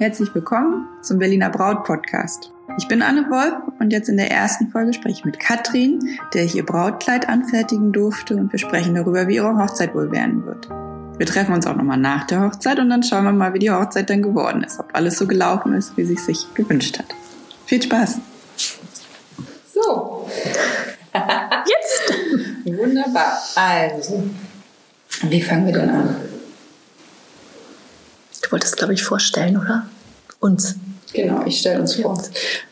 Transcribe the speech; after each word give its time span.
Herzlich 0.00 0.34
willkommen 0.34 0.88
zum 1.02 1.18
Berliner 1.18 1.50
Braut 1.50 1.84
Podcast. 1.84 2.50
Ich 2.78 2.88
bin 2.88 3.02
Anne 3.02 3.26
Wolf 3.28 3.52
und 3.80 3.92
jetzt 3.92 4.08
in 4.08 4.16
der 4.16 4.30
ersten 4.30 4.68
Folge 4.70 4.94
spreche 4.94 5.18
ich 5.18 5.24
mit 5.26 5.38
Katrin, 5.38 6.18
der 6.32 6.46
ich 6.46 6.54
ihr 6.54 6.64
Brautkleid 6.64 7.28
anfertigen 7.28 7.92
durfte 7.92 8.34
und 8.36 8.50
wir 8.50 8.58
sprechen 8.58 8.94
darüber, 8.94 9.28
wie 9.28 9.34
ihre 9.34 9.58
Hochzeit 9.58 9.94
wohl 9.94 10.10
werden 10.10 10.46
wird. 10.46 10.70
Wir 11.18 11.26
treffen 11.26 11.52
uns 11.52 11.66
auch 11.66 11.76
nochmal 11.76 11.98
nach 11.98 12.26
der 12.26 12.40
Hochzeit 12.40 12.78
und 12.78 12.88
dann 12.88 13.02
schauen 13.02 13.24
wir 13.24 13.32
mal, 13.32 13.52
wie 13.52 13.58
die 13.58 13.70
Hochzeit 13.70 14.08
dann 14.08 14.22
geworden 14.22 14.64
ist, 14.64 14.80
ob 14.80 14.88
alles 14.94 15.18
so 15.18 15.26
gelaufen 15.26 15.74
ist, 15.74 15.94
wie 15.98 16.06
sie 16.06 16.14
es 16.14 16.24
sich 16.24 16.46
gewünscht 16.54 16.98
hat. 16.98 17.14
Viel 17.66 17.82
Spaß! 17.82 18.20
So. 19.74 20.30
Jetzt! 21.12 22.14
Wunderbar. 22.64 23.38
Also, 23.54 24.24
wie 25.24 25.42
fangen 25.42 25.66
wir 25.66 25.74
denn 25.74 25.90
an? 25.90 26.16
Du 28.50 28.52
wolltest, 28.52 28.78
glaube 28.78 28.94
ich, 28.94 29.04
vorstellen, 29.04 29.56
oder? 29.56 29.86
Uns. 30.40 30.74
Genau, 31.12 31.44
ich 31.44 31.58
stelle 31.58 31.80
uns 31.80 31.94
vor. 31.94 32.20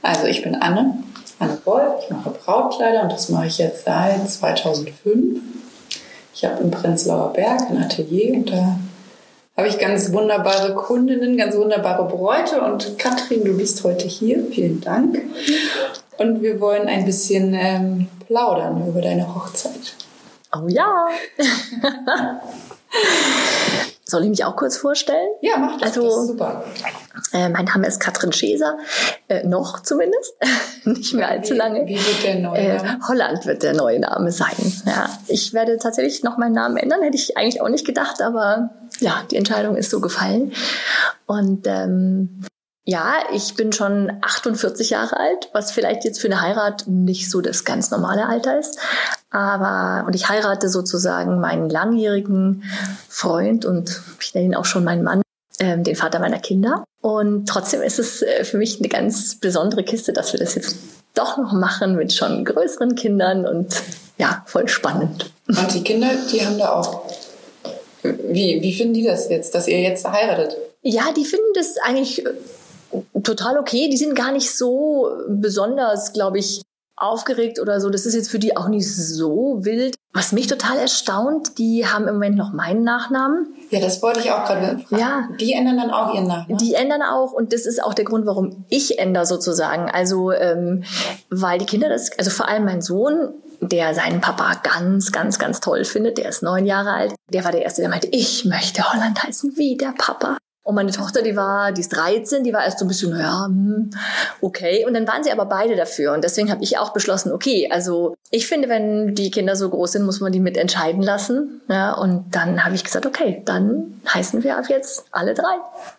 Also, 0.02 0.26
ich 0.26 0.42
bin 0.42 0.54
Anne, 0.54 0.94
Anne 1.38 1.58
Wolf, 1.64 2.02
ich 2.02 2.10
mache 2.10 2.30
Brautkleider 2.30 3.02
und 3.02 3.12
das 3.12 3.28
mache 3.28 3.46
ich 3.46 3.58
jetzt 3.58 3.84
seit 3.84 4.28
2005. 4.28 5.40
Ich 6.34 6.44
habe 6.44 6.62
im 6.62 6.70
Prenzlauer 6.70 7.32
Berg 7.32 7.62
ein 7.70 7.82
Atelier 7.82 8.34
und 8.34 8.50
da 8.50 8.78
habe 9.56 9.68
ich 9.68 9.78
ganz 9.78 10.12
wunderbare 10.12 10.74
Kundinnen, 10.74 11.36
ganz 11.36 11.56
wunderbare 11.56 12.06
Bräute 12.06 12.60
und 12.60 12.96
Katrin, 12.96 13.44
du 13.44 13.56
bist 13.56 13.82
heute 13.82 14.06
hier. 14.06 14.44
Vielen 14.52 14.80
Dank. 14.80 15.20
Und 16.16 16.42
wir 16.42 16.60
wollen 16.60 16.86
ein 16.86 17.04
bisschen 17.04 17.54
ähm, 17.54 18.06
plaudern 18.26 18.86
über 18.86 19.00
deine 19.00 19.34
Hochzeit. 19.34 19.96
Oh 20.56 20.68
ja. 20.68 21.08
Soll 24.10 24.22
ich 24.22 24.30
mich 24.30 24.44
auch 24.46 24.56
kurz 24.56 24.78
vorstellen? 24.78 25.28
Ja, 25.42 25.58
mach 25.58 25.78
das. 25.78 25.96
Also, 25.98 26.04
das 26.04 26.26
super. 26.28 26.64
Äh, 27.34 27.50
mein 27.50 27.66
Name 27.66 27.86
ist 27.86 28.00
Katrin 28.00 28.32
Scheser, 28.32 28.78
äh, 29.28 29.46
noch 29.46 29.82
zumindest, 29.82 30.34
nicht 30.84 31.12
mehr 31.12 31.28
allzu 31.28 31.52
lange. 31.52 31.86
Wie 31.86 31.96
wird 31.96 32.24
der 32.24 32.36
neue 32.36 32.58
äh, 32.58 32.76
Name? 32.78 33.00
Holland 33.06 33.44
wird 33.44 33.62
der 33.62 33.74
neue 33.74 34.00
Name 34.00 34.32
sein. 34.32 34.56
Ja, 34.86 35.10
ich 35.26 35.52
werde 35.52 35.76
tatsächlich 35.76 36.22
noch 36.22 36.38
meinen 36.38 36.54
Namen 36.54 36.78
ändern, 36.78 37.02
hätte 37.02 37.18
ich 37.18 37.36
eigentlich 37.36 37.60
auch 37.60 37.68
nicht 37.68 37.86
gedacht, 37.86 38.22
aber 38.22 38.70
ja, 39.00 39.24
die 39.30 39.36
Entscheidung 39.36 39.76
ist 39.76 39.90
so 39.90 40.00
gefallen. 40.00 40.52
Und 41.26 41.66
ähm, 41.66 42.40
ja, 42.88 43.16
ich 43.34 43.54
bin 43.54 43.70
schon 43.70 44.10
48 44.22 44.88
Jahre 44.88 45.20
alt, 45.20 45.50
was 45.52 45.72
vielleicht 45.72 46.06
jetzt 46.06 46.22
für 46.22 46.28
eine 46.28 46.40
Heirat 46.40 46.84
nicht 46.86 47.30
so 47.30 47.42
das 47.42 47.66
ganz 47.66 47.90
normale 47.90 48.26
Alter 48.26 48.58
ist. 48.58 48.78
Aber, 49.28 50.06
und 50.06 50.16
ich 50.16 50.30
heirate 50.30 50.70
sozusagen 50.70 51.38
meinen 51.38 51.68
langjährigen 51.68 52.64
Freund 53.10 53.66
und 53.66 54.00
ich 54.22 54.32
nenne 54.32 54.46
ihn 54.46 54.54
auch 54.54 54.64
schon 54.64 54.84
meinen 54.84 55.04
Mann, 55.04 55.20
ähm, 55.58 55.84
den 55.84 55.96
Vater 55.96 56.18
meiner 56.18 56.38
Kinder. 56.38 56.82
Und 57.02 57.46
trotzdem 57.46 57.82
ist 57.82 57.98
es 57.98 58.22
äh, 58.22 58.42
für 58.44 58.56
mich 58.56 58.78
eine 58.78 58.88
ganz 58.88 59.34
besondere 59.38 59.84
Kiste, 59.84 60.14
dass 60.14 60.32
wir 60.32 60.40
das 60.40 60.54
jetzt 60.54 60.78
doch 61.12 61.36
noch 61.36 61.52
machen 61.52 61.94
mit 61.94 62.14
schon 62.14 62.42
größeren 62.42 62.94
Kindern 62.94 63.44
und 63.44 63.82
ja, 64.16 64.42
voll 64.46 64.66
spannend. 64.66 65.30
Und 65.46 65.74
die 65.74 65.84
Kinder, 65.84 66.08
die 66.32 66.40
haben 66.40 66.56
da 66.56 66.72
auch. 66.72 67.04
Wie, 68.02 68.62
wie 68.62 68.74
finden 68.74 68.94
die 68.94 69.04
das 69.04 69.28
jetzt, 69.28 69.54
dass 69.54 69.68
ihr 69.68 69.78
jetzt 69.78 70.10
heiratet? 70.10 70.56
Ja, 70.80 71.12
die 71.14 71.26
finden 71.26 71.52
das 71.54 71.76
eigentlich 71.84 72.24
total 73.22 73.58
okay. 73.58 73.88
Die 73.90 73.96
sind 73.96 74.14
gar 74.14 74.32
nicht 74.32 74.56
so 74.56 75.10
besonders, 75.28 76.12
glaube 76.12 76.38
ich, 76.38 76.62
aufgeregt 77.00 77.60
oder 77.60 77.80
so. 77.80 77.90
Das 77.90 78.06
ist 78.06 78.14
jetzt 78.14 78.30
für 78.30 78.38
die 78.38 78.56
auch 78.56 78.68
nicht 78.68 78.92
so 78.92 79.58
wild. 79.60 79.94
Was 80.12 80.32
mich 80.32 80.46
total 80.46 80.78
erstaunt, 80.78 81.58
die 81.58 81.86
haben 81.86 82.08
im 82.08 82.14
Moment 82.14 82.36
noch 82.36 82.52
meinen 82.52 82.82
Nachnamen. 82.82 83.54
Ja, 83.70 83.80
das 83.80 84.02
wollte 84.02 84.20
ich 84.20 84.32
auch 84.32 84.44
gerade 84.44 84.78
fragen. 84.80 85.00
Ja. 85.00 85.28
Die 85.38 85.52
ändern 85.52 85.76
dann 85.76 85.90
auch 85.90 86.14
ihren 86.14 86.26
Nachnamen? 86.26 86.58
Die 86.58 86.74
ändern 86.74 87.02
auch 87.02 87.32
und 87.32 87.52
das 87.52 87.66
ist 87.66 87.82
auch 87.82 87.94
der 87.94 88.04
Grund, 88.04 88.26
warum 88.26 88.64
ich 88.68 88.98
ändere 88.98 89.26
sozusagen. 89.26 89.90
Also, 89.90 90.32
ähm, 90.32 90.82
weil 91.30 91.58
die 91.58 91.66
Kinder 91.66 91.88
das, 91.88 92.10
also 92.18 92.30
vor 92.30 92.48
allem 92.48 92.64
mein 92.64 92.82
Sohn, 92.82 93.34
der 93.60 93.94
seinen 93.94 94.20
Papa 94.20 94.60
ganz, 94.62 95.12
ganz, 95.12 95.38
ganz 95.38 95.60
toll 95.60 95.84
findet, 95.84 96.18
der 96.18 96.28
ist 96.28 96.42
neun 96.42 96.64
Jahre 96.64 96.92
alt, 96.92 97.14
der 97.32 97.44
war 97.44 97.52
der 97.52 97.62
Erste, 97.62 97.82
der 97.82 97.90
meinte, 97.90 98.08
ich 98.10 98.44
möchte 98.44 98.92
Holland 98.92 99.22
heißen 99.22 99.56
wie 99.56 99.76
der 99.76 99.94
Papa. 99.96 100.38
Und 100.68 100.74
meine 100.74 100.90
Tochter, 100.90 101.22
die 101.22 101.34
war, 101.34 101.72
die 101.72 101.80
ist 101.80 101.96
13, 101.96 102.44
die 102.44 102.52
war 102.52 102.62
erst 102.62 102.80
so 102.80 102.84
ein 102.84 102.88
bisschen, 102.88 103.18
ja, 103.18 103.46
hm, 103.46 103.88
okay. 104.42 104.84
Und 104.86 104.92
dann 104.92 105.08
waren 105.08 105.24
sie 105.24 105.32
aber 105.32 105.46
beide 105.46 105.76
dafür. 105.76 106.12
Und 106.12 106.22
deswegen 106.22 106.50
habe 106.50 106.62
ich 106.62 106.76
auch 106.76 106.92
beschlossen, 106.92 107.32
okay, 107.32 107.70
also 107.72 108.14
ich 108.30 108.46
finde, 108.46 108.68
wenn 108.68 109.14
die 109.14 109.30
Kinder 109.30 109.56
so 109.56 109.70
groß 109.70 109.92
sind, 109.92 110.04
muss 110.04 110.20
man 110.20 110.30
die 110.30 110.40
mit 110.40 110.58
entscheiden 110.58 111.02
lassen. 111.02 111.62
Ja, 111.70 111.94
und 111.94 112.26
dann 112.32 112.66
habe 112.66 112.74
ich 112.74 112.84
gesagt, 112.84 113.06
okay, 113.06 113.40
dann 113.46 114.02
heißen 114.12 114.44
wir 114.44 114.58
ab 114.58 114.66
jetzt 114.68 115.06
alle 115.10 115.32
drei 115.32 115.56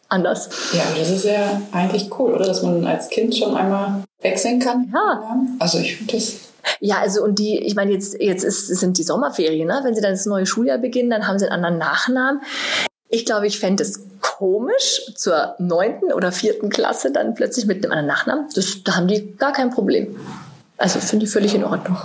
anders. 0.08 0.50
Ja, 0.72 0.84
das 0.96 1.10
ist 1.10 1.26
ja 1.26 1.60
eigentlich 1.72 2.08
cool, 2.20 2.36
oder? 2.36 2.46
Dass 2.46 2.62
man 2.62 2.86
als 2.86 3.10
Kind 3.10 3.36
schon 3.36 3.58
einmal 3.58 4.04
wechseln 4.22 4.60
kann. 4.60 4.94
Ja. 4.94 5.36
Also 5.58 5.80
ich 5.80 5.98
finde 5.98 6.14
das 6.14 6.36
ja, 6.80 7.00
also 7.00 7.24
und 7.24 7.40
die, 7.40 7.58
ich 7.58 7.74
meine, 7.74 7.92
jetzt, 7.92 8.22
jetzt 8.22 8.44
ist, 8.44 8.68
sind 8.68 9.00
die 9.00 9.04
Sommerferien, 9.04 9.68
ne? 9.68 9.80
Wenn 9.82 9.96
sie 9.96 10.02
dann 10.02 10.12
das 10.12 10.28
neue 10.28 10.46
Schuljahr 10.46 10.78
beginnen, 10.78 11.10
dann 11.10 11.26
haben 11.26 11.40
sie 11.40 11.46
einen 11.46 11.66
anderen 11.66 11.80
Nachnamen. 11.80 12.42
Ich 13.10 13.26
glaube, 13.26 13.48
ich 13.48 13.60
fände 13.60 13.84
es 13.84 14.02
komisch, 14.22 15.12
zur 15.16 15.56
neunten 15.58 16.14
oder 16.14 16.32
vierten 16.32 16.70
Klasse 16.70 17.12
dann 17.12 17.34
plötzlich 17.34 17.66
mit 17.66 17.84
einem 17.84 17.92
anderen 17.92 18.08
Nachnamen. 18.08 18.46
Das, 18.54 18.84
da 18.84 18.96
haben 18.96 19.08
die 19.08 19.36
gar 19.36 19.52
kein 19.52 19.72
Problem. 19.72 20.16
Also 20.78 21.00
finde 21.00 21.26
ich 21.26 21.32
völlig 21.32 21.56
in 21.56 21.64
Ordnung. 21.64 21.98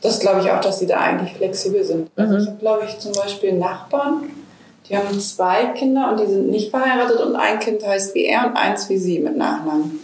Das 0.00 0.20
glaube 0.20 0.40
ich 0.40 0.50
auch, 0.50 0.60
dass 0.60 0.80
sie 0.80 0.86
da 0.86 0.98
eigentlich 0.98 1.36
flexibel 1.36 1.84
sind. 1.84 2.10
Also 2.16 2.34
mhm. 2.34 2.40
ich 2.40 2.46
habe, 2.48 2.58
glaube 2.58 2.84
ich, 2.86 2.98
zum 2.98 3.12
Beispiel 3.12 3.52
Nachbarn, 3.52 4.30
die 4.88 4.96
haben 4.96 5.18
zwei 5.20 5.66
Kinder 5.66 6.10
und 6.10 6.20
die 6.20 6.26
sind 6.26 6.48
nicht 6.48 6.70
verheiratet 6.70 7.20
und 7.20 7.36
ein 7.36 7.58
Kind 7.58 7.86
heißt 7.86 8.14
wie 8.14 8.26
er 8.26 8.46
und 8.46 8.56
eins 8.56 8.88
wie 8.88 8.98
sie 8.98 9.18
mit 9.18 9.36
Nachnamen. 9.36 10.00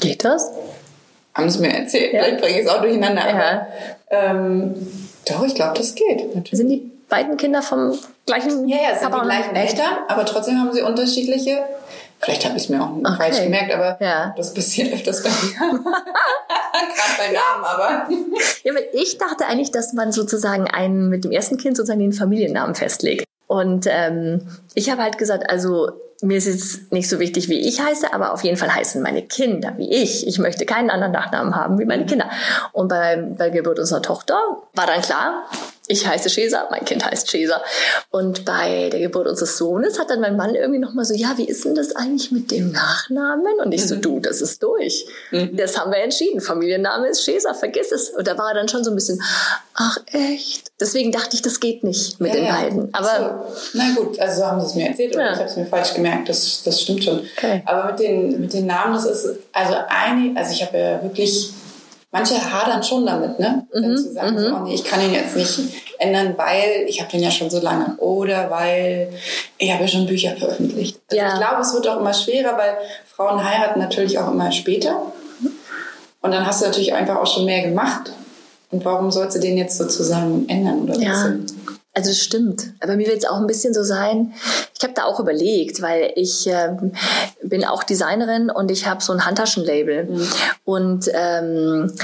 Geht 0.00 0.24
das? 0.24 0.52
Haben 1.34 1.50
sie 1.50 1.60
mir 1.60 1.72
erzählt. 1.72 2.12
Ja. 2.12 2.22
Vielleicht 2.22 2.40
bringe 2.40 2.60
ich 2.60 2.66
es 2.66 2.70
auch 2.70 2.80
durcheinander. 2.80 3.28
Ja. 3.28 3.66
ähm, 4.10 4.74
doch, 5.28 5.44
ich 5.44 5.54
glaube, 5.54 5.76
das 5.76 5.94
geht. 5.94 6.34
Natürlich. 6.34 6.58
Sind 6.58 6.68
die 6.68 6.90
beiden 7.14 7.36
Kinder 7.36 7.62
vom 7.62 7.96
gleichen 8.26 8.68
Ja, 8.68 8.76
ja, 8.76 8.98
sind 8.98 9.14
die 9.14 9.20
gleichen 9.20 9.54
Eltern, 9.54 9.98
aber 10.08 10.24
trotzdem 10.24 10.58
haben 10.58 10.72
sie 10.72 10.82
unterschiedliche. 10.82 11.64
Vielleicht 12.20 12.44
habe 12.44 12.56
ich 12.56 12.64
es 12.64 12.68
mir 12.68 12.82
auch 12.82 12.90
okay. 12.90 13.14
falsch 13.16 13.42
gemerkt, 13.42 13.72
aber 13.72 13.98
ja. 14.00 14.34
das 14.36 14.52
passiert 14.54 14.92
öfters 14.92 15.22
bei 15.22 15.28
mir. 15.28 15.54
Gerade 15.82 17.14
bei 17.18 17.32
Namen, 17.32 17.64
aber. 17.64 18.08
ja, 18.64 18.74
weil 18.74 18.88
ich 18.94 19.18
dachte 19.18 19.46
eigentlich, 19.46 19.70
dass 19.70 19.92
man 19.92 20.10
sozusagen 20.10 20.66
einen 20.68 21.08
mit 21.08 21.24
dem 21.24 21.30
ersten 21.30 21.56
Kind 21.56 21.76
sozusagen 21.76 22.00
den 22.00 22.12
Familiennamen 22.12 22.74
festlegt. 22.74 23.24
Und 23.46 23.86
ähm, 23.88 24.48
ich 24.74 24.90
habe 24.90 25.02
halt 25.02 25.18
gesagt, 25.18 25.50
also 25.50 25.90
mir 26.22 26.38
ist 26.38 26.46
es 26.46 26.90
nicht 26.90 27.08
so 27.08 27.20
wichtig, 27.20 27.48
wie 27.48 27.60
ich 27.60 27.80
heiße, 27.80 28.12
aber 28.12 28.32
auf 28.32 28.42
jeden 28.42 28.56
Fall 28.56 28.74
heißen 28.74 29.02
meine 29.02 29.22
Kinder 29.22 29.74
wie 29.76 29.90
ich. 29.90 30.26
Ich 30.26 30.38
möchte 30.38 30.64
keinen 30.64 30.90
anderen 30.90 31.12
Nachnamen 31.12 31.54
haben 31.54 31.78
wie 31.78 31.84
meine 31.84 32.06
Kinder. 32.06 32.30
Und 32.72 32.88
bei, 32.88 33.16
bei 33.16 33.50
Geburt 33.50 33.78
unserer 33.78 34.02
Tochter 34.02 34.38
war 34.72 34.86
dann 34.86 35.02
klar, 35.02 35.44
ich 35.86 36.06
heiße 36.06 36.30
Cesar, 36.30 36.68
mein 36.70 36.84
Kind 36.86 37.04
heißt 37.04 37.28
Cesar. 37.28 37.62
Und 38.10 38.46
bei 38.46 38.88
der 38.90 39.00
Geburt 39.00 39.26
unseres 39.26 39.58
Sohnes 39.58 39.98
hat 39.98 40.08
dann 40.08 40.20
mein 40.20 40.36
Mann 40.36 40.54
irgendwie 40.54 40.80
nochmal 40.80 41.04
so, 41.04 41.12
ja, 41.12 41.34
wie 41.36 41.44
ist 41.44 41.64
denn 41.66 41.74
das 41.74 41.94
eigentlich 41.94 42.32
mit 42.32 42.50
dem 42.50 42.72
Nachnamen? 42.72 43.60
Und 43.62 43.72
ich 43.72 43.86
so, 43.86 43.96
mhm. 43.96 44.00
du, 44.00 44.20
das 44.20 44.40
ist 44.40 44.62
durch. 44.62 45.06
Mhm. 45.30 45.56
Das 45.56 45.78
haben 45.78 45.92
wir 45.92 45.98
entschieden. 45.98 46.40
Familienname 46.40 47.08
ist 47.08 47.24
Cesar, 47.24 47.54
vergiss 47.54 47.92
es. 47.92 48.08
Und 48.08 48.26
da 48.26 48.38
war 48.38 48.48
er 48.48 48.54
dann 48.54 48.68
schon 48.68 48.82
so 48.82 48.90
ein 48.90 48.94
bisschen, 48.94 49.22
ach 49.74 49.98
echt? 50.06 50.72
Deswegen 50.80 51.12
dachte 51.12 51.36
ich, 51.36 51.42
das 51.42 51.60
geht 51.60 51.84
nicht 51.84 52.18
mit 52.18 52.32
ja, 52.32 52.40
den 52.40 52.46
ja. 52.46 52.54
beiden. 52.54 52.94
Aber 52.94 53.44
so. 53.52 53.78
Na 53.78 53.94
gut, 53.94 54.18
also 54.18 54.40
so 54.40 54.46
haben 54.46 54.60
sie 54.62 54.66
es 54.68 54.74
mir 54.74 54.88
erzählt 54.88 55.14
oder 55.14 55.26
ja. 55.26 55.32
ich 55.32 55.38
habe 55.38 55.50
es 55.50 55.56
mir 55.56 55.66
falsch 55.66 55.92
gemerkt. 55.92 56.30
Das, 56.30 56.62
das 56.64 56.80
stimmt 56.80 57.04
schon. 57.04 57.20
Okay. 57.36 57.62
Aber 57.66 57.90
mit 57.90 58.00
den, 58.00 58.40
mit 58.40 58.54
den 58.54 58.64
Namen, 58.64 58.94
das 58.94 59.04
ist, 59.04 59.38
also 59.52 59.74
eine, 59.86 60.34
also 60.34 60.50
ich 60.50 60.62
habe 60.62 60.78
ja 60.78 61.02
wirklich 61.02 61.52
manche 62.14 62.36
hadern 62.36 62.80
schon 62.80 63.04
damit, 63.04 63.40
ne? 63.40 63.66
Wenn 63.72 63.90
mhm, 63.90 63.96
sie 63.96 64.12
sagen, 64.12 64.38
so, 64.38 64.48
mhm. 64.48 64.54
oh 64.54 64.60
nee, 64.60 64.74
ich 64.74 64.84
kann 64.84 65.00
ihn 65.00 65.12
jetzt 65.12 65.34
nicht 65.34 65.58
ändern, 65.98 66.34
weil 66.36 66.86
ich 66.86 67.00
habe 67.00 67.10
den 67.10 67.20
ja 67.20 67.30
schon 67.30 67.50
so 67.50 67.60
lange 67.60 67.96
oder 67.96 68.48
weil 68.52 69.12
ich 69.58 69.72
habe 69.72 69.82
ja 69.82 69.88
schon 69.88 70.06
Bücher 70.06 70.36
veröffentlicht. 70.36 71.00
Also 71.10 71.20
ja. 71.20 71.32
Ich 71.32 71.40
glaube, 71.40 71.62
es 71.62 71.74
wird 71.74 71.88
auch 71.88 71.98
immer 71.98 72.14
schwerer, 72.14 72.56
weil 72.56 72.76
Frauen 73.04 73.44
heiraten 73.44 73.80
natürlich 73.80 74.16
auch 74.20 74.30
immer 74.30 74.52
später. 74.52 75.12
Und 76.22 76.30
dann 76.30 76.46
hast 76.46 76.62
du 76.62 76.66
natürlich 76.66 76.94
einfach 76.94 77.16
auch 77.16 77.26
schon 77.26 77.46
mehr 77.46 77.62
gemacht. 77.62 78.12
Und 78.70 78.84
warum 78.84 79.10
sollst 79.10 79.36
du 79.36 79.40
den 79.40 79.58
jetzt 79.58 79.76
sozusagen 79.76 80.48
ändern 80.48 80.82
oder 80.82 80.96
ja. 80.96 81.34
Also 81.94 82.10
es 82.10 82.18
stimmt. 82.18 82.74
Aber 82.80 82.96
mir 82.96 83.06
wird 83.06 83.18
es 83.18 83.24
auch 83.24 83.36
ein 83.36 83.46
bisschen 83.46 83.72
so 83.72 83.84
sein. 83.84 84.34
Ich 84.76 84.82
habe 84.82 84.94
da 84.94 85.04
auch 85.04 85.20
überlegt, 85.20 85.80
weil 85.80 86.12
ich 86.16 86.46
ähm, 86.48 86.92
bin 87.42 87.64
auch 87.64 87.84
Designerin 87.84 88.50
und 88.50 88.70
ich 88.72 88.86
habe 88.86 89.02
so 89.02 89.12
ein 89.12 89.24
Handtaschenlabel. 89.24 90.04
Mhm. 90.06 90.28
Und 90.64 91.10
ähm, 91.14 91.94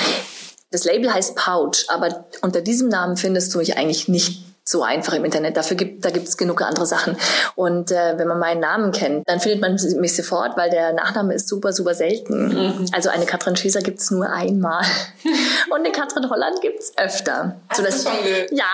das 0.70 0.84
Label 0.84 1.12
heißt 1.12 1.34
Pouch, 1.34 1.86
aber 1.88 2.24
unter 2.42 2.60
diesem 2.60 2.88
Namen 2.88 3.16
findest 3.16 3.52
du 3.52 3.58
mich 3.58 3.76
eigentlich 3.76 4.06
nicht 4.06 4.44
so 4.64 4.82
einfach 4.82 5.14
im 5.14 5.24
Internet. 5.24 5.56
Dafür 5.56 5.76
gibt, 5.76 6.04
da 6.04 6.10
gibt's 6.10 6.36
genug 6.36 6.62
andere 6.62 6.86
Sachen. 6.86 7.16
Und 7.56 7.90
äh, 7.90 8.18
wenn 8.18 8.28
man 8.28 8.38
meinen 8.38 8.60
Namen 8.60 8.92
kennt, 8.92 9.28
dann 9.28 9.40
findet 9.40 9.60
man 9.60 9.78
mich 10.00 10.14
sofort, 10.14 10.56
weil 10.56 10.70
der 10.70 10.92
Nachname 10.92 11.34
ist 11.34 11.48
super, 11.48 11.72
super 11.72 11.94
selten. 11.94 12.48
Mhm. 12.48 12.86
Also 12.92 13.08
eine 13.10 13.26
Katrin 13.26 13.56
Schieser 13.56 13.80
gibt's 13.80 14.10
nur 14.10 14.30
einmal. 14.30 14.84
Und 15.70 15.80
eine 15.80 15.92
Katrin 15.92 16.28
Holland 16.30 16.60
gibt's 16.60 16.92
öfter. 16.96 17.56
Hast 17.68 17.78
so, 17.78 17.84
dass, 17.84 18.04
ja, 18.04 18.64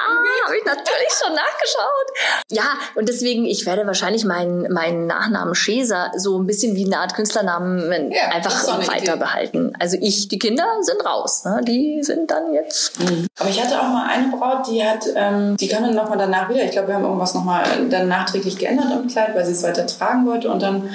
habe 0.44 0.56
ich 0.56 0.64
natürlich 0.64 1.12
schon 1.22 1.34
nachgeschaut. 1.34 2.44
Ja, 2.50 2.64
und 2.94 3.08
deswegen, 3.08 3.44
ich 3.44 3.66
werde 3.66 3.86
wahrscheinlich 3.86 4.24
meinen 4.24 4.72
meinen 4.72 5.06
Nachnamen 5.06 5.54
Schäser 5.54 6.12
so 6.16 6.38
ein 6.38 6.46
bisschen 6.46 6.76
wie 6.76 6.84
eine 6.84 6.98
Art 6.98 7.14
Künstlernamen 7.14 8.12
ja, 8.12 8.28
einfach 8.28 8.86
weiter 8.88 9.16
behalten. 9.16 9.72
Also 9.78 9.96
ich, 10.00 10.28
die 10.28 10.38
Kinder 10.38 10.64
sind 10.80 11.04
raus. 11.04 11.44
Ne? 11.44 11.60
Die 11.66 12.02
sind 12.02 12.30
dann 12.30 12.52
jetzt. 12.52 12.98
Mhm. 13.00 13.26
Aber 13.38 13.48
ich 13.48 13.62
hatte 13.62 13.78
auch 13.80 13.88
mal 13.88 14.08
eine 14.08 14.28
Braut, 14.28 14.66
die 14.68 14.84
hat, 14.84 15.04
ähm, 15.14 15.56
die 15.56 15.68
dann 15.84 15.94
nochmal 15.94 16.18
danach 16.18 16.48
wieder, 16.48 16.64
ich 16.64 16.70
glaube, 16.70 16.88
wir 16.88 16.94
haben 16.94 17.04
irgendwas 17.04 17.34
nochmal 17.34 17.64
dann 17.90 18.08
nachträglich 18.08 18.58
geändert 18.58 18.86
im 18.92 19.08
Kleid, 19.08 19.34
weil 19.34 19.44
sie 19.44 19.52
es 19.52 19.62
weiter 19.62 19.86
tragen 19.86 20.26
wollte 20.26 20.50
und 20.50 20.62
dann 20.62 20.90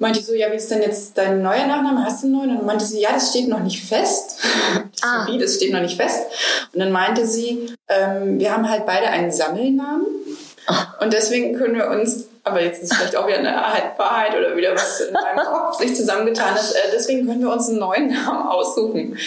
meinte 0.00 0.18
ich 0.18 0.26
so, 0.26 0.34
ja, 0.34 0.50
wie 0.50 0.56
ist 0.56 0.70
denn 0.70 0.82
jetzt 0.82 1.16
dein 1.16 1.42
neuer 1.42 1.66
Nachname? 1.66 2.04
Hast 2.04 2.22
du 2.22 2.26
einen 2.26 2.36
neuen? 2.36 2.50
Und 2.50 2.56
dann 2.58 2.66
meinte 2.66 2.84
sie, 2.84 3.00
ja, 3.00 3.12
das 3.12 3.30
steht 3.30 3.48
noch 3.48 3.60
nicht 3.60 3.84
fest. 3.84 4.38
ah. 5.02 5.26
wie, 5.28 5.38
das 5.38 5.56
steht 5.56 5.72
noch 5.72 5.80
nicht 5.80 6.00
fest. 6.00 6.24
Und 6.72 6.80
dann 6.80 6.90
meinte 6.90 7.26
sie, 7.26 7.74
ähm, 7.88 8.38
wir 8.38 8.52
haben 8.52 8.68
halt 8.68 8.86
beide 8.86 9.08
einen 9.08 9.30
Sammelnamen. 9.30 10.06
Oh. 10.68 11.04
Und 11.04 11.12
deswegen 11.12 11.54
können 11.54 11.74
wir 11.74 11.88
uns, 11.88 12.28
aber 12.44 12.62
jetzt 12.62 12.82
ist 12.82 12.92
es 12.92 12.96
vielleicht 12.96 13.16
auch 13.16 13.26
wieder 13.26 13.38
eine 13.38 13.54
Wahrheit 13.98 14.36
oder 14.36 14.56
wieder 14.56 14.74
was 14.74 15.00
in 15.00 15.12
meinem 15.12 15.36
Kopf 15.46 15.78
sich 15.78 15.94
zusammengetan 15.94 16.56
ist, 16.56 16.72
äh, 16.72 16.90
deswegen 16.92 17.26
können 17.26 17.42
wir 17.42 17.52
uns 17.52 17.68
einen 17.68 17.78
neuen 17.78 18.08
Namen 18.08 18.48
aussuchen. 18.48 19.18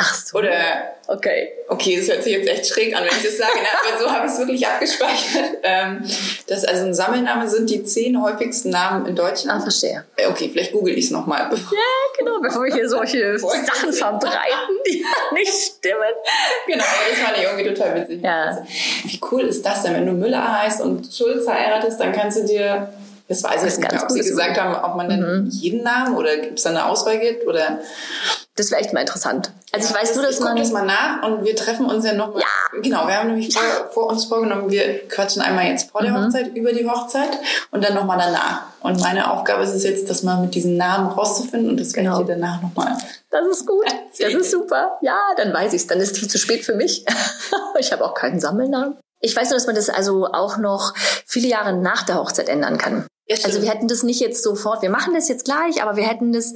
Ach 0.00 0.14
so. 0.14 0.38
Oder 0.38 0.94
Okay. 1.10 1.48
Okay, 1.66 1.96
das 1.96 2.08
hört 2.08 2.22
sich 2.22 2.32
jetzt 2.32 2.48
echt 2.48 2.66
schräg 2.68 2.96
an, 2.96 3.02
wenn 3.02 3.10
ich 3.10 3.24
das 3.24 3.36
sage, 3.36 3.58
ne? 3.58 3.66
aber 3.88 4.00
so 4.00 4.08
habe 4.12 4.26
ich 4.26 4.32
es 4.32 4.38
wirklich 4.38 4.66
abgespeichert. 4.66 5.44
Ähm, 5.62 6.02
das 6.46 6.64
also 6.64 6.86
ein 6.86 6.94
Sammelname 6.94 7.46
sind 7.48 7.68
die 7.68 7.84
zehn 7.84 8.22
häufigsten 8.22 8.70
Namen 8.70 9.04
in 9.06 9.14
Deutschland. 9.14 9.60
Ah, 9.60 9.62
verstehe. 9.62 10.04
Äh, 10.16 10.26
okay, 10.28 10.48
vielleicht 10.50 10.72
google 10.72 10.96
ich 10.96 11.06
es 11.06 11.10
nochmal. 11.10 11.50
Ja, 11.50 12.18
genau, 12.18 12.40
bevor 12.40 12.64
wir 12.64 12.74
hier 12.74 12.88
solche 12.88 13.38
Sachen 13.38 13.92
verbreiten, 13.92 14.76
die 14.86 15.04
nicht 15.34 15.52
stimmen. 15.52 16.14
Genau, 16.66 16.82
aber 16.82 17.10
das 17.10 17.18
fand 17.18 17.36
ich 17.36 17.44
irgendwie 17.44 17.74
total 17.74 18.00
witzig. 18.00 18.22
Ja. 18.22 18.66
Wie 19.04 19.20
cool 19.30 19.42
ist 19.42 19.64
das 19.66 19.82
denn, 19.82 19.94
wenn 19.94 20.06
du 20.06 20.12
Müller 20.12 20.62
heißt 20.62 20.80
und 20.80 21.12
Schulz 21.12 21.46
heiratest, 21.46 22.00
dann 22.00 22.12
kannst 22.12 22.38
du 22.38 22.46
dir 22.46 22.92
das 23.30 23.44
weiß 23.44 23.62
ich 23.62 23.78
nicht 23.78 24.02
ob 24.02 24.10
Sie 24.10 24.18
gesagt 24.18 24.60
haben, 24.60 24.74
ob 24.74 24.96
man 24.96 25.08
dann 25.08 25.44
mhm. 25.44 25.50
jeden 25.50 25.84
Namen 25.84 26.16
oder 26.16 26.36
gibt 26.38 26.58
es 26.58 26.64
da 26.64 26.70
eine 26.70 26.86
Auswahl 26.86 27.20
gibt 27.20 27.46
oder 27.46 27.78
das 28.56 28.72
wäre 28.72 28.80
echt 28.80 28.92
mal 28.92 29.00
interessant. 29.00 29.52
Also 29.70 29.86
ja, 29.86 29.94
ich 29.94 30.02
weiß 30.02 30.16
nur, 30.16 30.26
dass 30.26 30.38
ich 30.38 30.44
man. 30.44 30.56
das 30.56 30.72
mal 30.72 30.84
nach 30.84 31.22
und 31.22 31.44
wir 31.44 31.54
treffen 31.54 31.86
uns 31.86 32.04
ja 32.04 32.12
nochmal. 32.12 32.42
Ja. 32.42 32.80
Genau, 32.82 33.06
wir 33.06 33.16
haben 33.16 33.28
nämlich 33.28 33.54
vor, 33.54 33.62
vor, 33.92 34.06
uns 34.08 34.24
vorgenommen, 34.24 34.68
wir 34.68 35.06
quatschen 35.06 35.42
einmal 35.42 35.66
jetzt 35.66 35.92
vor 35.92 36.02
der 36.02 36.10
mhm. 36.10 36.24
Hochzeit, 36.26 36.56
über 36.56 36.72
die 36.72 36.88
Hochzeit 36.88 37.30
und 37.70 37.84
dann 37.84 37.94
nochmal 37.94 38.18
danach. 38.18 38.62
Und 38.80 38.98
meine 39.00 39.30
Aufgabe 39.30 39.62
ist 39.62 39.74
es 39.74 39.84
jetzt, 39.84 40.10
das 40.10 40.24
mal 40.24 40.40
mit 40.40 40.56
diesen 40.56 40.76
Namen 40.76 41.12
rauszufinden 41.12 41.70
und 41.70 41.80
das 41.80 41.92
genau. 41.92 42.18
werde 42.18 42.22
ich 42.22 42.26
dir 42.26 42.34
danach 42.34 42.60
nochmal. 42.62 42.98
Das 43.30 43.46
ist 43.46 43.64
gut. 43.64 43.86
Das 44.18 44.34
ist 44.34 44.50
super. 44.50 44.98
Ja, 45.02 45.18
dann 45.36 45.54
weiß 45.54 45.72
ich 45.72 45.82
es. 45.82 45.86
Dann 45.86 46.00
ist 46.00 46.12
es 46.12 46.18
viel 46.18 46.28
zu 46.28 46.36
spät 46.36 46.64
für 46.64 46.74
mich. 46.74 47.06
ich 47.78 47.92
habe 47.92 48.04
auch 48.04 48.12
keinen 48.12 48.40
Sammelnamen. 48.40 48.96
Ich 49.20 49.36
weiß 49.36 49.50
nur, 49.50 49.56
dass 49.56 49.66
man 49.66 49.76
das 49.76 49.88
also 49.88 50.26
auch 50.32 50.56
noch 50.56 50.94
viele 51.26 51.46
Jahre 51.46 51.74
nach 51.74 52.02
der 52.02 52.16
Hochzeit 52.16 52.48
ändern 52.48 52.78
kann. 52.78 53.06
Ja, 53.30 53.36
also 53.44 53.62
wir 53.62 53.70
hätten 53.70 53.86
das 53.86 54.02
nicht 54.02 54.18
jetzt 54.18 54.42
sofort, 54.42 54.82
wir 54.82 54.90
machen 54.90 55.14
das 55.14 55.28
jetzt 55.28 55.44
gleich, 55.44 55.84
aber 55.84 55.94
wir 55.94 56.02
hätten 56.02 56.32
das, 56.32 56.52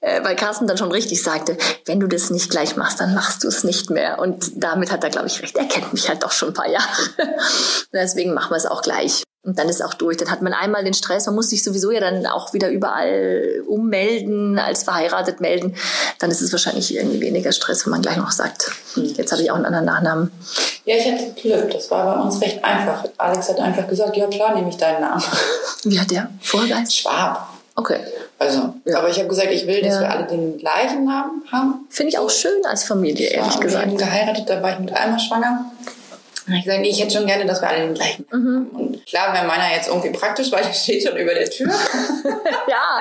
äh, 0.00 0.24
weil 0.24 0.36
Carsten 0.36 0.66
dann 0.66 0.78
schon 0.78 0.90
richtig 0.90 1.22
sagte, 1.22 1.58
wenn 1.84 2.00
du 2.00 2.06
das 2.06 2.30
nicht 2.30 2.48
gleich 2.48 2.76
machst, 2.76 2.98
dann 2.98 3.12
machst 3.12 3.44
du 3.44 3.48
es 3.48 3.62
nicht 3.62 3.90
mehr. 3.90 4.18
Und 4.18 4.52
damit 4.56 4.90
hat 4.90 5.04
er, 5.04 5.10
glaube 5.10 5.26
ich, 5.26 5.42
recht. 5.42 5.54
Er 5.58 5.66
kennt 5.66 5.92
mich 5.92 6.08
halt 6.08 6.22
doch 6.22 6.32
schon 6.32 6.48
ein 6.48 6.54
paar 6.54 6.70
Jahre. 6.70 6.88
Deswegen 7.92 8.32
machen 8.32 8.50
wir 8.50 8.56
es 8.56 8.64
auch 8.64 8.80
gleich. 8.80 9.22
Und 9.44 9.58
dann 9.58 9.68
ist 9.68 9.84
auch 9.84 9.92
durch. 9.92 10.16
Dann 10.16 10.30
hat 10.30 10.40
man 10.40 10.54
einmal 10.54 10.84
den 10.84 10.94
Stress. 10.94 11.26
Man 11.26 11.34
muss 11.34 11.50
sich 11.50 11.62
sowieso 11.62 11.90
ja 11.90 12.00
dann 12.00 12.26
auch 12.26 12.54
wieder 12.54 12.70
überall 12.70 13.62
ummelden, 13.66 14.58
als 14.58 14.84
verheiratet 14.84 15.40
melden. 15.40 15.76
Dann 16.18 16.30
ist 16.30 16.40
es 16.40 16.50
wahrscheinlich 16.50 16.94
irgendwie 16.94 17.20
weniger 17.20 17.52
Stress, 17.52 17.84
wenn 17.84 17.90
man 17.90 18.00
gleich 18.00 18.16
noch 18.16 18.30
sagt, 18.30 18.70
hm, 18.94 19.14
jetzt 19.16 19.32
habe 19.32 19.42
ich 19.42 19.50
auch 19.50 19.56
einen 19.56 19.66
anderen 19.66 19.84
Nachnamen. 19.84 20.30
Ja, 20.86 20.96
ich 20.96 21.12
hatte 21.12 21.32
Glück. 21.32 21.70
Das 21.70 21.90
war 21.90 22.16
bei 22.16 22.22
uns 22.22 22.40
recht 22.40 22.64
einfach. 22.64 23.04
Alex 23.18 23.50
hat 23.50 23.60
einfach 23.60 23.86
gesagt, 23.86 24.16
ja 24.16 24.26
klar, 24.28 24.54
nehme 24.54 24.70
ich 24.70 24.78
deinen 24.78 25.02
Namen. 25.02 25.22
Wie 25.84 26.00
hat 26.00 26.10
der 26.10 26.30
vorher 26.40 26.82
Schwab. 26.90 27.50
Okay. 27.76 27.98
Also, 28.38 28.74
ja. 28.84 28.98
aber 28.98 29.08
ich 29.08 29.18
habe 29.18 29.28
gesagt, 29.28 29.50
ich 29.50 29.66
will, 29.66 29.82
dass 29.82 29.94
ja. 29.94 30.00
wir 30.00 30.10
alle 30.10 30.26
den 30.26 30.58
gleichen 30.58 31.04
Namen 31.04 31.42
haben. 31.52 31.86
Finde 31.90 32.10
ich 32.10 32.18
auch 32.18 32.30
schön 32.30 32.64
als 32.64 32.84
Familie, 32.84 33.28
ehrlich 33.28 33.60
gesagt. 33.60 33.86
Ich 33.86 33.92
habe 33.92 34.04
geheiratet, 34.04 34.48
da 34.48 34.62
war 34.62 34.72
ich 34.72 34.78
mit 34.78 34.92
einmal 34.94 35.18
schwanger. 35.18 35.70
Und 36.46 36.54
ich 36.54 36.64
gesagt, 36.64 36.82
nee, 36.82 36.90
ich 36.90 37.00
hätte 37.00 37.14
schon 37.14 37.26
gerne, 37.26 37.46
dass 37.46 37.60
wir 37.62 37.68
alle 37.68 37.86
den 37.86 37.94
gleichen 37.94 38.26
mhm. 38.30 38.66
Und 38.72 39.06
klar 39.06 39.32
wäre 39.32 39.46
meiner 39.46 39.74
jetzt 39.74 39.88
irgendwie 39.88 40.10
praktisch, 40.10 40.52
weil 40.52 40.62
der 40.64 40.72
steht 40.72 41.06
schon 41.06 41.16
über 41.16 41.34
der 41.34 41.48
Tür. 41.48 41.68
ja. 42.68 43.00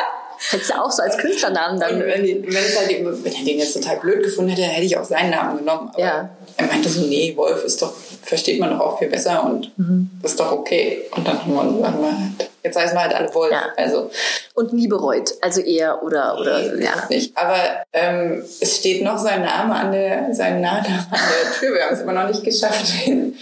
Hättest 0.50 0.72
du 0.72 0.82
auch 0.82 0.92
so 0.92 1.04
als 1.04 1.18
Künstlernamen 1.18 1.80
dann. 1.80 1.96
Und 1.96 2.06
wenn, 2.06 2.24
die, 2.24 2.44
wenn, 2.44 2.56
halt, 2.56 2.90
wenn 2.90 3.34
er 3.34 3.46
den 3.46 3.60
jetzt 3.60 3.74
total 3.74 3.98
blöd 3.98 4.24
gefunden 4.24 4.52
hätte, 4.52 4.64
hätte 4.64 4.86
ich 4.86 4.98
auch 4.98 5.06
seinen 5.06 5.30
Namen 5.30 5.60
genommen. 5.60 5.90
Aber 5.94 6.00
ja. 6.00 6.30
er 6.58 6.66
meinte 6.66 6.90
so, 6.90 7.02
nee, 7.02 7.34
Wolf 7.38 7.64
ist 7.64 7.82
doch, 7.82 7.94
versteht 8.24 8.60
man 8.60 8.72
doch 8.72 8.80
auch 8.80 9.00
viel 9.00 9.10
besser 9.10 9.44
und 9.46 9.78
mhm. 9.78 10.10
ist 10.24 10.40
doch 10.40 10.52
okay. 10.52 11.04
Und 11.16 11.28
dann 11.28 11.40
haben 11.40 11.54
wir, 11.54 11.88
haben 11.88 12.02
wir 12.02 12.12
halt 12.12 12.50
Jetzt 12.64 12.78
heißen 12.78 12.96
wir 12.96 13.02
halt 13.02 13.14
alle 13.14 13.34
Wolf. 13.34 13.52
Ja. 13.52 13.66
Also. 13.76 14.10
Und 14.54 14.72
nie 14.72 14.88
bereut. 14.88 15.34
Also 15.42 15.60
eher 15.60 16.02
oder, 16.02 16.40
oder, 16.40 16.74
nee, 16.74 16.86
ja. 16.86 16.92
Nicht. 17.10 17.38
Aber, 17.38 17.58
ähm, 17.92 18.42
es 18.62 18.78
steht 18.78 19.04
noch 19.04 19.18
sein 19.18 19.42
Name 19.42 19.76
an 19.76 19.92
der, 19.92 20.34
sein 20.34 20.62
Name 20.62 20.88
an 20.88 21.10
der 21.12 21.60
Tür. 21.60 21.76
Wir 21.76 21.84
haben 21.84 21.94
es 21.94 22.02
immer 22.02 22.14
noch 22.14 22.28
nicht 22.28 22.44
geschafft, 22.44 22.86
den, 23.06 23.36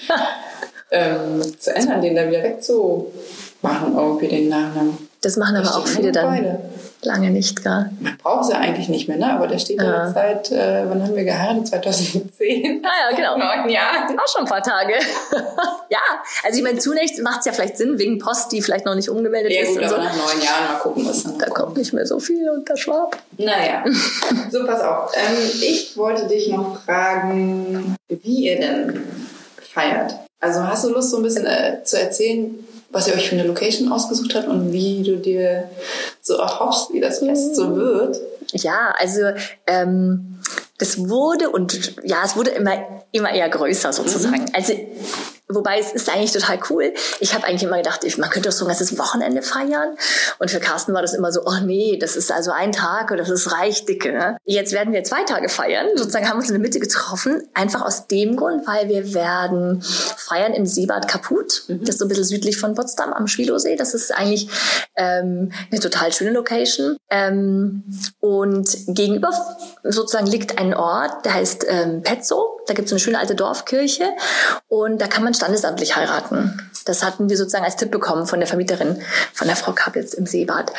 ähm, 0.90 1.42
zu 1.60 1.76
ändern, 1.76 2.02
den 2.02 2.16
da 2.16 2.28
wieder 2.28 2.42
wegzumachen, 2.42 3.96
irgendwie 3.96 4.28
den 4.28 4.50
Nachnamen. 4.50 4.98
Das 5.22 5.38
machen 5.38 5.56
aber 5.56 5.78
auch 5.78 5.86
viele 5.86 6.12
dann. 6.12 6.26
Beide 6.26 6.60
lange 7.06 7.30
nicht, 7.32 7.64
gar. 7.64 7.90
Man 8.00 8.18
braucht 8.18 8.46
sie 8.46 8.54
eigentlich 8.54 8.90
nicht 8.90 9.08
mehr, 9.08 9.18
ne? 9.18 9.34
Aber 9.34 9.48
der 9.48 9.60
steht 9.60 9.82
ja 9.82 10.06
jetzt 10.06 10.14
seit, 10.14 10.52
äh, 10.52 10.84
wann 10.88 11.04
haben 11.04 11.16
wir 11.16 11.24
geheiratet? 11.24 11.68
2010. 11.68 12.84
Ah 12.86 13.10
ja, 13.10 13.16
genau. 13.16 13.38
Neun 13.38 13.70
Jahren. 13.70 14.20
Auch 14.20 14.28
schon 14.28 14.42
ein 14.42 14.48
paar 14.48 14.64
Tage. 14.64 14.94
ja, 15.90 16.00
also 16.44 16.58
ich 16.58 16.64
meine, 16.64 16.80
zunächst 16.80 17.22
macht 17.22 17.40
es 17.40 17.46
ja 17.46 17.52
vielleicht 17.54 17.78
Sinn, 17.78 17.98
wegen 18.00 18.20
Post, 18.20 18.52
die 18.52 18.62
vielleicht 18.62 18.86
noch 18.86 18.96
nicht 18.96 19.10
umgemeldet 19.10 19.52
ja, 19.52 19.62
ist. 19.62 19.70
Gut, 19.70 19.80
und 19.80 19.84
aber 19.86 19.96
so. 19.96 20.02
nach 20.04 20.16
neun 20.16 20.42
Jahren 20.44 20.66
mal 20.74 20.80
gucken, 20.80 21.08
was 21.08 21.24
dann 21.24 21.38
Da 21.38 21.46
kommt. 21.46 21.58
kommt 21.58 21.78
nicht 21.78 21.94
mehr 21.94 22.06
so 22.06 22.20
viel 22.20 22.50
unter 22.50 22.78
Schwab. 22.78 23.18
Naja, 23.38 23.84
so 24.52 24.66
pass 24.66 24.82
auf. 24.82 25.12
Ähm, 25.16 25.38
ich 25.62 25.98
wollte 25.98 26.28
dich 26.28 26.50
noch 26.50 26.82
fragen, 26.84 27.96
wie 28.08 28.48
ihr 28.48 28.60
denn 28.60 29.04
feiert. 29.62 30.16
Also 30.40 30.68
hast 30.68 30.84
du 30.84 30.90
Lust, 30.90 31.12
so 31.12 31.18
ein 31.18 31.24
bisschen 31.24 31.46
äh, 31.46 31.84
zu 31.84 32.00
erzählen, 32.00 32.56
was 32.92 33.08
ihr 33.08 33.14
euch 33.14 33.30
für 33.30 33.36
eine 33.36 33.48
Location 33.48 33.92
ausgesucht 33.92 34.36
habt 34.36 34.48
und 34.48 34.72
wie 34.72 35.04
du 35.04 35.18
dir 35.18 35.70
so 36.22 36.36
erhoffst, 36.36 36.94
wie 36.94 37.00
das 37.00 37.20
Fest 37.20 37.56
so 37.56 37.76
wird. 37.76 38.20
Ja, 38.54 38.94
also 38.98 39.22
ähm, 39.68 40.40
das 40.78 41.08
wurde 41.10 41.50
und 41.50 41.96
ja, 42.04 42.18
es 42.26 42.36
wurde 42.36 42.52
immer 42.52 42.74
immer 43.12 43.32
eher 43.32 43.50
größer 43.50 43.94
sozusagen. 43.94 44.44
Mhm. 44.44 44.50
Also 44.54 44.74
Wobei 45.56 45.80
es 45.80 45.92
ist 45.92 46.10
eigentlich 46.10 46.32
total 46.32 46.60
cool. 46.70 46.94
Ich 47.20 47.34
habe 47.34 47.46
eigentlich 47.46 47.64
immer 47.64 47.78
gedacht, 47.78 48.02
man 48.18 48.30
könnte 48.30 48.50
doch 48.50 48.56
so 48.56 48.66
ein 48.66 48.70
ganzes 48.70 48.98
Wochenende 48.98 49.42
feiern. 49.42 49.96
Und 50.40 50.52
für 50.52 50.60
Carsten 50.60 50.94
war 50.94 51.02
das 51.02 51.14
immer 51.14 51.32
so, 51.32 51.42
oh 51.46 51.60
nee, 51.64 51.98
das 51.98 52.16
ist 52.16 52.32
also 52.32 52.52
ein 52.52 52.72
Tag 52.72 53.12
und 53.12 53.18
das 53.18 53.30
ist 53.30 53.52
reich 53.52 53.86
dicke. 53.86 54.12
Ne? 54.12 54.38
Jetzt 54.46 54.74
werden 54.74 54.94
wir 54.94 55.04
zwei 55.04 55.24
Tage 55.24 55.50
feiern. 55.50 55.88
Sozusagen 55.96 56.28
haben 56.28 56.36
wir 56.36 56.42
uns 56.42 56.50
in 56.50 56.56
der 56.56 56.62
Mitte 56.62 56.80
getroffen. 56.80 57.48
Einfach 57.54 57.82
aus 57.82 58.08
dem 58.08 58.36
Grund, 58.36 58.66
weil 58.68 58.90
wir 58.90 59.14
werden 59.14 59.82
feiern 59.82 60.54
im 60.54 60.66
Seebad 60.66 61.08
Kaput. 61.08 61.64
Mhm. 61.68 61.82
Das 61.82 61.90
ist 61.90 62.00
so 62.00 62.06
ein 62.06 62.10
bisschen 62.10 62.26
südlich 62.26 62.58
von 62.58 62.76
Potsdam 62.76 63.14
am 63.14 63.28
Schwilosee. 63.28 63.76
Das 63.76 63.94
ist 63.94 64.14
eigentlich 64.14 64.50
ähm, 64.96 65.52
eine 65.72 65.80
total 65.80 66.12
schöne 66.12 66.32
Location. 66.32 66.98
Ähm, 67.10 67.84
und 68.20 68.70
gegenüber 68.88 69.32
sozusagen 69.84 70.28
liegt 70.28 70.58
ein 70.58 70.74
Ort, 70.74 71.26
der 71.26 71.34
heißt 71.36 71.66
ähm, 71.68 72.02
Petzow. 72.04 72.61
Da 72.68 72.74
gibt 72.74 72.88
es 72.88 72.94
eine 72.94 73.00
schöne 73.00 73.20
alte 73.20 73.36
Dorfkirche. 73.36 74.10
Und 74.68 75.02
da 75.02 75.08
kann 75.08 75.24
man 75.24 75.34
standesamtlich 75.34 75.96
heiraten. 75.96 76.72
Das 76.86 77.04
hatten 77.04 77.30
wir 77.30 77.38
sozusagen 77.38 77.66
als 77.66 77.76
Tipp 77.76 77.92
bekommen 77.92 78.28
von 78.28 78.40
der 78.40 78.48
Vermieterin, 78.48 79.02
von 79.34 79.48
der 79.48 79.56
Frau 79.56 79.72
Kapitz 79.74 80.14
im 80.14 80.26
Seebad. 80.26 80.72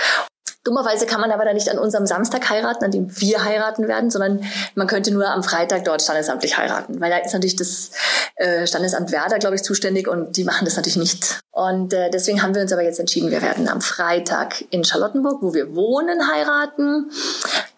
Dummerweise 0.64 1.06
kann 1.06 1.20
man 1.20 1.32
aber 1.32 1.44
da 1.44 1.52
nicht 1.52 1.68
an 1.68 1.78
unserem 1.78 2.06
Samstag 2.06 2.48
heiraten, 2.48 2.84
an 2.84 2.92
dem 2.92 3.20
wir 3.20 3.44
heiraten 3.44 3.88
werden, 3.88 4.10
sondern 4.10 4.44
man 4.76 4.86
könnte 4.86 5.12
nur 5.12 5.26
am 5.26 5.42
Freitag 5.42 5.84
dort 5.84 6.02
standesamtlich 6.02 6.56
heiraten, 6.56 7.00
weil 7.00 7.10
da 7.10 7.18
ist 7.18 7.32
natürlich 7.32 7.56
das 7.56 7.90
äh, 8.36 8.64
Standesamt 8.64 9.10
Werder, 9.10 9.40
glaube 9.40 9.56
ich, 9.56 9.64
zuständig 9.64 10.06
und 10.06 10.36
die 10.36 10.44
machen 10.44 10.64
das 10.64 10.76
natürlich 10.76 10.98
nicht. 10.98 11.40
Und 11.50 11.92
äh, 11.92 12.10
deswegen 12.10 12.42
haben 12.42 12.54
wir 12.54 12.62
uns 12.62 12.72
aber 12.72 12.84
jetzt 12.84 13.00
entschieden, 13.00 13.32
wir 13.32 13.42
werden 13.42 13.68
am 13.68 13.80
Freitag 13.80 14.64
in 14.70 14.84
Charlottenburg, 14.84 15.42
wo 15.42 15.52
wir 15.52 15.74
wohnen, 15.74 16.30
heiraten, 16.32 17.10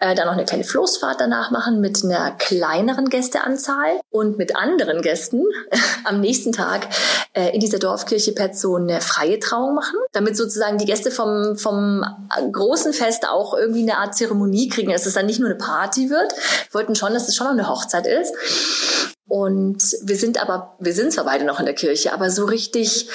äh, 0.04 0.14
dann 0.14 0.26
noch 0.26 0.34
eine 0.34 0.44
kleine 0.44 0.64
Floßfahrt 0.64 1.20
danach 1.20 1.50
machen 1.50 1.80
mit 1.80 2.04
einer 2.04 2.32
kleineren 2.32 3.08
Gästeanzahl 3.08 4.00
und 4.10 4.38
mit 4.38 4.56
anderen 4.56 5.02
Gästen 5.02 5.44
am 6.04 6.20
nächsten 6.20 6.52
Tag 6.52 6.88
äh, 7.32 7.54
in 7.54 7.60
dieser 7.60 7.78
Dorfkirche 7.78 8.32
Petzo 8.32 8.76
eine 8.76 9.00
freie 9.00 9.38
Trauung 9.38 9.74
machen, 9.74 9.96
damit 10.12 10.36
sozusagen 10.36 10.78
die 10.78 10.86
Gäste 10.86 11.10
vom, 11.10 11.56
vom 11.56 12.04
großen 12.52 12.74
großen 12.74 12.92
Fest 12.92 13.28
auch 13.28 13.54
irgendwie 13.54 13.82
eine 13.82 13.98
Art 13.98 14.16
Zeremonie 14.16 14.68
kriegen, 14.68 14.90
dass 14.90 15.06
es 15.06 15.14
dann 15.14 15.26
nicht 15.26 15.40
nur 15.40 15.48
eine 15.48 15.58
Party 15.58 16.10
wird. 16.10 16.32
Wir 16.32 16.74
wollten 16.74 16.94
schon, 16.94 17.14
dass 17.14 17.28
es 17.28 17.36
schon 17.36 17.46
noch 17.46 17.52
eine 17.52 17.68
Hochzeit 17.68 18.06
ist. 18.06 19.13
Und 19.34 19.96
wir 20.02 20.16
sind 20.16 20.40
aber, 20.40 20.76
wir 20.78 20.92
sind 20.92 21.12
zwar 21.12 21.24
beide 21.24 21.44
noch 21.44 21.58
in 21.58 21.66
der 21.66 21.74
Kirche, 21.74 22.12
aber 22.12 22.30
so 22.30 22.44
richtig 22.44 23.08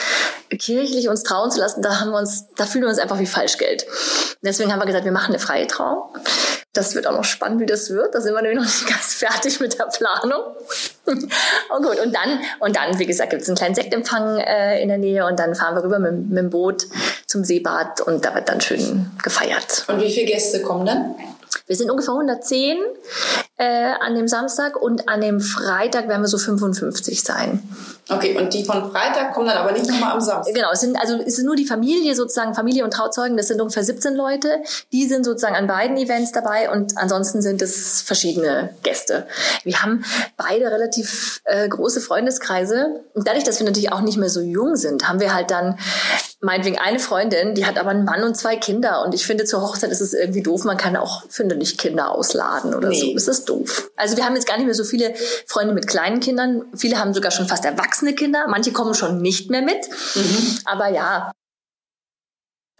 kirchlich 0.50 1.08
uns 1.08 1.24
trauen 1.24 1.50
zu 1.50 1.62
lassen, 1.62 1.82
da 1.82 2.02
haben 2.02 2.12
wir 2.12 2.18
uns, 2.18 2.48
da 2.58 2.66
fühlen 2.66 2.84
wir 2.84 2.90
uns 2.90 3.00
einfach 3.00 3.20
wie 3.20 3.26
Falschgeld. 3.26 3.86
Deswegen 4.42 4.70
haben 4.70 4.80
wir 4.80 4.86
gesagt, 4.86 5.06
wir 5.06 5.14
machen 5.14 5.30
eine 5.30 5.40
freie 5.40 5.66
Trauung. 5.68 6.10
Das 6.74 6.94
wird 6.94 7.08
auch 7.08 7.16
noch 7.16 7.24
spannend, 7.24 7.62
wie 7.62 7.66
das 7.66 7.90
wird. 7.92 8.14
Da 8.14 8.20
sind 8.20 8.34
wir 8.34 8.42
nämlich 8.42 8.60
noch 8.60 8.66
nicht 8.66 8.86
ganz 8.90 9.14
fertig 9.14 9.62
mit 9.62 9.80
der 9.80 9.86
Planung. 9.86 10.42
oh 11.70 11.78
gut, 11.78 12.02
und 12.02 12.14
dann, 12.14 12.42
und 12.60 12.76
dann, 12.76 13.00
wie 13.00 13.06
gesagt, 13.06 13.30
gibt 13.30 13.44
es 13.44 13.48
einen 13.48 13.58
kleinen 13.58 13.76
Sektempfang 13.76 14.40
äh, 14.40 14.82
in 14.82 14.90
der 14.90 14.98
Nähe 14.98 15.26
und 15.26 15.40
dann 15.40 15.56
fahren 15.56 15.76
wir 15.76 15.86
rüber 15.86 16.00
mit, 16.00 16.28
mit 16.28 16.38
dem 16.38 16.50
Boot 16.50 16.86
zum 17.28 17.46
Seebad 17.46 18.02
und 18.02 18.26
da 18.26 18.36
wird 18.36 18.50
dann 18.50 18.60
schön 18.60 19.10
gefeiert. 19.24 19.86
Und 19.88 20.02
wie 20.02 20.12
viele 20.12 20.26
Gäste 20.26 20.62
kommen 20.64 20.86
dann? 20.86 21.16
Wir 21.66 21.78
sind 21.78 21.90
ungefähr 21.90 22.14
110 22.14 22.78
äh, 23.60 23.92
an 24.00 24.16
dem 24.16 24.30
Samstag 24.30 24.82
und 24.82 25.10
an 25.10 25.20
dem 25.20 25.42
Freitag 25.42 26.08
werden 26.08 26.22
wir 26.22 26.30
so 26.30 26.38
55 26.38 27.22
sein. 27.22 27.62
Okay, 28.08 28.38
und 28.38 28.54
die 28.54 28.64
von 28.64 28.90
Freitag 28.90 29.34
kommen 29.34 29.48
dann 29.48 29.58
aber 29.58 29.74
nicht 29.74 29.86
nochmal 29.86 30.14
am 30.14 30.22
Samstag? 30.22 30.56
Genau, 30.56 30.72
es 30.72 30.80
sind 30.80 30.98
also 30.98 31.18
es 31.18 31.38
ist 31.38 31.44
nur 31.44 31.58
die 31.58 31.66
Familie 31.66 32.16
sozusagen, 32.16 32.56
Familie 32.56 32.86
und 32.86 32.92
Trauzeugen, 32.92 33.36
das 33.36 33.50
sind 33.50 33.60
ungefähr 33.60 33.84
17 33.84 34.16
Leute. 34.16 34.64
Die 34.94 35.06
sind 35.08 35.26
sozusagen 35.26 35.58
an 35.58 35.68
beiden 35.68 35.98
Events 35.98 36.32
dabei 36.32 36.72
und 36.72 36.98
ansonsten 36.98 37.42
sind 37.42 37.62
es 37.62 38.02
verschiedene 38.02 38.74
Gäste. 38.82 39.28
Wir 39.66 39.84
haben 39.84 40.06
beide 40.38 40.72
relativ 40.72 41.42
äh, 41.44 41.68
große 41.68 42.00
Freundeskreise 42.00 43.02
und 43.14 43.28
dadurch, 43.28 43.44
dass 43.44 43.60
wir 43.60 43.66
natürlich 43.66 43.92
auch 43.92 44.02
nicht 44.02 44.18
mehr 44.18 44.30
so 44.30 44.40
jung 44.40 44.78
sind, 44.78 45.10
haben 45.10 45.20
wir 45.20 45.34
halt 45.34 45.52
dann 45.52 45.78
meinetwegen 46.42 46.78
eine 46.78 47.00
Freundin, 47.00 47.54
die 47.54 47.66
hat 47.66 47.78
aber 47.78 47.90
einen 47.90 48.06
Mann 48.06 48.24
und 48.24 48.36
zwei 48.36 48.56
Kinder. 48.56 49.04
Und 49.04 49.14
ich 49.14 49.26
finde, 49.26 49.44
zur 49.44 49.62
Hochzeit 49.62 49.92
ist 49.92 50.00
es 50.00 50.14
irgendwie 50.14 50.42
doof. 50.42 50.64
Man 50.64 50.78
kann 50.78 50.96
auch, 50.96 51.24
finde 51.30 51.56
nicht, 51.56 51.78
Kinder 51.78 52.12
ausladen 52.12 52.74
oder 52.74 52.90
nee. 52.90 53.00
so. 53.00 53.16
Es 53.16 53.28
ist 53.28 53.49
doof. 53.50 53.90
Also 53.96 54.18
wir 54.18 54.26
haben 54.26 54.36
jetzt 54.36 54.48
gar 54.48 54.58
nicht 54.58 54.66
mehr 54.66 54.76
so 54.76 54.84
viele 54.84 55.14
Freunde 55.48 55.74
mit 55.74 55.88
kleinen 55.88 56.20
Kindern. 56.20 56.64
Viele 56.76 57.00
haben 57.00 57.14
sogar 57.14 57.32
schon 57.32 57.48
fast 57.48 57.66
erwachsene 57.66 58.14
Kinder. 58.14 58.46
Manche 58.48 58.72
kommen 58.72 58.94
schon 58.94 59.22
nicht 59.22 59.50
mehr 59.50 59.62
mit. 59.62 59.88
Mhm. 60.16 60.60
Aber 60.66 60.90
ja, 60.90 61.32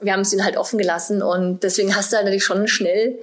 wir 0.02 0.14
haben 0.14 0.22
es 0.22 0.34
ihnen 0.34 0.44
halt 0.44 0.58
offen 0.58 0.78
gelassen 0.78 1.22
und 1.22 1.64
deswegen 1.64 1.96
hast 1.96 2.12
du 2.12 2.18
halt 2.18 2.26
natürlich 2.26 2.46
schon 2.46 2.68
schnell 2.68 3.18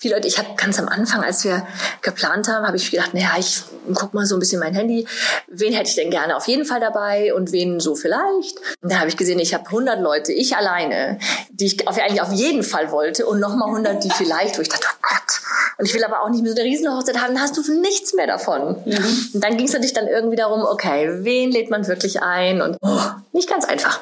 viele 0.00 0.14
Leute. 0.14 0.28
Ich 0.28 0.38
habe 0.38 0.48
ganz 0.56 0.78
am 0.78 0.88
Anfang, 0.88 1.22
als 1.22 1.44
wir 1.44 1.66
geplant 2.00 2.48
haben, 2.48 2.66
habe 2.66 2.76
ich 2.76 2.90
gedacht, 2.90 3.12
naja, 3.12 3.32
ich 3.38 3.62
guck 3.94 4.14
mal 4.14 4.24
so 4.24 4.36
ein 4.36 4.38
bisschen 4.38 4.58
mein 4.58 4.74
Handy. 4.74 5.06
Wen 5.46 5.74
hätte 5.74 5.90
ich 5.90 5.94
denn 5.94 6.10
gerne 6.10 6.36
auf 6.36 6.48
jeden 6.48 6.64
Fall 6.64 6.80
dabei 6.80 7.34
und 7.34 7.52
wen 7.52 7.80
so 7.80 7.94
vielleicht? 7.94 8.58
Und 8.80 8.90
da 8.90 8.98
habe 8.98 9.08
ich 9.08 9.16
gesehen, 9.18 9.38
ich 9.38 9.52
habe 9.52 9.66
100 9.66 10.00
Leute, 10.00 10.32
ich 10.32 10.56
alleine, 10.56 11.18
die 11.50 11.66
ich 11.66 11.86
auf, 11.86 11.98
eigentlich 11.98 12.22
auf 12.22 12.32
jeden 12.32 12.62
Fall 12.62 12.90
wollte 12.92 13.26
und 13.26 13.40
nochmal 13.40 13.68
100, 13.68 14.02
die 14.02 14.10
vielleicht, 14.10 14.56
wo 14.56 14.62
ich 14.62 14.70
dachte, 14.70 14.86
oh 14.90 14.98
Gott. 15.02 15.40
Und 15.76 15.84
ich 15.86 15.94
will 15.94 16.04
aber 16.04 16.22
auch 16.22 16.30
nicht 16.30 16.42
mehr 16.42 16.52
so 16.52 16.60
eine 16.60 16.68
Riesenhochzeit 16.68 17.20
haben, 17.20 17.34
dann 17.34 17.42
hast 17.42 17.56
du 17.56 17.80
nichts 17.80 18.14
mehr 18.14 18.26
davon. 18.26 18.76
Mhm. 18.84 19.30
Und 19.34 19.44
dann 19.44 19.56
ging 19.58 19.66
es 19.66 19.72
natürlich 19.72 19.94
dann 19.94 20.08
irgendwie 20.08 20.36
darum, 20.36 20.62
okay, 20.62 21.24
wen 21.24 21.50
lädt 21.50 21.70
man 21.70 21.86
wirklich 21.86 22.22
ein? 22.22 22.62
Und 22.62 22.78
oh, 22.80 23.00
nicht 23.32 23.48
ganz 23.48 23.66
einfach. 23.66 24.00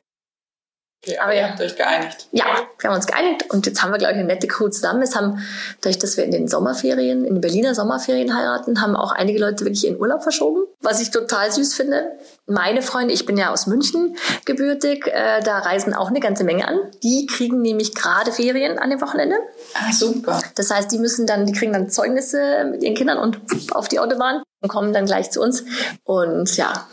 Okay, 1.08 1.18
aber, 1.18 1.34
ihr 1.34 1.48
habt 1.48 1.60
euch 1.60 1.74
geeinigt. 1.74 2.26
Ja, 2.32 2.44
wir 2.78 2.90
haben 2.90 2.96
uns 2.96 3.06
geeinigt 3.06 3.46
und 3.50 3.66
jetzt 3.66 3.82
haben 3.82 3.92
wir, 3.92 3.98
glaube 3.98 4.12
ich, 4.14 4.18
eine 4.18 4.28
nette 4.28 4.46
Crew 4.46 4.68
zusammen. 4.68 5.00
Es 5.02 5.16
haben, 5.16 5.42
dadurch, 5.80 5.98
dass 5.98 6.16
wir 6.16 6.24
in 6.24 6.30
den 6.30 6.48
Sommerferien, 6.48 7.24
in 7.24 7.34
den 7.34 7.40
Berliner 7.40 7.74
Sommerferien 7.74 8.36
heiraten, 8.36 8.82
haben 8.82 8.94
auch 8.94 9.12
einige 9.12 9.38
Leute 9.38 9.64
wirklich 9.64 9.86
in 9.86 9.98
Urlaub 9.98 10.22
verschoben, 10.22 10.64
was 10.80 11.00
ich 11.00 11.10
total 11.10 11.50
süß 11.50 11.74
finde. 11.74 12.12
Meine 12.46 12.82
Freunde, 12.82 13.14
ich 13.14 13.24
bin 13.24 13.38
ja 13.38 13.52
aus 13.52 13.66
München 13.66 14.16
gebürtig, 14.44 15.06
äh, 15.06 15.40
da 15.42 15.58
reisen 15.60 15.94
auch 15.94 16.08
eine 16.08 16.20
ganze 16.20 16.44
Menge 16.44 16.68
an. 16.68 16.78
Die 17.02 17.26
kriegen 17.26 17.62
nämlich 17.62 17.94
gerade 17.94 18.30
Ferien 18.30 18.78
an 18.78 18.90
dem 18.90 19.00
Wochenende. 19.00 19.36
Ah, 19.74 19.92
super. 19.92 20.42
Das 20.56 20.70
heißt, 20.70 20.92
die 20.92 20.98
müssen 20.98 21.26
dann, 21.26 21.46
die 21.46 21.52
kriegen 21.52 21.72
dann 21.72 21.88
Zeugnisse 21.88 22.66
mit 22.70 22.82
ihren 22.82 22.94
Kindern 22.94 23.18
und 23.18 23.40
auf 23.72 23.88
die 23.88 23.98
Autobahn 23.98 24.42
und 24.60 24.68
kommen 24.68 24.92
dann 24.92 25.06
gleich 25.06 25.30
zu 25.30 25.40
uns. 25.40 25.64
Und 26.04 26.54
ja, 26.56 26.86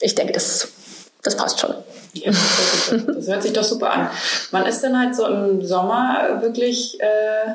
ich 0.00 0.14
denke, 0.14 0.32
das, 0.32 0.68
das 1.22 1.36
passt 1.36 1.60
schon. 1.60 1.74
Ja, 2.12 2.32
das 3.06 3.28
hört 3.28 3.42
sich 3.42 3.52
doch 3.52 3.64
super 3.64 3.90
an. 3.90 4.10
Man 4.50 4.66
ist 4.66 4.82
dann 4.82 4.98
halt 4.98 5.14
so 5.14 5.26
im 5.26 5.64
Sommer 5.64 6.38
wirklich 6.40 7.00
äh, 7.00 7.52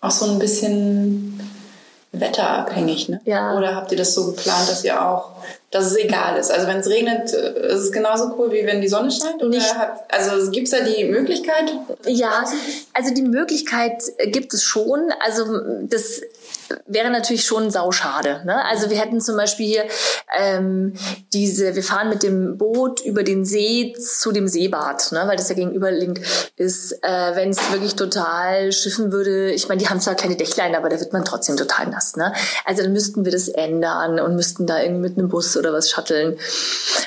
auch 0.00 0.10
so 0.10 0.26
ein 0.26 0.38
bisschen 0.38 1.40
wetterabhängig, 2.12 3.08
ne? 3.08 3.20
Ja. 3.24 3.56
Oder 3.56 3.74
habt 3.74 3.92
ihr 3.92 3.98
das 3.98 4.14
so 4.14 4.26
geplant, 4.26 4.68
dass 4.68 4.84
ihr 4.84 5.04
auch, 5.04 5.32
dass 5.70 5.86
es 5.86 5.96
egal 5.96 6.36
ist? 6.38 6.50
Also 6.50 6.66
wenn 6.66 6.78
es 6.78 6.88
regnet, 6.88 7.32
äh, 7.32 7.68
ist 7.68 7.80
es 7.80 7.92
genauso 7.92 8.34
cool, 8.38 8.52
wie 8.52 8.64
wenn 8.66 8.80
die 8.80 8.88
Sonne 8.88 9.10
scheint? 9.10 9.42
Oder 9.42 9.48
Nicht. 9.48 9.74
Hat, 9.74 10.04
also 10.08 10.50
gibt 10.50 10.68
es 10.68 10.72
da 10.72 10.80
die 10.80 11.04
Möglichkeit? 11.04 11.72
Ja, 12.06 12.44
also 12.92 13.14
die 13.14 13.22
Möglichkeit 13.22 14.02
gibt 14.26 14.54
es 14.54 14.62
schon. 14.62 15.12
Also 15.24 15.44
das 15.82 16.22
wäre 16.86 17.10
natürlich 17.10 17.44
schon 17.44 17.70
sauschade. 17.70 18.42
Ne? 18.44 18.64
Also 18.64 18.90
wir 18.90 18.98
hätten 18.98 19.20
zum 19.20 19.36
Beispiel 19.36 19.66
hier 19.66 19.84
ähm, 20.38 20.94
diese, 21.32 21.74
wir 21.74 21.82
fahren 21.82 22.08
mit 22.08 22.22
dem 22.22 22.58
Boot 22.58 23.00
über 23.00 23.22
den 23.22 23.44
See 23.44 23.94
zu 23.94 24.32
dem 24.32 24.48
Seebad, 24.48 25.12
ne? 25.12 25.24
weil 25.26 25.36
das 25.36 25.48
ja 25.48 25.54
gegenüberliegend 25.54 26.20
ist. 26.56 26.92
Äh, 27.02 27.36
Wenn 27.36 27.50
es 27.50 27.72
wirklich 27.72 27.96
total 27.96 28.72
schiffen 28.72 29.12
würde, 29.12 29.50
ich 29.52 29.68
meine, 29.68 29.80
die 29.80 29.88
haben 29.88 30.00
zwar 30.00 30.14
kleine 30.14 30.36
Dächlein, 30.36 30.74
aber 30.74 30.88
da 30.88 30.98
wird 30.98 31.12
man 31.12 31.24
trotzdem 31.24 31.56
total 31.56 31.86
nass. 31.88 32.16
Ne? 32.16 32.32
Also 32.64 32.82
dann 32.82 32.92
müssten 32.92 33.24
wir 33.24 33.32
das 33.32 33.48
ändern 33.48 34.20
und 34.20 34.36
müssten 34.36 34.66
da 34.66 34.80
irgendwie 34.80 35.08
mit 35.08 35.18
einem 35.18 35.28
Bus 35.28 35.56
oder 35.56 35.72
was 35.72 35.90
shutteln. 35.90 36.38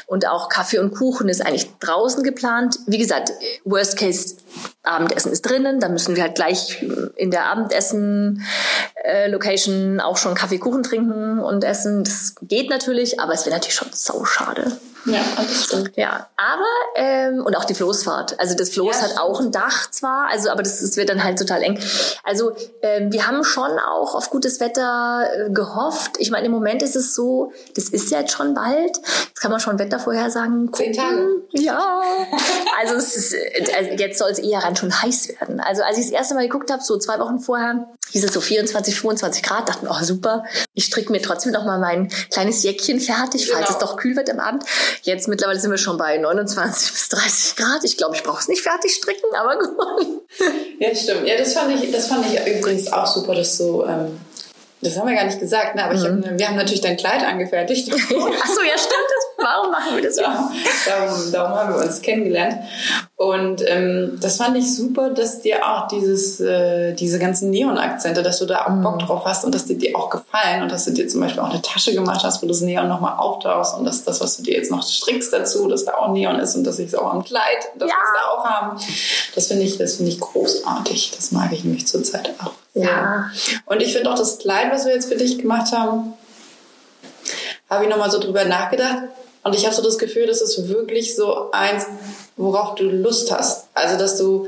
Und 0.08 0.28
auch 0.28 0.50
Kaffee 0.50 0.80
und 0.80 0.92
Kuchen 0.92 1.30
ist 1.30 1.46
eigentlich 1.46 1.70
draußen 1.80 2.24
geplant. 2.24 2.80
Wie 2.88 2.98
gesagt, 2.98 3.32
Worst 3.64 3.98
Case 3.98 4.38
Abendessen 4.90 5.32
ist 5.32 5.44
drinnen, 5.44 5.80
da 5.80 5.88
müssen 5.90 6.16
wir 6.16 6.24
halt 6.24 6.34
gleich 6.36 6.86
in 7.16 7.32
der 7.32 7.46
Abendessen-Location 7.46 10.00
äh, 10.00 10.02
auch 10.02 10.18
schon 10.18 10.36
Kaffee, 10.36 10.58
Kuchen 10.58 10.84
trinken 10.84 11.40
und 11.40 11.64
essen. 11.64 12.04
Das 12.04 12.36
geht 12.42 12.70
natürlich, 12.70 13.18
aber 13.20 13.34
es 13.34 13.46
wäre 13.46 13.56
natürlich 13.56 13.76
schon 13.76 13.90
so 13.92 14.26
schade. 14.26 14.78
Ja, 15.06 15.22
das 15.38 15.66
stimmt. 15.66 15.92
Ja, 15.96 16.28
aber 16.36 16.66
ähm, 16.96 17.44
und 17.46 17.56
auch 17.56 17.66
die 17.66 17.74
Floßfahrt. 17.74 18.40
Also 18.40 18.56
das 18.56 18.70
Floß 18.72 18.96
ja, 18.96 19.02
hat 19.04 19.18
auch 19.20 19.40
ein 19.40 19.52
Dach 19.52 19.90
zwar, 19.92 20.28
also 20.30 20.50
aber 20.50 20.64
das, 20.64 20.80
das 20.82 20.98
wird 20.98 21.10
dann 21.10 21.24
halt 21.24 21.40
total 21.40 21.64
eng. 21.64 21.80
Also 22.24 22.52
ähm, 22.82 23.12
wir 23.12 23.28
haben 23.28 23.44
schon 23.44 23.72
auch 23.80 24.16
auf 24.16 24.30
gutes 24.30 24.60
Wetter 24.60 25.28
äh, 25.34 25.50
gehofft. 25.52 26.18
Ich 26.20 26.32
meine, 26.32 26.48
im 26.48 26.52
Moment 26.52 26.84
ist 26.84 26.96
es 26.96 27.16
so, 27.16 27.52
das 27.76 27.90
ist 27.90 28.12
jetzt 28.12 28.32
schon 28.32 28.54
bald. 28.54 28.98
Jetzt 28.98 29.42
kann 29.42 29.52
man 29.52 29.60
schon 29.60 29.80
Wettervorhersagen 29.80 30.72
gucken. 30.72 30.94
Zehn 30.94 30.94
Tage. 30.94 31.28
Ja. 31.52 32.02
Also 32.80 32.96
es 32.96 33.16
ist, 33.16 33.36
also 33.76 33.92
jetzt 33.92 34.20
soll 34.20 34.32
es 34.32 34.40
eher 34.40 34.60
rein 34.60 34.76
schon 34.76 35.02
heiß 35.02 35.30
werden. 35.40 35.60
Also 35.60 35.84
als 35.84 35.98
ich 35.98 36.06
das 36.06 36.14
erste 36.14 36.36
Mal 36.36 36.44
geguckt 36.44 36.72
habe, 36.72 36.84
so 36.84 36.98
zwei 36.98 37.20
Wochen 37.20 37.40
vorher, 37.40 37.88
hieß 38.12 38.24
es 38.24 38.34
so 38.34 38.42
24, 38.42 38.96
25 38.96 39.44
Grad, 39.44 39.70
dachten, 39.70 39.88
oh 39.90 40.04
super, 40.04 40.44
ich 40.74 40.86
stricke 40.86 41.12
mir 41.12 41.22
trotzdem 41.22 41.52
noch 41.52 41.66
mal 41.66 41.80
mein 41.80 42.10
kleines 42.32 42.64
Jäckchen 42.64 43.00
fertig, 43.00 43.50
falls 43.52 43.68
genau. 43.68 43.80
es 43.80 43.86
doch 43.86 43.98
kühl 43.98 44.16
wird 44.16 44.30
im 44.30 44.40
Abend. 44.40 44.64
Jetzt 45.04 45.28
mittlerweile 45.28 45.60
sind 45.60 45.72
wir 45.72 45.78
schon 45.78 45.98
bei 45.98 46.18
29 46.18 46.92
bis 46.92 47.10
30 47.10 47.56
Grad. 47.56 47.84
Ich 47.84 47.98
glaube, 47.98 48.16
ich 48.16 48.24
brauche 48.24 48.40
es 48.40 48.48
nicht 48.48 48.62
fertig 48.62 48.94
stricken, 48.94 49.36
aber 49.36 49.58
gut. 49.58 50.22
Ja, 50.80 50.96
stimmt. 50.96 51.28
Ja, 51.28 51.36
das 51.38 51.54
fand 51.54 51.84
ich, 51.84 51.92
das 51.92 52.08
fand 52.08 52.26
ich 52.26 52.40
übrigens 52.56 52.94
auch 52.94 53.06
super, 53.06 53.36
dass 53.36 53.58
so 53.58 53.86
ähm, 53.86 54.18
das 54.82 54.98
haben 54.98 55.10
wir 55.10 55.16
gar 55.16 55.26
nicht 55.26 55.40
gesagt, 55.40 55.76
ne? 55.76 55.84
aber 55.84 55.96
mhm. 55.96 56.04
hab, 56.04 56.32
mhm. 56.32 56.40
wir 56.40 56.48
haben 56.48 56.56
natürlich 56.56 56.82
dein 56.82 56.96
Kleid 56.96 57.22
angefertigt. 57.24 57.92
Ach 57.94 58.00
so, 58.00 58.62
ja, 58.62 58.78
stimmt. 58.78 59.10
Warum 59.38 59.72
machen 59.72 59.96
wir 59.96 60.04
das? 60.04 60.18
Ja, 60.18 60.50
darum, 60.86 61.32
darum 61.32 61.58
haben 61.58 61.74
wir 61.74 61.82
uns 61.82 62.02
kennengelernt. 62.02 62.64
Und 63.20 63.62
ähm, 63.68 64.18
das 64.22 64.38
fand 64.38 64.56
ich 64.56 64.74
super, 64.74 65.10
dass 65.10 65.42
dir 65.42 65.70
auch 65.70 65.90
dieses, 65.90 66.40
äh, 66.40 66.94
diese 66.94 67.20
ganzen 67.20 67.50
Neon-Akzente, 67.50 68.24
dass 68.24 68.40
du 68.40 68.46
da 68.46 68.62
auch 68.62 68.70
Bock 68.82 68.96
mhm. 68.96 69.06
drauf 69.06 69.26
hast 69.26 69.44
und 69.44 69.54
dass 69.54 69.66
die 69.66 69.78
dir 69.78 69.94
auch 69.98 70.10
gefallen 70.10 70.64
und 70.64 70.72
dass 70.72 70.86
du 70.86 70.92
dir 70.92 71.06
zum 71.10 71.20
Beispiel 71.20 71.42
auch 71.42 71.50
eine 71.50 71.62
Tasche 71.62 71.94
gemacht 71.94 72.24
hast, 72.24 72.42
wo 72.42 72.48
das 72.48 72.62
Neon 72.62 72.88
nochmal 72.88 73.18
auftauchst 73.18 73.76
und 73.78 73.84
dass 73.84 74.06
das, 74.06 74.22
was 74.22 74.38
du 74.38 74.44
dir 74.44 74.54
jetzt 74.54 74.72
noch 74.72 74.82
strickst 74.84 75.34
dazu, 75.34 75.68
dass 75.68 75.84
da 75.84 75.96
auch 75.96 76.14
Neon 76.14 76.40
ist 76.40 76.56
und 76.56 76.64
dass 76.64 76.80
ich 76.80 76.88
es 76.88 76.96
auch 76.96 77.12
am 77.14 77.26
Kleid, 77.26 77.68
dass 77.78 77.90
ja. 77.90 77.96
wir 77.98 78.04
es 78.06 78.14
da 78.14 78.30
auch 78.30 78.46
haben. 78.46 78.80
Das 79.36 79.48
finde 79.48 79.66
ich, 79.66 79.78
das 79.78 79.98
finde 79.98 80.12
ich 80.14 80.20
großartig. 80.22 81.12
Das 81.14 81.34
mag 81.34 81.52
ich 81.52 81.66
nämlich 81.66 81.88
zurzeit 81.88 82.34
auch. 82.42 82.54
Ja. 82.74 83.32
Und 83.66 83.82
ich 83.82 83.92
finde 83.92 84.14
auch 84.14 84.18
das 84.18 84.40
Kleid, 84.40 84.72
was 84.72 84.86
wir 84.86 84.94
jetzt 84.94 85.10
für 85.10 85.18
dich 85.18 85.38
gemacht 85.40 85.74
haben, 85.74 86.14
habe 87.70 87.84
ich 87.84 87.90
nochmal 87.90 88.12
so 88.12 88.20
drüber 88.20 88.46
nachgedacht. 88.46 89.10
Und 89.44 89.56
ich 89.56 89.66
habe 89.66 89.76
so 89.76 89.82
das 89.82 89.98
Gefühl, 89.98 90.28
das 90.28 90.42
ist 90.42 90.68
wirklich 90.68 91.16
so 91.16 91.52
eins, 91.52 91.86
worauf 92.36 92.76
du 92.76 92.84
Lust 92.84 93.32
hast. 93.32 93.68
Also, 93.74 93.98
dass 93.98 94.18
du 94.18 94.48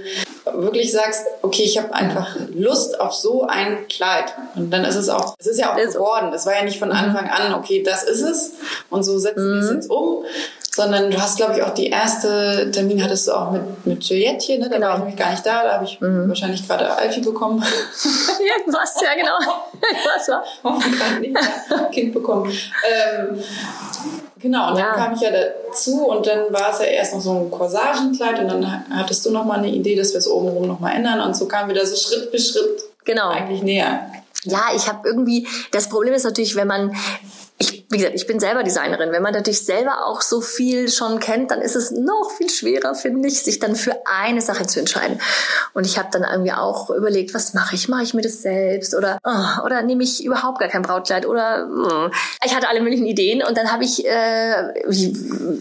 wirklich 0.54 0.92
sagst, 0.92 1.26
okay, 1.42 1.64
ich 1.64 1.78
habe 1.78 1.94
einfach 1.94 2.36
Lust 2.54 3.00
auf 3.00 3.14
so 3.14 3.44
ein 3.44 3.88
Kleid. 3.88 4.34
Und 4.56 4.72
dann 4.72 4.84
ist 4.84 4.96
es 4.96 5.10
auch, 5.10 5.36
es 5.40 5.48
ist 5.48 5.60
ja 5.60 5.72
auch 5.72 5.78
geworden. 5.78 6.32
Es 6.34 6.46
war 6.46 6.56
ja 6.56 6.64
nicht 6.64 6.80
von 6.80 6.90
mhm. 6.90 6.96
Anfang 6.96 7.30
an, 7.30 7.54
okay, 7.54 7.84
das 7.84 8.04
ist 8.04 8.22
es. 8.22 8.54
Und 8.90 9.04
so 9.04 9.18
setzen 9.18 9.54
wir 9.54 9.62
es 9.62 9.70
mhm. 9.70 9.76
jetzt 9.76 9.90
um, 9.90 10.26
sondern 10.74 11.12
du 11.12 11.22
hast, 11.22 11.38
glaube 11.38 11.54
ich, 11.56 11.64
auch 11.64 11.74
die 11.74 11.88
erste 11.88 12.72
Termin 12.72 13.04
hattest 13.04 13.28
du 13.28 13.34
auch 13.34 13.52
mit, 13.52 13.86
mit 13.86 14.04
Juliette 14.04 14.46
hier, 14.46 14.60
ne? 14.60 14.70
Da 14.70 14.76
genau. 14.76 14.88
war 14.88 14.94
ich 14.94 15.00
nämlich 15.00 15.18
gar 15.18 15.32
nicht 15.32 15.46
da, 15.46 15.64
da 15.64 15.74
habe 15.74 15.86
ich 15.86 16.00
mhm. 16.00 16.28
wahrscheinlich 16.28 16.66
gerade 16.68 16.90
Alfie 16.96 17.22
bekommen. 17.22 17.60
ja, 17.64 18.74
was, 18.74 18.96
ja 19.02 19.14
genau. 19.16 19.38
was 20.18 20.28
war? 20.30 20.44
Gerade 20.64 21.20
nicht 21.20 21.38
Kind 21.92 22.14
bekommen. 22.14 22.52
Ähm, 22.90 23.44
genau, 24.42 24.72
und 24.72 24.78
ja. 24.78 24.88
dann 24.88 24.96
kam 24.96 25.14
ich 25.14 25.22
ja 25.22 25.30
dazu 25.32 26.06
und 26.08 26.26
dann 26.26 26.52
war 26.52 26.72
es 26.72 26.80
ja 26.80 26.86
erst 26.86 27.14
noch 27.14 27.22
so 27.22 27.32
ein 27.32 27.52
Corsagenkleid 27.52 28.40
und 28.40 28.48
dann 28.48 28.86
hattest 28.92 29.26
du 29.26 29.32
noch 29.32 29.46
mal 29.46 29.60
eine 29.60 29.70
Idee, 29.70 29.96
dass 29.96 30.12
wir 30.12 30.20
es 30.20 30.28
obenrum 30.28 30.68
noch 30.68 30.80
mal 30.80 30.92
ändern 30.92 31.22
und 31.22 31.36
so 31.36 31.48
kamen 31.48 31.70
wir 31.70 31.76
da 31.76 31.86
so 31.86 31.96
Schritt 31.96 32.30
für 32.32 32.40
Schritt 32.40 32.84
genau. 33.06 33.30
eigentlich 33.30 33.64
näher. 33.64 34.12
Ja, 34.44 34.70
ich 34.76 34.88
habe 34.88 35.08
irgendwie, 35.08 35.48
das 35.72 35.90
Problem 35.90 36.14
ist 36.14 36.24
natürlich, 36.24 36.56
wenn 36.56 36.68
man 36.68 36.96
wie 37.92 37.98
gesagt, 37.98 38.16
ich 38.16 38.26
bin 38.26 38.40
selber 38.40 38.64
Designerin. 38.64 39.12
Wenn 39.12 39.22
man 39.22 39.34
natürlich 39.34 39.66
selber 39.66 40.06
auch 40.06 40.22
so 40.22 40.40
viel 40.40 40.90
schon 40.90 41.20
kennt, 41.20 41.52
dann 41.52 41.62
ist 41.62 41.76
es 41.76 41.92
noch 41.92 42.32
viel 42.38 42.50
schwerer, 42.50 42.96
finde 42.96 43.28
ich, 43.28 43.44
sich 43.44 43.60
dann 43.60 43.76
für 43.76 43.96
eine 44.06 44.42
Sache 44.42 44.66
zu 44.66 44.80
entscheiden. 44.80 45.20
Und 45.74 45.86
ich 45.86 45.98
habe 45.98 46.08
dann 46.12 46.24
irgendwie 46.24 46.54
auch 46.54 46.90
überlegt, 46.90 47.34
was 47.34 47.54
mache 47.54 47.76
ich? 47.76 47.90
Mache 47.90 48.04
ich 48.04 48.14
mir 48.14 48.22
das 48.22 48.42
selbst 48.42 48.96
oder 48.96 49.20
oh, 49.26 49.66
oder 49.66 49.82
nehme 49.82 50.04
ich 50.04 50.24
überhaupt 50.24 50.60
gar 50.60 50.70
kein 50.70 50.82
Brautkleid 50.84 51.26
oder 51.26 51.68
oh. 51.70 52.10
ich 52.46 52.56
hatte 52.56 52.70
alle 52.70 52.82
möglichen 52.82 53.06
Ideen 53.06 53.44
und 53.44 53.58
dann 53.58 53.72
habe 53.72 53.84
ich 53.84 54.06
äh, 54.06 54.72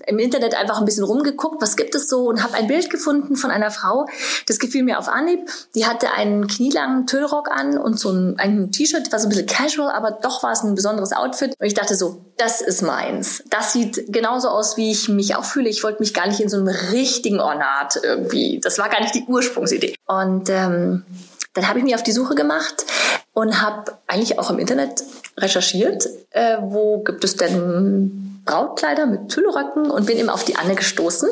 im 0.07 0.19
Internet 0.19 0.55
einfach 0.55 0.79
ein 0.79 0.85
bisschen 0.85 1.05
rumgeguckt, 1.05 1.61
was 1.61 1.77
gibt 1.77 1.95
es 1.95 2.09
so 2.09 2.29
und 2.29 2.43
habe 2.45 2.55
ein 2.55 2.69
Bild 2.69 2.91
gefunden 2.91 3.35
von 3.37 3.51
einer 3.51 3.71
Frau. 3.71 4.07
Das 4.47 4.59
gefiel 4.61 4.85
mir 4.85 4.99
auf 4.99 5.09
Anhieb. 5.09 5.49
Die 5.75 5.87
hatte 5.87 6.13
einen 6.13 6.47
knielangen 6.47 7.07
Tüllrock 7.07 7.51
an 7.51 7.77
und 7.77 7.99
so 7.99 8.11
ein, 8.11 8.39
ein 8.39 8.71
T-Shirt, 8.71 9.11
war 9.11 9.19
so 9.19 9.27
ein 9.27 9.31
bisschen 9.31 9.47
casual, 9.47 9.91
aber 9.91 10.13
doch 10.13 10.43
war 10.43 10.53
es 10.53 10.63
ein 10.63 10.75
besonderes 10.75 11.13
Outfit. 11.13 11.55
Und 11.59 11.67
ich 11.67 11.75
dachte 11.75 11.97
so, 11.97 12.20
das 12.37 12.61
ist 12.61 12.83
meins. 12.83 13.43
Das 13.51 13.73
sieht 13.73 14.13
genauso 14.13 14.49
aus, 14.49 14.77
wie 14.77 14.91
ich 14.91 15.09
mich 15.09 15.37
auch 15.37 15.45
fühle. 15.45 15.69
Ich 15.69 15.85
wollte 15.85 16.01
mich 16.01 16.15
gar 16.15 16.27
nicht 16.27 16.41
in 16.41 16.49
so 16.49 16.57
einem 16.57 16.69
richtigen 16.69 17.41
Ornat 17.41 18.01
irgendwie. 18.03 18.61
Das 18.63 18.79
war 18.79 18.89
gar 18.89 19.01
nicht 19.01 19.15
die 19.15 19.25
Ursprungsidee. 19.27 19.95
Und 20.07 20.49
ähm, 20.49 21.05
dann 21.53 21.69
habe 21.69 21.79
ich 21.79 21.85
mich 21.85 21.95
auf 21.95 22.03
die 22.03 22.13
Suche 22.13 22.35
gemacht 22.35 22.85
und 23.33 23.61
habe 23.61 23.93
eigentlich 24.07 24.39
auch 24.39 24.51
im 24.51 24.59
Internet 24.59 25.03
recherchiert, 25.37 26.09
äh, 26.31 26.59
wo 26.61 27.03
gibt 27.03 27.25
es 27.25 27.37
denn 27.37 28.43
Brautkleider 28.45 29.07
mit 29.07 29.29
Tüllröcken 29.29 29.91
und 29.91 30.07
bin 30.07 30.19
eben 30.19 30.31
auf 30.31 30.45
die 30.45 30.57
Anne 30.57 30.75
gestoßen. 30.75 31.29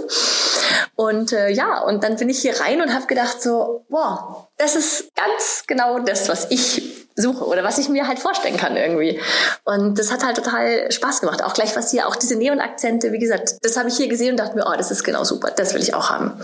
Und 0.95 1.33
äh, 1.33 1.51
ja, 1.51 1.81
und 1.81 2.05
dann 2.05 2.17
bin 2.17 2.29
ich 2.29 2.41
hier 2.41 2.61
rein 2.61 2.83
und 2.83 2.95
habe 2.95 3.07
gedacht 3.07 3.41
so, 3.43 3.85
wow, 3.89 4.49
das 4.57 4.77
ist 4.77 5.15
ganz 5.15 5.65
genau 5.67 6.01
das, 6.01 6.29
was 6.29 6.51
ich 6.51 6.88
suche 7.19 7.45
oder 7.45 7.65
was 7.65 7.79
ich 7.79 7.89
mir 7.89 8.07
halt 8.07 8.19
vorstellen 8.19 8.57
kann 8.57 8.77
irgendwie. 8.77 9.21
Und 9.65 9.99
das 9.99 10.13
hat 10.13 10.25
halt 10.25 10.37
total 10.37 10.91
Spaß 10.91 11.21
gemacht. 11.21 11.43
Auch 11.43 11.55
gleich 11.55 11.77
was 11.77 11.91
hier, 11.91 12.07
auch 12.07 12.17
diese 12.17 12.37
Neon-Akzente, 12.37 13.13
wie 13.13 13.19
gesagt, 13.19 13.57
das 13.63 13.77
habe 13.77 13.89
ich 13.89 13.97
hier 13.97 14.09
gesehen 14.09 14.31
und 14.33 14.37
dachte 14.39 14.57
mir, 14.57 14.65
oh, 14.67 14.77
das 14.77 14.91
ist 14.91 15.03
genau 15.03 15.25
super, 15.25 15.51
das 15.51 15.75
will 15.75 15.83
ich 15.83 15.95
auch 15.95 16.11
haben. 16.11 16.41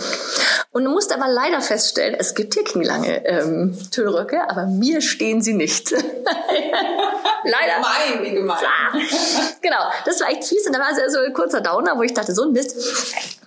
Und 0.72 0.84
du 0.84 0.90
musst 0.90 1.14
aber 1.14 1.28
leider 1.28 1.60
feststellen, 1.60 2.16
es 2.18 2.34
gibt 2.34 2.54
hier 2.54 2.64
knielange 2.64 3.24
ähm, 3.26 3.78
Tüllröcke, 3.90 4.50
aber 4.50 4.66
mir 4.66 5.00
stehen 5.00 5.40
sie 5.40 5.54
nicht. 5.54 5.92
leider. 7.44 7.76
Gemein, 7.76 8.24
wie 8.24 8.34
gemein. 8.34 8.58
genau, 9.62 9.90
das 10.04 10.20
war 10.20 10.28
echt 10.30 10.44
fies 10.44 10.66
und 10.66 10.72
da 10.74 10.80
war 10.80 10.94
so 11.08 11.20
ein 11.20 11.32
kurzer 11.32 11.60
Downer, 11.60 11.96
wo 11.96 12.02
ich 12.02 12.14
dachte, 12.14 12.34
so 12.34 12.42
ein 12.42 12.52
Mist. 12.52 12.76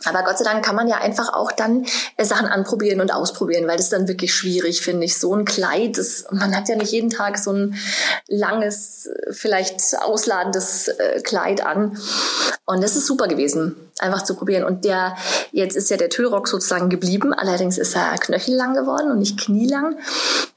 Aber 0.08 0.24
Gott 0.24 0.38
sei 0.38 0.44
Dank 0.46 0.66
kann 0.66 0.76
man 0.76 0.88
ja 0.88 0.98
einfach 0.98 1.34
auch 1.34 1.52
dann 1.52 1.86
äh, 2.18 2.26
Sachen 2.26 2.48
anprobieren 2.48 3.02
und 3.02 3.14
ausprobieren, 3.14 3.68
weil 3.68 3.78
das 3.78 3.88
ist 3.88 3.94
dann 3.94 4.08
wirklich 4.08 4.34
schwierig, 4.34 4.82
finde 4.82 5.06
ich. 5.06 5.18
So 5.18 5.34
ein 5.36 5.46
Kleid, 5.46 5.98
das, 5.98 6.26
man 6.32 6.56
hat 6.56 6.70
ja 6.70 6.76
nicht 6.76 6.92
jeden 6.92 7.10
Tag 7.10 7.38
so 7.38 7.52
ein 7.52 7.76
langes, 8.28 9.10
vielleicht 9.32 9.82
ausladendes 10.02 10.88
äh, 10.88 11.22
Kleid 11.22 11.66
an. 11.66 11.98
Und 12.66 12.84
das 12.84 12.98
ist 12.98 13.08
super 13.08 13.28
gewesen, 13.28 13.78
einfach 14.00 14.24
zu 14.24 14.36
probieren. 14.36 14.66
Und 14.66 14.84
der, 14.84 15.16
jetzt 15.52 15.78
ist 15.78 15.90
ja 15.90 15.96
der 15.96 16.10
Tüllrock 16.10 16.50
sozusagen 16.50 16.90
geblieben. 16.90 17.34
Allerdings 17.34 17.78
ist 17.78 17.96
er 17.96 18.16
knöchellang 18.18 18.74
geworden 18.74 19.10
und 19.10 19.20
nicht 19.20 19.40
knielang, 19.40 19.98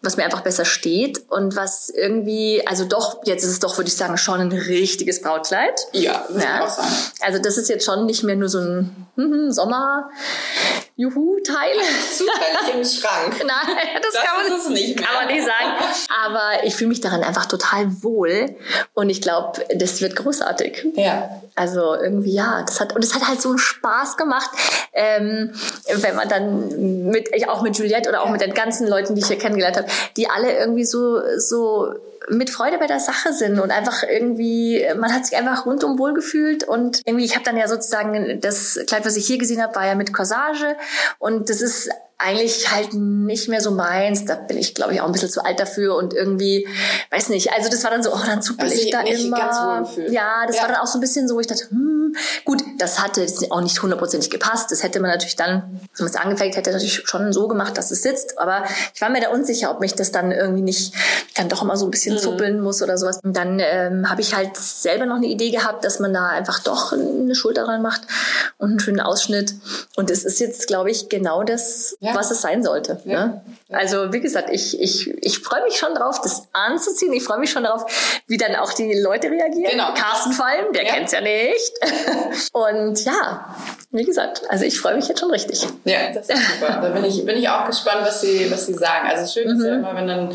was 0.03 0.17
mir 0.17 0.25
einfach 0.25 0.41
besser 0.41 0.65
steht 0.65 1.31
und 1.31 1.55
was 1.55 1.89
irgendwie, 1.89 2.67
also 2.67 2.85
doch, 2.85 3.25
jetzt 3.25 3.45
ist 3.45 3.51
es 3.51 3.61
doch, 3.61 3.79
würde 3.79 3.89
ich 3.89 3.97
sagen, 3.97 4.17
schon 4.17 4.41
ein 4.41 4.51
richtiges 4.51 5.23
Brautkleid. 5.23 5.81
Ja, 5.93 6.25
das 6.29 6.43
ja. 6.43 6.65
auch 6.65 6.69
sagen. 6.69 6.95
Also 7.21 7.39
das 7.41 7.57
ist 7.57 7.69
jetzt 7.69 7.85
schon 7.85 8.07
nicht 8.07 8.25
mehr 8.25 8.37
nur 8.37 8.49
so 8.49 8.59
ein 8.59 9.07
Sommer, 9.53 10.11
Juhu-Teil. 10.97 11.77
Zufällig 12.13 12.75
im 12.75 12.85
Schrank. 12.85 13.37
Nein, 13.47 13.77
das, 14.03 14.13
das 14.13 14.23
kann, 14.23 14.63
man, 14.65 14.73
nicht 14.75 14.97
kann 14.99 15.15
man 15.15 15.35
nicht 15.35 15.47
sagen. 15.47 15.71
Aber 16.25 16.65
ich 16.65 16.77
fühle 16.77 16.89
mich 16.89 17.01
daran 17.01 17.23
einfach 17.23 17.47
total 17.47 18.03
wohl 18.03 18.55
und 18.93 19.09
ich 19.09 19.23
glaube, 19.23 19.65
das 19.75 20.01
wird 20.03 20.17
großartig. 20.17 20.87
Ja. 20.97 21.41
Also 21.57 21.95
irgendwie 21.95 22.35
ja, 22.35 22.63
das 22.67 22.81
hat 22.81 22.95
und 22.95 23.03
es 23.03 23.15
hat 23.15 23.27
halt 23.27 23.41
so 23.41 23.49
einen 23.49 23.59
Spaß 23.59 24.17
gemacht, 24.17 24.51
ähm, 24.93 25.53
wenn 25.95 26.17
man 26.17 26.29
dann 26.29 27.07
mit 27.09 27.31
auch 27.49 27.63
mit 27.63 27.79
Juliette 27.79 28.09
oder 28.09 28.23
auch 28.23 28.31
mit 28.31 28.41
den 28.41 28.55
ganzen 28.55 28.87
Leuten, 28.87 29.15
die 29.15 29.23
ich 29.23 29.29
hier 29.29 29.39
kennengelernt 29.39 29.77
habe, 29.77 29.89
die 30.17 30.29
alle 30.29 30.57
irgendwie 30.57 30.85
so 30.85 31.21
so 31.39 31.95
mit 32.31 32.51
Freude 32.51 32.79
bei 32.79 32.87
der 32.87 33.01
Sache 33.01 33.33
sind 33.33 33.59
und 33.59 33.71
einfach 33.71 34.03
irgendwie, 34.03 34.85
man 34.97 35.13
hat 35.13 35.27
sich 35.27 35.37
einfach 35.37 35.67
rundum 35.67 35.99
wohl 35.99 36.15
gefühlt 36.15 36.65
und 36.65 37.03
irgendwie, 37.05 37.25
ich 37.25 37.35
habe 37.35 37.45
dann 37.45 37.57
ja 37.57 37.69
sozusagen 37.69 38.41
das 38.41 38.79
Kleid, 38.87 39.05
was 39.05 39.17
ich 39.17 39.27
hier 39.27 39.39
gesehen 39.39 39.63
habe, 39.63 39.75
war 39.75 39.87
ja 39.87 39.95
mit 39.95 40.13
Corsage 40.13 40.77
und 41.19 41.51
das 41.51 41.61
ist 41.61 41.91
eigentlich 42.21 42.71
halt 42.71 42.93
nicht 42.93 43.49
mehr 43.49 43.61
so 43.61 43.71
meins. 43.71 44.27
Da 44.27 44.35
bin 44.35 44.59
ich, 44.59 44.75
glaube 44.75 44.93
ich, 44.93 45.01
auch 45.01 45.07
ein 45.07 45.13
bisschen 45.13 45.31
zu 45.31 45.45
alt 45.45 45.59
dafür 45.59 45.97
und 45.97 46.13
irgendwie, 46.13 46.69
weiß 47.11 47.31
nicht. 47.31 47.53
Also 47.53 47.71
das 47.71 47.83
war 47.83 47.91
dann 47.91 48.03
so, 48.03 48.13
oh, 48.13 48.21
dann 48.27 48.43
zuppel 48.43 48.71
ich 48.71 48.91
da 48.91 49.01
immer. 49.01 49.89
ja, 50.11 50.47
das 50.47 50.57
ja. 50.57 50.63
war 50.63 50.69
dann 50.69 50.77
auch 50.77 50.87
so 50.87 50.99
ein 50.99 51.01
bisschen 51.01 51.27
so, 51.27 51.37
wo 51.37 51.41
ich 51.41 51.47
dachte, 51.47 51.71
hm, 51.71 52.00
gut, 52.45 52.63
das 52.79 53.01
hatte 53.01 53.27
auch 53.51 53.61
nicht 53.61 53.81
hundertprozentig 53.83 54.31
gepasst. 54.31 54.71
Das 54.71 54.83
hätte 54.83 55.01
man 55.01 55.11
natürlich 55.11 55.37
dann, 55.37 55.81
wenn 55.97 56.07
man 56.07 56.09
es 56.09 56.17
angefertigt 56.17 56.57
hätte, 56.57 56.73
natürlich 56.73 57.03
schon 57.07 57.33
so 57.33 57.49
gemacht, 57.49 57.77
dass 57.77 57.91
es 57.91 58.03
sitzt. 58.03 58.39
Aber 58.39 58.65
ich 58.95 59.01
war 59.01 59.11
mir 59.11 59.21
da 59.21 59.31
unsicher, 59.31 59.71
ob 59.71 59.81
mich 59.81 59.95
das 59.95 60.13
dann 60.13 60.33
irgendwie 60.33 60.63
nicht 60.63 60.95
dann 61.37 61.49
doch 61.49 61.63
immer 61.63 61.77
so 61.77 61.87
ein 61.87 61.91
bisschen 61.91 62.15
mhm. 62.15 62.19
zuppeln 62.19 62.61
muss 62.61 62.83
oder 62.83 62.99
sowas. 62.99 63.21
Und 63.23 63.37
dann 63.37 63.59
ähm, 63.61 64.11
habe 64.11 64.21
ich 64.21 64.35
halt 64.35 64.57
selber 64.57 65.07
noch 65.07 65.17
eine 65.17 65.27
Idee 65.27 65.51
gehabt, 65.51 65.85
dass 65.85 66.01
man 66.01 66.13
da 66.13 66.29
einfach 66.29 66.61
doch 66.61 66.93
eine 66.93 67.35
Schulter 67.35 67.65
dran 67.65 67.83
macht 67.83 68.03
und 68.59 68.71
einen 68.71 68.81
schönen 68.81 69.01
Ausschnitt. 69.01 69.55
Und 69.97 70.11
es 70.11 70.25
ist 70.25 70.41
jetzt, 70.41 70.67
glaube 70.67 70.91
ich, 70.91 71.09
genau 71.09 71.43
das, 71.43 71.97
ja. 72.01 72.15
was 72.15 72.31
es 72.31 72.41
sein 72.41 72.63
sollte. 72.63 73.01
Ja. 73.05 73.27
Ne? 73.27 73.43
Also 73.73 74.13
wie 74.13 74.21
gesagt, 74.21 74.51
ich, 74.51 74.81
ich, 74.81 75.09
ich 75.23 75.39
freue 75.39 75.63
mich 75.65 75.77
schon 75.77 75.95
drauf, 75.95 76.21
das 76.23 76.49
anzuziehen. 76.53 77.13
Ich 77.13 77.23
freue 77.23 77.39
mich 77.39 77.51
schon 77.51 77.65
darauf, 77.65 77.85
wie 78.27 78.37
dann 78.37 78.57
auch 78.57 78.73
die 78.73 78.93
Leute 78.95 79.31
reagieren. 79.31 79.71
Genau. 79.71 79.95
Carsten 79.95 80.33
vor 80.33 80.47
allem, 80.47 80.73
der 80.73 80.85
ja. 80.85 80.95
kennt's 80.95 81.13
ja 81.13 81.21
nicht. 81.21 81.73
Und 82.53 83.05
ja, 83.05 83.55
wie 83.91 84.05
gesagt, 84.05 84.43
also 84.49 84.65
ich 84.65 84.81
freue 84.81 84.97
mich 84.97 85.09
jetzt 85.09 85.21
schon 85.21 85.31
richtig. 85.31 85.67
Ja, 85.85 86.13
das 86.13 86.29
ist 86.29 86.61
super. 86.61 86.81
da 86.81 86.89
bin 86.89 87.05
ich, 87.05 87.25
bin 87.25 87.37
ich 87.37 87.49
auch 87.49 87.67
gespannt, 87.67 88.01
was 88.03 88.21
sie, 88.21 88.51
was 88.51 88.67
sie 88.67 88.75
sagen. 88.75 89.09
Also 89.09 89.33
schön 89.33 89.49
ist 89.49 89.65
ja 89.65 89.75
mhm. 89.75 89.79
immer, 89.79 89.95
wenn 89.95 90.07
dann 90.09 90.35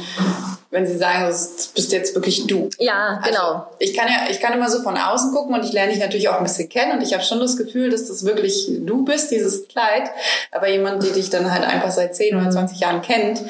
wenn 0.71 0.85
sie 0.85 0.97
sagen, 0.97 1.25
das 1.25 1.67
bist 1.73 1.91
jetzt 1.91 2.15
wirklich 2.15 2.47
du. 2.47 2.69
Ja, 2.79 3.19
also, 3.21 3.29
genau. 3.29 3.67
Ich 3.79 3.95
kann 3.95 4.07
ja, 4.07 4.29
ich 4.29 4.39
kann 4.39 4.53
immer 4.53 4.69
so 4.69 4.81
von 4.81 4.97
außen 4.97 5.31
gucken 5.33 5.55
und 5.55 5.63
ich 5.63 5.71
lerne 5.71 5.91
dich 5.91 6.01
natürlich 6.01 6.29
auch 6.29 6.37
ein 6.37 6.43
bisschen 6.43 6.69
kennen 6.69 6.93
und 6.93 7.01
ich 7.01 7.13
habe 7.13 7.23
schon 7.23 7.39
das 7.39 7.57
Gefühl, 7.57 7.89
dass 7.89 8.07
das 8.07 8.25
wirklich 8.25 8.69
du 8.81 9.05
bist, 9.05 9.31
dieses 9.31 9.67
Kleid. 9.67 10.09
Aber 10.51 10.67
jemand, 10.67 11.03
die 11.03 11.11
dich 11.11 11.29
dann 11.29 11.51
halt 11.51 11.63
einfach 11.63 11.91
seit 11.91 12.15
10 12.15 12.35
oder 12.37 12.49
20 12.49 12.77
mhm. 12.77 12.81
Jahren 12.81 13.01
kennt, 13.01 13.41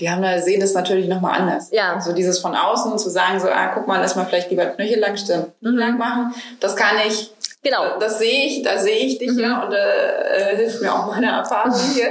die 0.00 0.10
haben 0.10 0.20
da, 0.20 0.40
sehen 0.42 0.60
das 0.60 0.74
natürlich 0.74 1.08
nochmal 1.08 1.40
anders. 1.40 1.68
Ja. 1.70 2.00
So 2.00 2.12
dieses 2.12 2.38
von 2.38 2.54
außen 2.54 2.98
zu 2.98 3.08
sagen, 3.08 3.40
so, 3.40 3.48
ah, 3.48 3.68
guck 3.74 3.86
mal, 3.86 4.00
lass 4.00 4.14
mal 4.14 4.26
vielleicht 4.26 4.50
lieber 4.50 4.66
Knöchel 4.66 4.98
lang, 4.98 5.16
Stirn 5.16 5.52
mhm. 5.60 5.78
lang 5.78 5.96
machen. 5.96 6.34
Das 6.60 6.76
kann 6.76 6.96
ich 7.06 7.30
Genau. 7.66 7.98
Das 7.98 8.20
sehe 8.20 8.46
ich, 8.46 8.62
da 8.62 8.78
sehe 8.78 8.98
ich 8.98 9.18
dich 9.18 9.32
mhm. 9.32 9.40
ja 9.40 9.64
und 9.64 9.72
äh, 9.72 10.52
äh, 10.52 10.56
hilft 10.56 10.82
mir 10.82 10.94
auch 10.94 11.08
meine 11.08 11.26
Erfahrung 11.26 11.74
hier. 11.94 12.10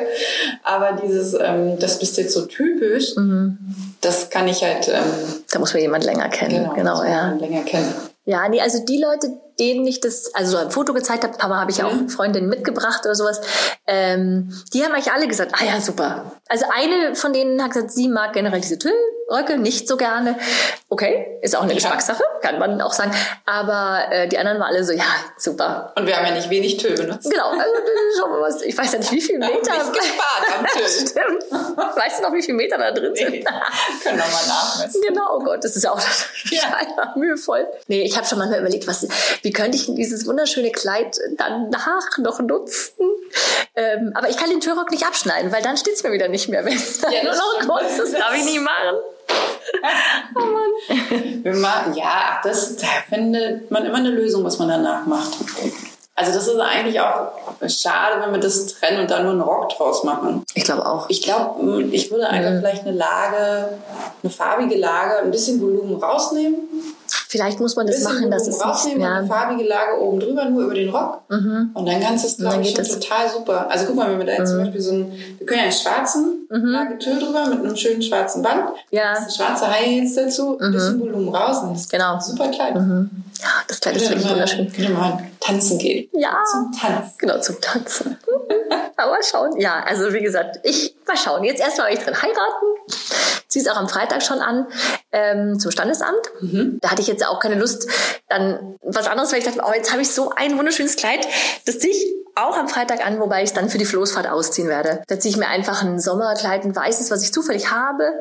Aber 0.64 1.00
dieses, 1.02 1.34
ähm, 1.34 1.80
das 1.80 1.98
bist 1.98 2.18
jetzt 2.18 2.34
so 2.34 2.46
typisch, 2.46 3.16
mhm. 3.16 3.58
Das 4.02 4.30
kann 4.30 4.48
ich 4.48 4.64
halt. 4.64 4.88
Ähm, 4.88 5.04
da 5.52 5.60
muss 5.60 5.74
man 5.74 5.82
jemand 5.82 6.04
länger 6.04 6.30
kennen. 6.30 6.70
Genau, 6.74 6.74
genau 6.74 7.04
ja. 7.04 7.32
Länger 7.32 7.64
kennen. 7.64 7.94
Ja, 8.26 8.50
nee, 8.50 8.60
also 8.60 8.84
die 8.84 8.98
Leute, 8.98 9.40
denen 9.60 9.86
ich 9.86 10.02
das, 10.02 10.34
also 10.34 10.54
so 10.54 10.58
ein 10.58 10.72
Foto 10.72 10.94
gezeigt 10.94 11.24
habe, 11.24 11.38
Papa 11.38 11.62
habe 11.62 11.70
ich 11.70 11.84
auch 11.84 11.94
mhm. 11.94 12.10
Freundinnen 12.10 12.50
mitgebracht 12.50 13.02
oder 13.06 13.14
sowas, 13.14 13.40
ähm, 13.86 14.52
die 14.74 14.84
haben 14.84 14.94
eigentlich 14.94 15.12
alle 15.12 15.28
gesagt, 15.28 15.54
ah 15.54 15.64
ja, 15.64 15.80
super. 15.80 16.32
Also 16.50 16.66
eine 16.74 17.16
von 17.16 17.34
denen 17.34 17.62
hat 17.64 17.72
gesagt, 17.72 17.92
sie 17.92 18.10
mag 18.10 18.34
generell 18.34 18.62
diese 18.62 18.80
Tüll, 18.80 18.94
Röcke 19.30 19.58
nicht 19.58 19.88
so 19.88 19.98
gerne. 19.98 20.38
Okay, 20.90 21.40
ist 21.42 21.56
auch 21.56 21.64
eine 21.64 21.72
ja. 21.72 21.76
Geschmackssache, 21.76 22.24
kann 22.42 22.60
man 22.60 22.80
auch 22.80 22.94
sagen. 22.94 23.12
Aber 23.46 24.06
äh, 24.12 24.28
die 24.28 24.38
anderen 24.38 24.60
waren 24.60 24.68
alle 24.68 24.84
so, 24.84 24.94
ja, 24.94 25.04
super. 25.38 25.94
Und 25.96 26.06
wir 26.06 26.16
haben 26.16 26.26
ja 26.28 26.34
nicht 26.34 26.50
wenig 26.50 26.78
Tüll 26.78 26.96
benutzt. 26.96 27.30
Genau, 27.30 27.50
also 27.50 27.64
wir 28.32 28.40
mal, 28.40 28.56
ich 28.64 28.78
weiß 28.78 28.94
ja 28.94 29.00
nicht, 29.00 29.12
wie 29.12 29.22
viele 29.22 29.40
Meter. 29.40 29.74
Ja, 29.74 29.84
gespart 29.84 30.60
am 30.60 30.66
Tüll. 30.74 30.88
Stimmt. 30.88 31.98
Weißt 31.98 32.20
du 32.20 32.24
noch, 32.24 32.34
wie 32.34 32.42
viele 32.44 32.58
Meter 32.58 32.78
da 32.78 32.92
drin 32.92 33.16
sind? 33.16 33.32
Nee. 33.32 33.44
Können 34.04 34.18
wir 34.18 34.26
mal 34.26 34.48
nachmessen. 34.48 35.02
Genau, 35.02 35.38
oh 35.38 35.40
Gott, 35.40 35.64
das 35.64 35.76
ist 35.76 35.84
ja 35.84 35.92
auch 35.92 36.00
ja. 36.52 37.14
mühevoll. 37.16 37.68
Nee, 37.88 38.04
ich 38.04 38.16
habe 38.16 38.28
schon 38.28 38.38
mal 38.38 38.48
überlegt, 38.48 38.88
was, 38.88 39.08
wie 39.42 39.52
könnte 39.52 39.76
ich 39.78 39.88
dieses 39.96 40.28
wunderschöne 40.28 40.72
Kleid 40.72 41.18
danach 41.38 42.18
noch 42.20 42.40
nutzen? 42.42 43.10
Ähm, 43.76 44.12
aber 44.14 44.30
ich 44.30 44.38
kann 44.38 44.50
den 44.50 44.62
Türrock 44.62 44.92
nicht 44.92 45.06
abschneiden, 45.06 45.52
weil 45.52 45.64
dann 45.64 45.78
steht 45.78 45.96
es 45.96 46.04
mir 46.04 46.12
wieder 46.12 46.28
nicht 46.28 46.48
mehr. 46.48 46.64
Wenn 46.64 46.74
ja, 47.12 47.24
nur 47.24 47.34
noch 47.34 47.68
kurz 47.68 47.98
ist, 47.98 48.14
darf 48.14 48.36
ich 48.36 48.46
nie 48.46 48.60
machen. 48.60 48.98
Oh 50.36 50.40
Mann. 50.40 51.44
Wir 51.44 51.54
machen, 51.56 51.94
ja, 51.96 52.40
das, 52.44 52.76
da 52.78 52.88
findet 53.10 53.70
man 53.72 53.86
immer 53.86 53.98
eine 53.98 54.10
Lösung, 54.10 54.44
was 54.44 54.60
man 54.60 54.70
danach 54.70 55.06
macht. 55.06 55.34
Also 56.18 56.32
das 56.32 56.48
ist 56.48 56.60
eigentlich 56.60 57.00
auch 57.02 57.32
schade, 57.68 58.22
wenn 58.22 58.32
wir 58.32 58.40
das 58.40 58.68
trennen 58.68 59.02
und 59.02 59.12
dann 59.12 59.24
nur 59.24 59.34
einen 59.34 59.42
Rock 59.42 59.70
draus 59.70 60.06
machen. 60.06 60.46
Ich 60.54 60.64
glaube 60.64 60.86
auch. 60.86 61.10
Ich 61.10 61.22
glaube, 61.22 61.84
ich 61.92 62.10
würde 62.10 62.30
einfach 62.30 62.52
mhm. 62.52 62.60
vielleicht 62.60 62.88
eine 62.88 62.96
Lage, 62.96 63.78
eine 64.24 64.32
farbige 64.32 64.78
Lage, 64.78 65.20
ein 65.20 65.32
bisschen 65.32 65.62
Volumen 65.62 66.02
rausnehmen 66.02 66.56
Vielleicht 67.28 67.60
muss 67.60 67.76
man 67.76 67.88
das 67.88 68.04
machen, 68.04 68.32
dass 68.32 68.48
es 68.48 68.64
nicht, 68.64 68.98
ja. 68.98 69.16
eine 69.16 69.28
farbige 69.28 69.68
Lage 69.68 70.00
oben 70.00 70.20
drüber, 70.20 70.46
nur 70.46 70.64
über 70.64 70.74
den 70.74 70.90
Rock. 70.90 71.22
Mhm. 71.30 71.72
Und 71.74 71.86
dann 71.86 72.00
kannst 72.02 72.24
du 72.24 72.28
es, 72.28 72.38
glaube 72.38 72.62
ich, 72.62 72.76
schon 72.76 72.86
total 72.86 73.30
super. 73.30 73.70
Also 73.70 73.88
guck 73.88 73.96
mal, 73.96 74.12
wenn 74.12 74.20
wir 74.20 74.26
da 74.26 74.34
jetzt 74.34 74.52
mhm. 74.52 74.56
zum 74.56 74.64
Beispiel 74.64 74.82
so 74.82 74.92
einen, 74.92 75.12
wir 75.38 75.46
können 75.46 75.60
ja 75.60 75.64
einen 75.66 75.74
schwarzen 75.74 76.48
mhm. 76.50 76.66
Lage 76.68 76.98
Tüll 76.98 77.20
drüber 77.20 77.48
mit 77.48 77.60
einem 77.60 77.76
schönen 77.76 78.02
schwarzen 78.02 78.42
Band. 78.42 78.70
Ja. 78.92 79.14
Das 79.14 79.28
ist 79.28 79.38
schwarze 79.38 79.68
High 79.68 79.86
Heels 79.86 80.16
dazu, 80.16 80.58
ein 80.60 80.72
bisschen 80.72 81.00
Volumen 81.00 81.30
raus 81.30 81.60
und 81.64 81.74
das 81.74 81.82
ist 81.82 81.92
genau. 81.92 82.20
super 82.20 82.50
Kleid. 82.50 82.76
Mhm. 82.76 83.10
Ja, 83.42 83.50
das 83.68 83.80
Kleid 83.80 83.98
ist 83.98 84.10
wirklich 84.10 84.30
wunderschön. 84.30 84.78
Würde 84.78 84.94
mal 84.94 85.24
tanzen 85.40 85.78
gehen. 85.78 86.10
Ja. 86.14 86.38
Zum 86.52 86.72
Tanzen. 86.72 87.14
Genau, 87.18 87.40
zum 87.40 87.60
Tanzen. 87.62 88.18
Aber 88.98 89.18
schauen. 89.24 89.60
Ja, 89.60 89.84
also 89.84 90.14
wie 90.14 90.22
gesagt, 90.22 90.60
ich 90.64 90.96
mal 91.08 91.18
schauen. 91.18 91.44
Jetzt 91.44 91.60
erstmal 91.62 91.92
euch 91.92 92.00
drin 92.00 92.22
heiraten. 92.22 92.66
Sie 93.48 93.60
ist 93.60 93.70
auch 93.70 93.78
am 93.78 93.88
Freitag 93.88 94.22
schon 94.24 94.40
an 94.40 94.68
ähm, 95.12 95.60
zum 95.60 95.72
Standesamt. 95.72 96.32
Mhm. 96.42 96.80
Da 96.82 96.92
hatte 96.92 97.02
ich 97.02 97.08
jetzt 97.08 97.26
auch 97.26 97.40
keine 97.40 97.56
Lust, 97.56 97.88
dann 98.28 98.78
was 98.82 99.08
anderes, 99.08 99.32
weil 99.32 99.40
ich 99.40 99.46
dachte, 99.46 99.62
oh, 99.66 99.72
jetzt 99.74 99.92
habe 99.92 100.02
ich 100.02 100.12
so 100.12 100.32
ein 100.36 100.58
wunderschönes 100.58 100.96
Kleid, 100.96 101.26
das 101.66 101.80
ziehe 101.80 101.94
ich 101.94 102.25
auch 102.36 102.58
am 102.58 102.68
Freitag 102.68 103.06
an, 103.06 103.20
wobei 103.20 103.44
ich 103.44 103.50
es 103.50 103.54
dann 103.54 103.70
für 103.70 103.78
die 103.78 103.86
Floßfahrt 103.86 104.28
ausziehen 104.28 104.68
werde. 104.68 105.02
Da 105.08 105.18
ziehe 105.18 105.32
ich 105.32 105.38
mir 105.38 105.48
einfach 105.48 105.82
ein 105.82 106.00
Sommerkleid, 106.00 106.66
ein 106.66 106.76
weißes, 106.76 107.10
was 107.10 107.24
ich 107.24 107.34
zufällig 107.34 107.72
habe, 107.72 108.12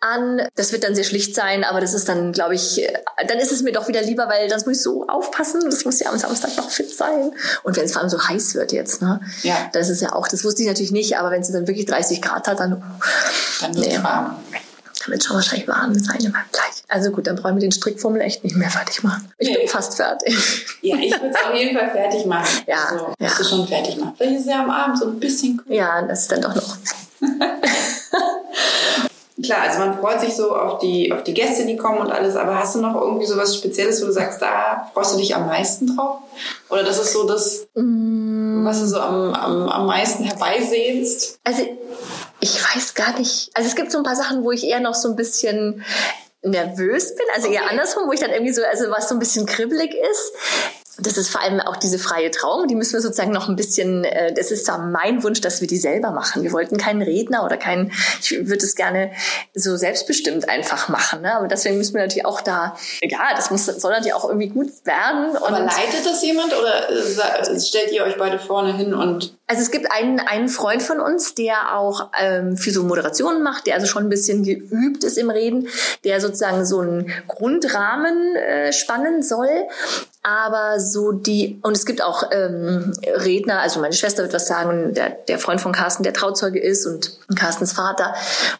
an. 0.00 0.42
Das 0.56 0.72
wird 0.72 0.82
dann 0.82 0.96
sehr 0.96 1.04
schlicht 1.04 1.34
sein, 1.36 1.62
aber 1.62 1.80
das 1.80 1.94
ist 1.94 2.08
dann, 2.08 2.32
glaube 2.32 2.56
ich, 2.56 2.84
dann 3.28 3.38
ist 3.38 3.52
es 3.52 3.62
mir 3.62 3.72
doch 3.72 3.86
wieder 3.86 4.02
lieber, 4.02 4.28
weil 4.28 4.48
das 4.48 4.66
muss 4.66 4.78
ich 4.78 4.82
so 4.82 5.06
aufpassen. 5.06 5.60
Das 5.64 5.84
muss 5.84 6.00
ja 6.00 6.10
am 6.10 6.18
Samstag 6.18 6.56
noch 6.56 6.70
fit 6.70 6.92
sein. 6.92 7.32
Und 7.62 7.76
wenn 7.76 7.84
es 7.84 7.92
vor 7.92 8.00
allem 8.00 8.10
so 8.10 8.20
heiß 8.20 8.56
wird 8.56 8.72
jetzt, 8.72 9.00
ne? 9.00 9.20
Ja. 9.42 9.70
Das 9.72 9.88
ist 9.88 10.02
ja 10.02 10.12
auch, 10.12 10.26
das 10.26 10.44
wusste 10.44 10.62
ich 10.62 10.68
natürlich 10.68 10.92
nicht, 10.92 11.16
aber 11.16 11.30
wenn 11.30 11.42
es 11.42 11.52
dann 11.52 11.68
wirklich 11.68 11.86
30 11.86 12.20
Grad 12.20 12.48
hat, 12.48 12.58
dann, 12.58 12.82
dann 13.60 13.74
wird 13.76 13.86
es 13.86 13.98
nee. 13.98 14.02
warm. 14.02 14.36
Dann 15.02 15.12
wird 15.12 15.24
schon 15.24 15.36
wahrscheinlich 15.36 15.66
warm 15.66 15.94
sein 15.94 16.20
in 16.20 16.30
meinem 16.30 16.50
Kleid. 16.52 16.82
Also 16.88 17.10
gut, 17.10 17.26
dann 17.26 17.36
brauchen 17.36 17.56
wir 17.56 17.60
den 17.60 17.72
Strickfummel 17.72 18.20
echt 18.20 18.44
nicht 18.44 18.54
mehr 18.54 18.70
fertig 18.70 19.02
machen. 19.02 19.32
Ich 19.38 19.48
nee. 19.48 19.56
bin 19.58 19.68
fast 19.68 19.96
fertig. 19.96 20.36
Ja, 20.82 20.96
ich 20.96 21.10
würde 21.10 21.28
es 21.28 21.36
auf 21.44 21.54
jeden 21.54 21.76
Fall 21.76 21.90
fertig 21.90 22.26
machen. 22.26 22.62
Ja. 22.66 22.84
Also, 22.90 23.14
ja. 23.18 23.28
du 23.36 23.44
schon 23.44 23.66
fertig 23.66 23.96
machen. 23.96 24.14
Vielleicht 24.16 24.36
ist 24.36 24.40
es 24.42 24.46
ja 24.46 24.62
am 24.62 24.70
Abend 24.70 24.98
so 24.98 25.06
ein 25.06 25.18
bisschen 25.18 25.60
cool. 25.66 25.74
Ja, 25.74 26.02
das 26.02 26.22
ist 26.22 26.32
dann 26.32 26.42
doch 26.42 26.54
noch. 26.54 26.76
Klar, 29.42 29.62
also 29.62 29.78
man 29.80 29.98
freut 29.98 30.20
sich 30.20 30.34
so 30.34 30.54
auf 30.54 30.78
die, 30.78 31.10
auf 31.12 31.24
die 31.24 31.34
Gäste, 31.34 31.66
die 31.66 31.76
kommen 31.76 31.98
und 31.98 32.12
alles, 32.12 32.36
aber 32.36 32.58
hast 32.58 32.76
du 32.76 32.80
noch 32.80 32.94
irgendwie 32.94 33.26
so 33.26 33.36
was 33.36 33.56
Spezielles, 33.56 34.00
wo 34.00 34.06
du 34.06 34.12
sagst, 34.12 34.40
da 34.40 34.90
freust 34.94 35.14
du 35.14 35.18
dich 35.18 35.34
am 35.34 35.46
meisten 35.46 35.96
drauf? 35.96 36.18
Oder 36.70 36.84
das 36.84 37.00
ist 37.00 37.12
so 37.12 37.26
das, 37.26 37.66
mm. 37.74 38.64
was 38.64 38.80
du 38.80 38.86
so 38.86 39.00
am, 39.00 39.34
am, 39.34 39.68
am 39.68 39.86
meisten 39.86 40.24
herbeisehnst? 40.24 41.40
Also 41.42 41.62
ich 42.42 42.60
weiß 42.60 42.94
gar 42.94 43.16
nicht. 43.18 43.50
Also 43.54 43.68
es 43.68 43.76
gibt 43.76 43.92
so 43.92 43.98
ein 43.98 44.04
paar 44.04 44.16
Sachen, 44.16 44.42
wo 44.42 44.50
ich 44.50 44.64
eher 44.64 44.80
noch 44.80 44.94
so 44.94 45.08
ein 45.08 45.16
bisschen 45.16 45.84
nervös 46.42 47.14
bin, 47.14 47.24
also 47.34 47.46
okay. 47.46 47.56
eher 47.56 47.70
andersrum, 47.70 48.08
wo 48.08 48.12
ich 48.12 48.18
dann 48.18 48.32
irgendwie 48.32 48.52
so, 48.52 48.64
also 48.64 48.90
was 48.90 49.08
so 49.08 49.14
ein 49.14 49.20
bisschen 49.20 49.46
kribbelig 49.46 49.94
ist 49.94 50.32
das 50.98 51.16
ist 51.16 51.30
vor 51.30 51.40
allem 51.40 51.60
auch 51.60 51.76
diese 51.76 51.98
freie 51.98 52.30
Trauung, 52.30 52.68
die 52.68 52.74
müssen 52.74 52.92
wir 52.92 53.00
sozusagen 53.00 53.30
noch 53.30 53.48
ein 53.48 53.56
bisschen, 53.56 54.04
äh, 54.04 54.34
das 54.34 54.50
ist 54.50 54.66
zwar 54.66 54.78
mein 54.78 55.22
Wunsch, 55.22 55.40
dass 55.40 55.60
wir 55.60 55.68
die 55.68 55.78
selber 55.78 56.10
machen. 56.10 56.42
Wir 56.42 56.52
wollten 56.52 56.76
keinen 56.76 57.00
Redner 57.00 57.44
oder 57.44 57.56
keinen, 57.56 57.92
ich 58.20 58.46
würde 58.46 58.64
es 58.64 58.74
gerne 58.74 59.10
so 59.54 59.76
selbstbestimmt 59.76 60.50
einfach 60.50 60.88
machen. 60.88 61.22
Ne? 61.22 61.34
Aber 61.34 61.48
deswegen 61.48 61.78
müssen 61.78 61.94
wir 61.94 62.02
natürlich 62.02 62.26
auch 62.26 62.42
da, 62.42 62.76
ja, 63.02 63.34
das 63.34 63.50
muss, 63.50 63.64
soll 63.64 63.92
natürlich 63.92 64.14
auch 64.14 64.24
irgendwie 64.24 64.48
gut 64.48 64.70
werden. 64.84 65.34
Aber 65.36 65.60
leitet 65.60 66.04
das 66.04 66.22
jemand 66.22 66.52
oder 66.52 66.90
äh, 66.90 67.60
stellt 67.60 67.90
ihr 67.92 68.04
euch 68.04 68.18
beide 68.18 68.38
vorne 68.38 68.76
hin 68.76 68.92
und 68.92 69.34
also 69.52 69.60
es 69.60 69.70
gibt 69.70 69.92
einen, 69.92 70.18
einen 70.18 70.48
Freund 70.48 70.82
von 70.82 70.98
uns, 70.98 71.34
der 71.34 71.76
auch 71.76 72.08
ähm, 72.18 72.56
für 72.56 72.70
so 72.70 72.84
Moderationen 72.84 73.42
macht, 73.42 73.66
der 73.66 73.74
also 73.74 73.86
schon 73.86 74.04
ein 74.04 74.08
bisschen 74.08 74.44
geübt 74.44 75.04
ist 75.04 75.18
im 75.18 75.28
Reden, 75.28 75.68
der 76.04 76.22
sozusagen 76.22 76.64
so 76.64 76.80
einen 76.80 77.12
Grundrahmen 77.28 78.34
äh, 78.34 78.72
spannen 78.72 79.22
soll. 79.22 79.50
Aber 80.24 80.78
so 80.78 81.10
die, 81.10 81.58
und 81.62 81.76
es 81.76 81.84
gibt 81.84 82.00
auch 82.00 82.30
ähm, 82.30 82.92
Redner, 83.04 83.58
also 83.58 83.80
meine 83.80 83.92
Schwester 83.92 84.22
wird 84.22 84.32
was 84.32 84.46
sagen, 84.46 84.94
der, 84.94 85.10
der 85.10 85.40
Freund 85.40 85.60
von 85.60 85.72
Carsten, 85.72 86.04
der 86.04 86.14
Trauzeuge 86.14 86.60
ist 86.60 86.86
und 86.86 87.18
Carstens 87.34 87.72
Vater 87.72 88.14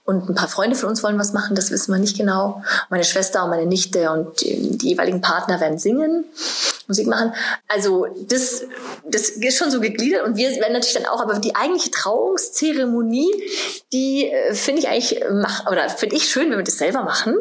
und 0.04 0.28
ein 0.28 0.34
paar 0.34 0.48
Freunde 0.48 0.74
von 0.74 0.88
uns 0.88 1.04
wollen 1.04 1.20
was 1.20 1.32
machen, 1.32 1.54
das 1.54 1.70
wissen 1.70 1.92
wir 1.92 2.00
nicht 2.00 2.16
genau. 2.16 2.64
Meine 2.90 3.04
Schwester 3.04 3.44
und 3.44 3.50
meine 3.50 3.66
Nichte 3.66 4.10
und 4.10 4.40
die, 4.40 4.76
die 4.76 4.88
jeweiligen 4.88 5.20
Partner 5.20 5.60
werden 5.60 5.78
singen. 5.78 6.24
Musik 6.88 7.06
machen. 7.06 7.32
Also 7.68 8.06
das, 8.28 8.64
das 9.04 9.28
ist 9.30 9.56
schon 9.56 9.70
so 9.70 9.80
gegliedert 9.80 10.26
und 10.26 10.36
wir 10.36 10.50
werden 10.50 10.72
natürlich 10.72 10.94
dann 10.94 11.06
auch, 11.06 11.20
aber 11.20 11.38
die 11.38 11.54
eigentliche 11.54 11.90
Trauungszeremonie, 11.90 13.30
die 13.92 14.30
äh, 14.30 14.54
finde 14.54 14.80
ich 14.80 14.88
eigentlich 14.88 15.24
mach, 15.30 15.70
oder 15.70 15.88
finde 15.88 16.16
ich 16.16 16.28
schön, 16.28 16.50
wenn 16.50 16.58
wir 16.58 16.64
das 16.64 16.78
selber 16.78 17.02
machen. 17.02 17.36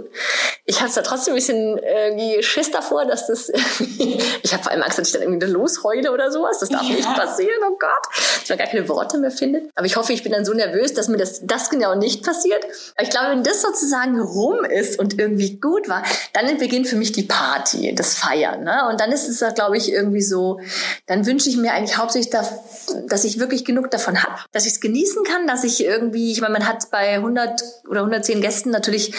Ich 0.65 0.81
habe 0.81 0.91
da 0.93 1.01
trotzdem 1.01 1.34
ein 1.34 1.36
bisschen 1.36 1.77
irgendwie 1.79 2.43
Schiss 2.43 2.71
davor, 2.71 3.05
dass 3.05 3.27
das 3.27 3.47
ich 4.41 4.54
habe 4.54 4.63
vor 4.63 4.71
allem 4.71 4.82
Angst, 4.82 4.97
dass 4.97 5.08
ich 5.08 5.13
dann 5.13 5.21
irgendwie 5.24 5.47
losheule 5.47 6.12
oder 6.12 6.32
sowas. 6.32 6.60
Das 6.60 6.69
darf 6.69 6.84
ja. 6.84 6.95
nicht 6.95 7.13
passieren, 7.13 7.60
oh 7.67 7.78
Gott. 7.80 8.08
Dass 8.39 8.50
man 8.50 8.58
gar 8.58 8.67
keine 8.67 8.88
Worte 8.89 9.17
mehr 9.17 9.32
findet. 9.32 9.69
Aber 9.76 9.86
ich 9.86 9.95
hoffe, 9.95 10.13
ich 10.13 10.24
bin 10.24 10.32
dann 10.32 10.45
so 10.45 10.54
nervös, 10.54 10.93
dass 10.93 11.08
mir 11.08 11.17
das, 11.17 11.41
das 11.45 11.69
genau 11.69 11.95
nicht 11.95 12.24
passiert. 12.24 12.63
Aber 12.95 13.04
ich 13.04 13.10
glaube, 13.10 13.32
wenn 13.32 13.43
das 13.43 13.62
sozusagen 13.62 14.19
rum 14.19 14.65
ist 14.65 15.00
und 15.00 15.19
irgendwie 15.19 15.60
gut 15.60 15.88
war, 15.88 16.04
dann 16.34 16.58
beginnt 16.58 16.88
für 16.88 16.95
mich 16.95 17.12
die 17.12 17.24
Party, 17.24 17.93
das 17.95 18.15
Feiern. 18.15 18.63
Ne? 18.63 18.88
Und 18.89 19.00
dann 19.00 19.12
ist 19.12 19.28
es 19.28 19.41
glaube 19.54 19.78
ich, 19.78 19.91
irgendwie 19.91 20.21
so, 20.21 20.60
dann 21.08 21.26
wünsche 21.26 21.50
ich 21.50 21.58
mir 21.58 21.74
eigentlich 21.74 21.97
hauptsächlich, 21.97 22.32
dass 22.32 23.24
ich 23.24 23.39
wirklich 23.39 23.65
genug 23.65 23.91
davon 23.91 24.24
habe, 24.24 24.36
dass 24.52 24.65
ich 24.65 24.74
es 24.74 24.80
genießen 24.80 25.24
kann, 25.24 25.47
dass 25.47 25.63
ich 25.63 25.84
irgendwie, 25.84 26.32
ich 26.32 26.41
meine, 26.41 26.54
man 26.54 26.67
hat 26.67 26.89
bei 26.91 27.15
100 27.15 27.62
oder 27.89 28.02
110 28.02 28.41
Gästen 28.41 28.69
natürlich 28.69 29.13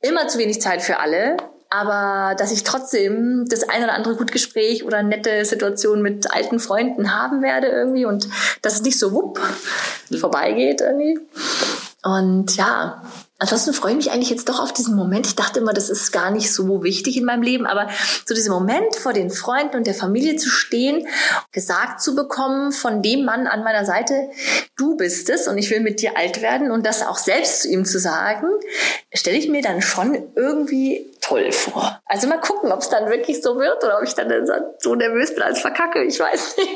immer 0.00 0.28
zu 0.28 0.38
wenig 0.38 0.60
Zeit 0.60 0.82
für 0.82 0.98
alle 0.98 1.36
aber 1.74 2.36
dass 2.36 2.52
ich 2.52 2.62
trotzdem 2.62 3.46
das 3.48 3.68
ein 3.68 3.82
oder 3.82 3.94
andere 3.94 4.14
gut 4.14 4.30
Gespräch 4.30 4.84
oder 4.84 5.02
nette 5.02 5.44
Situation 5.44 6.02
mit 6.02 6.30
alten 6.32 6.60
Freunden 6.60 7.12
haben 7.12 7.42
werde 7.42 7.66
irgendwie 7.66 8.04
und 8.04 8.28
dass 8.62 8.74
es 8.74 8.82
nicht 8.82 8.98
so 8.98 9.12
wupp 9.12 9.40
vorbeigeht 10.16 10.80
irgendwie. 10.80 11.18
Und 12.04 12.56
ja, 12.56 13.02
Ansonsten 13.40 13.74
freue 13.74 13.90
ich 13.90 13.96
mich 13.96 14.10
eigentlich 14.12 14.30
jetzt 14.30 14.48
doch 14.48 14.60
auf 14.60 14.72
diesen 14.72 14.94
Moment. 14.94 15.26
Ich 15.26 15.34
dachte 15.34 15.58
immer, 15.58 15.72
das 15.72 15.90
ist 15.90 16.12
gar 16.12 16.30
nicht 16.30 16.52
so 16.52 16.84
wichtig 16.84 17.16
in 17.16 17.24
meinem 17.24 17.42
Leben, 17.42 17.66
aber 17.66 17.90
so 18.24 18.32
diesen 18.32 18.52
Moment 18.52 18.94
vor 18.94 19.12
den 19.12 19.28
Freunden 19.28 19.76
und 19.76 19.88
der 19.88 19.94
Familie 19.94 20.36
zu 20.36 20.48
stehen, 20.48 21.08
gesagt 21.50 22.00
zu 22.00 22.14
bekommen 22.14 22.70
von 22.70 23.02
dem 23.02 23.24
Mann 23.24 23.48
an 23.48 23.64
meiner 23.64 23.84
Seite, 23.84 24.30
du 24.76 24.96
bist 24.96 25.28
es 25.30 25.48
und 25.48 25.58
ich 25.58 25.68
will 25.70 25.80
mit 25.80 26.00
dir 26.00 26.16
alt 26.16 26.42
werden 26.42 26.70
und 26.70 26.86
das 26.86 27.04
auch 27.04 27.18
selbst 27.18 27.62
zu 27.62 27.68
ihm 27.68 27.84
zu 27.84 27.98
sagen, 27.98 28.46
stelle 29.12 29.36
ich 29.36 29.48
mir 29.48 29.62
dann 29.62 29.82
schon 29.82 30.16
irgendwie 30.36 31.10
toll 31.20 31.52
vor. 31.52 32.00
Also 32.06 32.26
mal 32.28 32.40
gucken, 32.40 32.70
ob 32.70 32.80
es 32.80 32.88
dann 32.88 33.08
wirklich 33.08 33.42
so 33.42 33.58
wird 33.58 33.82
oder 33.82 33.98
ob 33.98 34.04
ich 34.04 34.14
dann 34.14 34.30
so 34.78 34.94
nervös 34.94 35.34
bin 35.34 35.42
als 35.42 35.60
verkacke. 35.60 36.04
Ich 36.04 36.20
weiß 36.20 36.56
nicht. 36.56 36.68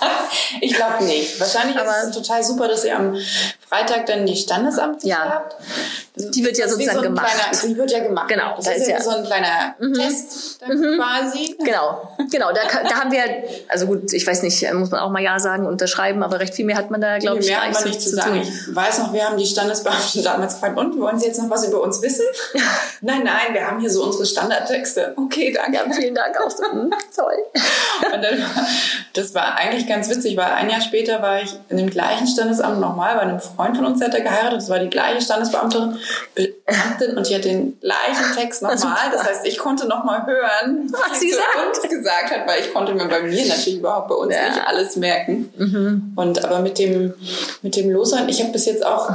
ich 0.60 0.74
glaube 0.74 1.04
nicht. 1.04 1.40
Wahrscheinlich 1.40 1.76
aber 1.76 1.90
ist 1.98 2.16
es 2.16 2.16
total 2.16 2.42
super, 2.44 2.68
dass 2.68 2.84
ihr 2.84 2.96
am 2.96 3.16
Freitag 3.68 4.06
dann 4.06 4.26
die 4.26 4.36
Standesamt 4.36 5.04
ja. 5.04 5.18
habt. 5.18 5.56
Die 6.16 6.44
wird 6.44 6.58
ja 6.58 6.68
sozusagen 6.68 6.98
so 6.98 7.02
gemacht. 7.02 7.26
Kleiner, 7.26 7.66
die 7.66 7.76
wird 7.76 7.90
ja 7.90 8.00
gemacht. 8.00 8.28
Genau. 8.28 8.56
Das, 8.56 8.66
das 8.66 8.76
ist, 8.78 8.88
ja, 8.88 8.96
ja 8.96 9.02
so 9.02 9.10
ein 9.10 9.24
kleiner 9.24 9.74
mhm. 9.78 9.94
Test 9.94 10.60
mhm. 10.66 10.96
quasi. 10.96 11.56
Genau, 11.58 12.16
genau. 12.30 12.52
Da, 12.52 12.60
da 12.88 13.00
haben 13.00 13.12
wir, 13.12 13.22
also 13.68 13.86
gut, 13.86 14.12
ich 14.12 14.26
weiß 14.26 14.42
nicht, 14.42 14.72
muss 14.74 14.90
man 14.90 15.00
auch 15.00 15.10
mal 15.10 15.22
Ja 15.22 15.38
sagen, 15.38 15.66
unterschreiben, 15.66 16.22
aber 16.22 16.40
recht 16.40 16.54
viel 16.54 16.64
mehr 16.64 16.76
hat 16.76 16.90
man 16.90 17.00
da, 17.00 17.18
glaube 17.18 17.40
ich, 17.40 17.48
mehr 17.48 17.60
gar 17.60 17.84
nicht 17.84 18.00
zu 18.00 18.10
sagen. 18.10 18.32
Tun. 18.32 18.42
Ich 18.42 18.74
weiß 18.74 18.98
noch, 18.98 19.12
wir 19.12 19.24
haben 19.24 19.36
die 19.36 19.46
Standesbeamten 19.46 20.22
damals 20.24 20.54
gefragt, 20.54 20.78
und 20.78 20.98
wollen 21.00 21.18
Sie 21.18 21.26
jetzt 21.26 21.40
noch 21.40 21.50
was 21.50 21.66
über 21.66 21.82
uns 21.82 22.02
wissen? 22.02 22.24
nein, 23.00 23.22
nein, 23.24 23.52
wir 23.52 23.66
haben 23.66 23.80
hier 23.80 23.90
so 23.90 24.04
unsere 24.04 24.26
Standardtexte. 24.26 25.14
Okay, 25.16 25.52
danke. 25.52 25.76
Ja, 25.76 25.92
vielen 25.92 26.14
Dank 26.14 26.36
auch 26.40 26.50
so. 26.50 26.64
Hm, 26.64 26.90
toll. 27.14 27.36
Und 28.14 28.22
dann, 28.22 28.44
das 29.12 29.34
war 29.34 29.56
eigentlich 29.56 29.86
ganz 29.86 30.08
witzig, 30.08 30.36
weil 30.36 30.46
ein 30.46 30.70
Jahr 30.70 30.80
später 30.80 31.20
war 31.22 31.42
ich 31.42 31.54
in 31.68 31.76
dem 31.76 31.90
gleichen 31.90 32.26
Standesamt 32.26 32.80
nochmal 32.80 33.14
bei 33.16 33.22
einem 33.22 33.40
Freund 33.40 33.76
von 33.76 33.86
uns, 33.86 33.98
der 33.98 34.08
hat 34.08 34.16
geheiratet. 34.16 34.58
Das 34.58 34.68
war 34.68 34.78
die 34.78 34.90
gleiche 34.90 35.20
Standesbeamtin 35.80 37.00
Beamtin 37.00 37.16
und 37.16 37.28
die 37.28 37.34
hat 37.34 37.44
den 37.44 37.80
gleichen 37.80 38.36
Text 38.36 38.62
nochmal. 38.62 39.10
Das 39.12 39.24
heißt, 39.24 39.46
ich 39.46 39.58
konnte 39.58 39.86
nochmal 39.86 40.26
hören, 40.26 40.92
was 40.92 41.20
sie 41.20 41.32
uns 41.32 41.82
gesagt 41.82 42.30
hat, 42.30 42.46
weil 42.46 42.60
ich 42.60 42.72
konnte 42.72 42.94
mir 42.94 43.06
bei 43.06 43.22
mir 43.22 43.46
natürlich 43.46 43.78
überhaupt 43.78 44.08
bei 44.08 44.14
uns 44.14 44.34
ja. 44.34 44.48
nicht 44.48 44.66
alles 44.66 44.96
merken. 44.96 45.52
Mhm. 45.56 46.12
Und 46.16 46.44
aber 46.44 46.60
mit 46.60 46.78
dem, 46.78 47.14
mit 47.62 47.76
dem 47.76 47.90
Losern, 47.90 48.28
ich 48.28 48.40
habe 48.40 48.52
bis 48.52 48.66
jetzt 48.66 48.84
auch 48.84 49.10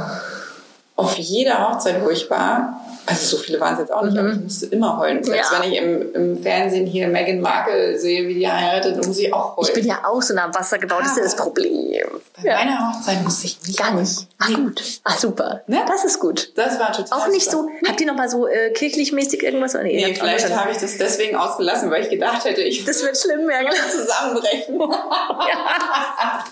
auf 0.96 1.16
jeder 1.16 1.68
Hochzeit, 1.68 2.02
wo 2.04 2.10
ich 2.10 2.30
war, 2.30 2.85
also 3.06 3.36
so 3.36 3.42
viele 3.42 3.60
waren 3.60 3.74
es 3.74 3.80
jetzt 3.80 3.92
auch 3.92 4.02
nicht, 4.02 4.14
mhm. 4.14 4.18
aber 4.18 4.32
ich 4.32 4.40
musste 4.40 4.66
immer 4.66 4.98
heulen. 4.98 5.22
Selbst 5.22 5.52
ja. 5.52 5.62
wenn 5.62 5.72
ich 5.72 5.78
im, 5.78 6.14
im, 6.14 6.42
Fernsehen 6.42 6.86
hier 6.86 7.06
Meghan 7.06 7.40
Markle 7.40 7.98
sehe, 7.98 8.26
wie 8.26 8.34
die 8.34 8.50
heiratet, 8.50 8.96
muss 9.06 9.18
ich 9.18 9.32
auch 9.32 9.56
heulen. 9.56 9.68
Ich 9.68 9.74
bin 9.74 9.86
ja 9.86 10.00
auch 10.04 10.20
so 10.20 10.34
nah 10.34 10.44
am 10.44 10.54
Wasser 10.54 10.78
gebaut, 10.78 10.98
ah, 11.00 11.04
das 11.04 11.12
ist 11.12 11.18
ja 11.18 11.22
das 11.24 11.36
Problem. 11.36 12.06
Bei 12.42 12.48
ja. 12.48 12.56
meiner 12.56 12.92
Hochzeit 12.92 13.22
musste 13.22 13.46
ich 13.46 13.58
nicht 13.66 13.78
Gar 13.78 13.94
nicht. 13.94 14.26
Ah, 14.38 14.46
gut. 14.54 14.82
Ah, 15.04 15.16
super. 15.16 15.62
Ne? 15.66 15.84
Das 15.86 16.04
ist 16.04 16.18
gut. 16.18 16.52
Das 16.56 16.78
war 16.78 16.92
total 16.92 17.20
Auch 17.20 17.28
nicht 17.28 17.50
super. 17.50 17.68
so, 17.80 17.88
habt 17.88 18.00
ihr 18.00 18.06
noch 18.06 18.16
mal 18.16 18.28
so 18.28 18.46
äh, 18.46 18.70
kirchlich 18.72 19.12
mäßig 19.12 19.42
irgendwas? 19.42 19.74
Nee, 19.74 19.82
nee 19.82 20.14
vielleicht 20.14 20.54
habe 20.54 20.72
ich 20.72 20.78
das 20.78 20.98
deswegen 20.98 21.36
ausgelassen, 21.36 21.90
weil 21.90 22.02
ich 22.02 22.10
gedacht 22.10 22.44
hätte, 22.44 22.62
ich 22.62 22.84
das 22.84 23.02
wird 23.02 23.16
schlimm, 23.16 23.48
ja, 23.48 23.60
genau. 23.60 23.72
zusammenbrechen. 23.90 24.80
ja. 24.80 26.44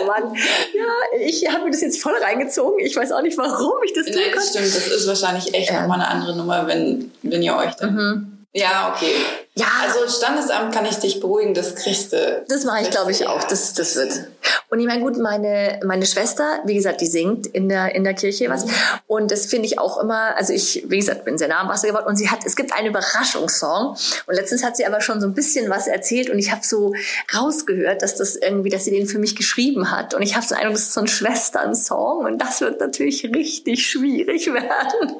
Oh 0.00 0.06
Mann. 0.06 0.34
Ja, 0.74 1.18
ich 1.20 1.46
habe 1.48 1.64
mir 1.64 1.70
das 1.70 1.80
jetzt 1.80 2.02
voll 2.02 2.16
reingezogen. 2.16 2.84
Ich 2.84 2.96
weiß 2.96 3.12
auch 3.12 3.22
nicht, 3.22 3.38
warum 3.38 3.82
ich 3.84 3.92
das 3.92 4.06
tue. 4.06 4.16
Nein, 4.16 4.32
das 4.34 4.50
stimmt. 4.50 4.66
Das 4.66 4.86
ist 4.88 5.06
wahrscheinlich 5.06 5.54
echt. 5.54 5.70
Nochmal 5.80 6.00
eine 6.00 6.08
andere 6.08 6.36
Nummer, 6.36 6.66
wenn, 6.66 7.12
wenn 7.22 7.42
ihr 7.42 7.56
euch 7.56 7.74
dann 7.76 7.94
mhm 7.94 8.38
Ja, 8.52 8.92
okay. 8.94 9.14
Ja. 9.58 9.66
Also 9.82 10.06
Standesamt 10.18 10.74
kann 10.74 10.84
ich 10.84 10.96
dich 10.96 11.18
beruhigen, 11.18 11.54
das 11.54 11.74
kriegst 11.76 12.12
du. 12.12 12.44
Das 12.46 12.64
mache 12.64 12.82
ich, 12.82 12.90
glaube 12.90 13.10
ich, 13.10 13.26
auch. 13.26 13.42
Das, 13.44 13.72
das 13.72 13.96
wird. 13.96 14.26
Und 14.68 14.80
ich 14.80 14.86
meine, 14.86 15.00
gut, 15.00 15.16
meine, 15.16 15.80
meine 15.82 16.04
Schwester, 16.04 16.60
wie 16.66 16.74
gesagt, 16.74 17.00
die 17.00 17.06
singt 17.06 17.46
in 17.46 17.70
der, 17.70 17.94
in 17.94 18.04
der 18.04 18.12
Kirche 18.12 18.50
was. 18.50 18.66
Und 19.06 19.30
das 19.30 19.46
finde 19.46 19.66
ich 19.66 19.78
auch 19.78 19.98
immer, 19.98 20.36
also 20.36 20.52
ich, 20.52 20.84
wie 20.88 20.98
gesagt, 20.98 21.24
bin 21.24 21.38
sehr 21.38 21.48
nah 21.48 21.60
am 21.60 21.68
Wasser 21.68 21.88
geworden 21.88 22.06
und 22.06 22.16
sie 22.16 22.28
hat, 22.28 22.40
es 22.44 22.54
gibt 22.54 22.74
einen 22.74 22.88
Überraschungssong. 22.88 23.96
Und 24.26 24.34
letztens 24.34 24.62
hat 24.62 24.76
sie 24.76 24.84
aber 24.84 25.00
schon 25.00 25.22
so 25.22 25.26
ein 25.26 25.32
bisschen 25.32 25.70
was 25.70 25.86
erzählt 25.86 26.28
und 26.28 26.38
ich 26.38 26.50
habe 26.50 26.60
so 26.62 26.92
rausgehört, 27.34 28.02
dass 28.02 28.16
das 28.16 28.36
irgendwie, 28.36 28.68
dass 28.68 28.84
sie 28.84 28.90
den 28.90 29.06
für 29.06 29.18
mich 29.18 29.36
geschrieben 29.36 29.90
hat. 29.90 30.12
Und 30.12 30.20
ich 30.20 30.36
habe 30.36 30.44
so 30.44 30.54
einen 30.54 30.64
Eindruck, 30.64 30.76
das 30.76 30.88
ist 30.88 30.92
so 30.92 31.00
ein 31.00 31.06
Schwestern-Song 31.06 32.26
und 32.26 32.38
das 32.38 32.60
wird 32.60 32.78
natürlich 32.78 33.24
richtig 33.24 33.86
schwierig 33.86 34.46
werden, 34.52 35.16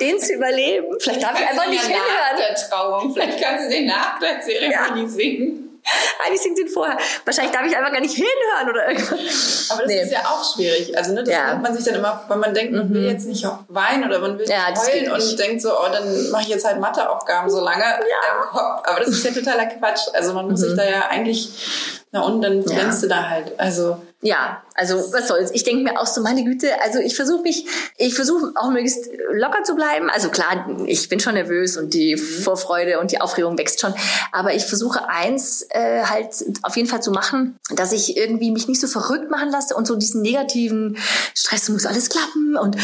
den 0.00 0.18
zu 0.18 0.32
überleben. 0.32 0.96
Vielleicht 0.98 1.22
darf 1.22 1.38
ich 1.38 1.48
einfach 1.48 1.68
nicht 1.68 1.82
hinhören. 1.82 2.36
Der 2.36 2.54
Trauung. 2.56 3.12
Vielleicht 3.14 3.43
kannst 3.44 3.66
du 3.66 3.70
den 3.70 3.86
nach 3.86 4.18
der 4.18 4.40
Zeremonie 4.40 5.02
ja. 5.02 5.08
singen. 5.08 5.64
Eigentlich 6.24 6.40
singt 6.40 6.56
sie 6.56 6.66
vorher. 6.66 6.96
Wahrscheinlich 7.26 7.52
darf 7.52 7.66
ich 7.66 7.76
einfach 7.76 7.92
gar 7.92 8.00
nicht 8.00 8.14
hinhören 8.14 8.70
oder 8.70 8.88
irgendwas. 8.88 9.70
Aber 9.70 9.82
das 9.82 9.88
nee. 9.88 10.02
ist 10.02 10.12
ja 10.12 10.20
auch 10.20 10.54
schwierig. 10.54 10.96
Also, 10.96 11.12
ne, 11.12 11.22
das 11.22 11.34
ja. 11.34 11.56
man 11.56 11.74
sich 11.74 11.84
dann 11.84 11.96
immer, 11.96 12.24
wenn 12.26 12.38
man 12.40 12.54
denkt, 12.54 12.72
man 12.72 12.88
mhm. 12.88 12.94
will 12.94 13.04
jetzt 13.04 13.26
nicht 13.26 13.46
weinen 13.68 14.04
oder 14.04 14.18
man 14.20 14.38
will 14.38 14.48
ja, 14.48 14.70
nicht 14.70 14.80
heulen 14.80 15.12
und 15.12 15.38
denkt 15.38 15.60
so, 15.60 15.72
oh, 15.72 15.92
dann 15.92 16.30
mache 16.30 16.44
ich 16.44 16.48
jetzt 16.48 16.64
halt 16.64 16.80
Matheaufgaben 16.80 17.50
so 17.50 17.60
lange 17.60 17.84
ja. 17.84 17.98
im 17.98 18.48
Kopf. 18.48 18.82
Aber 18.86 19.00
das 19.00 19.08
ist 19.08 19.24
ja 19.24 19.32
totaler 19.32 19.66
Quatsch. 19.66 20.08
Also, 20.14 20.32
man 20.32 20.48
muss 20.48 20.60
mhm. 20.60 20.68
sich 20.68 20.76
da 20.76 20.84
ja 20.84 21.08
eigentlich, 21.10 21.50
na 22.12 22.22
und 22.22 22.40
dann 22.40 22.64
glänzt 22.64 23.02
du 23.02 23.08
da 23.08 23.28
halt. 23.28 23.52
Also, 23.58 23.98
ja, 24.24 24.62
also 24.74 25.12
was 25.12 25.28
soll's. 25.28 25.50
Ich 25.52 25.64
denke 25.64 25.84
mir 25.84 26.00
auch 26.00 26.06
so, 26.06 26.22
meine 26.22 26.44
Güte, 26.44 26.68
also 26.82 26.98
ich 26.98 27.14
versuche 27.14 27.42
mich, 27.42 27.66
ich 27.98 28.14
versuche 28.14 28.52
auch 28.54 28.70
möglichst 28.70 29.10
locker 29.32 29.62
zu 29.64 29.74
bleiben. 29.74 30.08
Also 30.08 30.30
klar, 30.30 30.66
ich 30.86 31.10
bin 31.10 31.20
schon 31.20 31.34
nervös 31.34 31.76
und 31.76 31.92
die 31.92 32.16
Vorfreude 32.16 33.00
und 33.00 33.12
die 33.12 33.20
Aufregung 33.20 33.58
wächst 33.58 33.82
schon. 33.82 33.92
Aber 34.32 34.54
ich 34.54 34.64
versuche 34.64 35.10
eins 35.10 35.66
äh, 35.68 36.04
halt 36.04 36.30
auf 36.62 36.74
jeden 36.74 36.88
Fall 36.88 37.02
zu 37.02 37.10
machen, 37.10 37.58
dass 37.76 37.92
ich 37.92 38.16
irgendwie 38.16 38.50
mich 38.50 38.66
nicht 38.66 38.80
so 38.80 38.86
verrückt 38.86 39.30
machen 39.30 39.50
lasse 39.50 39.76
und 39.76 39.86
so 39.86 39.94
diesen 39.94 40.22
negativen 40.22 40.96
Stress 41.34 41.68
muss 41.68 41.84
alles 41.84 42.08
klappen 42.08 42.56
und 42.56 42.76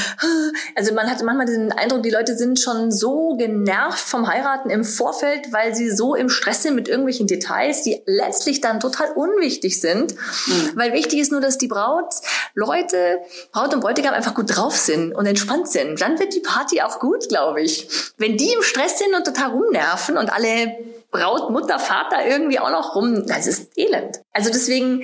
also 0.75 0.93
man 0.95 1.11
hat 1.11 1.23
manchmal 1.23 1.47
den 1.47 1.73
Eindruck, 1.73 2.03
die 2.03 2.11
Leute 2.11 2.37
sind 2.37 2.61
schon 2.61 2.91
so 2.91 3.37
genervt 3.37 3.99
vom 3.99 4.29
Heiraten 4.29 4.69
im 4.69 4.85
Vorfeld, 4.85 5.53
weil 5.53 5.75
sie 5.75 5.91
so 5.91 6.15
im 6.15 6.29
Stress 6.29 6.63
sind 6.63 6.75
mit 6.75 6.89
irgendwelchen 6.89 7.27
Details, 7.27 7.83
die 7.83 8.03
letztlich 8.07 8.61
dann 8.61 8.81
total 8.81 9.13
unwichtig 9.13 9.81
sind, 9.81 10.15
mhm. 10.15 10.73
weil 10.75 10.93
wichtig 10.93 11.21
ist 11.21 11.30
ist 11.31 11.33
nur, 11.33 11.41
dass 11.41 11.59
die 11.59 11.69
Braut, 11.69 12.13
Leute, 12.55 13.21
Braut 13.53 13.73
und 13.73 13.81
Bräutigam 13.81 14.13
einfach 14.13 14.35
gut 14.35 14.57
drauf 14.57 14.77
sind 14.77 15.15
und 15.15 15.27
entspannt 15.27 15.69
sind. 15.69 16.01
Dann 16.01 16.19
wird 16.19 16.35
die 16.35 16.41
Party 16.41 16.83
auch 16.83 16.99
gut, 16.99 17.29
glaube 17.29 17.63
ich. 17.63 17.89
Wenn 18.19 18.37
die 18.37 18.53
im 18.53 18.63
Stress 18.63 18.99
sind 18.99 19.15
und 19.15 19.25
total 19.25 19.51
rumnerven 19.51 20.19
und 20.19 20.33
alle 20.33 20.77
Braut, 21.13 21.51
Mutter, 21.51 21.79
Vater 21.79 22.27
irgendwie 22.27 22.59
auch 22.59 22.71
noch 22.71 22.97
rum. 22.97 23.27
Das 23.27 23.47
ist 23.47 23.79
elend. 23.79 24.21
Also 24.33 24.49
deswegen, 24.51 25.03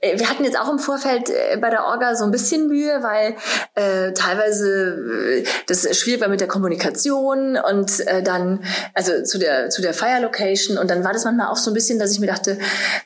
äh, 0.00 0.18
wir 0.20 0.30
hatten 0.30 0.44
jetzt 0.44 0.58
auch 0.58 0.70
im 0.70 0.78
Vorfeld 0.78 1.30
äh, 1.30 1.56
bei 1.60 1.68
der 1.68 1.84
Orga 1.84 2.14
so 2.14 2.24
ein 2.24 2.30
bisschen 2.30 2.68
Mühe, 2.68 3.02
weil 3.02 3.34
äh, 3.74 4.12
teilweise 4.12 5.40
äh, 5.40 5.44
das 5.66 5.98
schwierig 5.98 6.20
war 6.20 6.28
mit 6.28 6.40
der 6.40 6.46
Kommunikation 6.46 7.56
und 7.56 8.06
äh, 8.06 8.22
dann, 8.22 8.62
also 8.94 9.24
zu 9.24 9.38
der, 9.38 9.70
zu 9.70 9.82
der 9.82 9.94
Fire 9.94 10.20
Location. 10.20 10.78
Und 10.78 10.92
dann 10.92 11.02
war 11.02 11.12
das 11.12 11.24
manchmal 11.24 11.48
auch 11.48 11.56
so 11.56 11.72
ein 11.72 11.74
bisschen, 11.74 11.98
dass 11.98 12.12
ich 12.12 12.20
mir 12.20 12.28
dachte, 12.28 12.56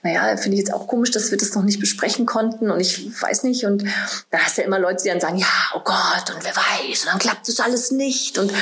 naja, 0.02 0.36
finde 0.36 0.58
ich 0.58 0.64
jetzt 0.64 0.74
auch 0.74 0.86
komisch, 0.86 1.10
dass 1.10 1.30
wir 1.30 1.38
das 1.38 1.54
noch 1.54 1.62
nicht 1.62 1.80
besprechen 1.80 2.26
konnten 2.26 2.70
und 2.70 2.78
ich 2.78 3.22
weiß 3.22 3.42
nicht. 3.44 3.64
Und 3.64 3.84
da 4.30 4.38
hast 4.38 4.58
du 4.58 4.60
ja 4.60 4.66
immer 4.66 4.78
Leute, 4.78 5.04
die 5.04 5.08
dann 5.08 5.20
sagen, 5.20 5.38
ja, 5.38 5.46
oh 5.74 5.80
Gott 5.82 6.34
und 6.34 6.44
wer 6.44 6.54
weiß 6.54 7.04
und 7.04 7.12
dann 7.12 7.18
klappt 7.18 7.48
das 7.48 7.60
alles 7.60 7.90
nicht. 7.92 8.36
Und 8.36 8.52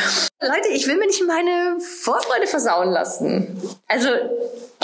Leute, 0.40 0.68
ich 0.70 0.86
will 0.86 0.96
mir 0.96 1.08
nicht 1.08 1.26
meine 1.26 1.76
Vorfreude 1.80 2.46
versauen 2.46 2.90
lassen. 2.90 3.60
Also 3.88 4.08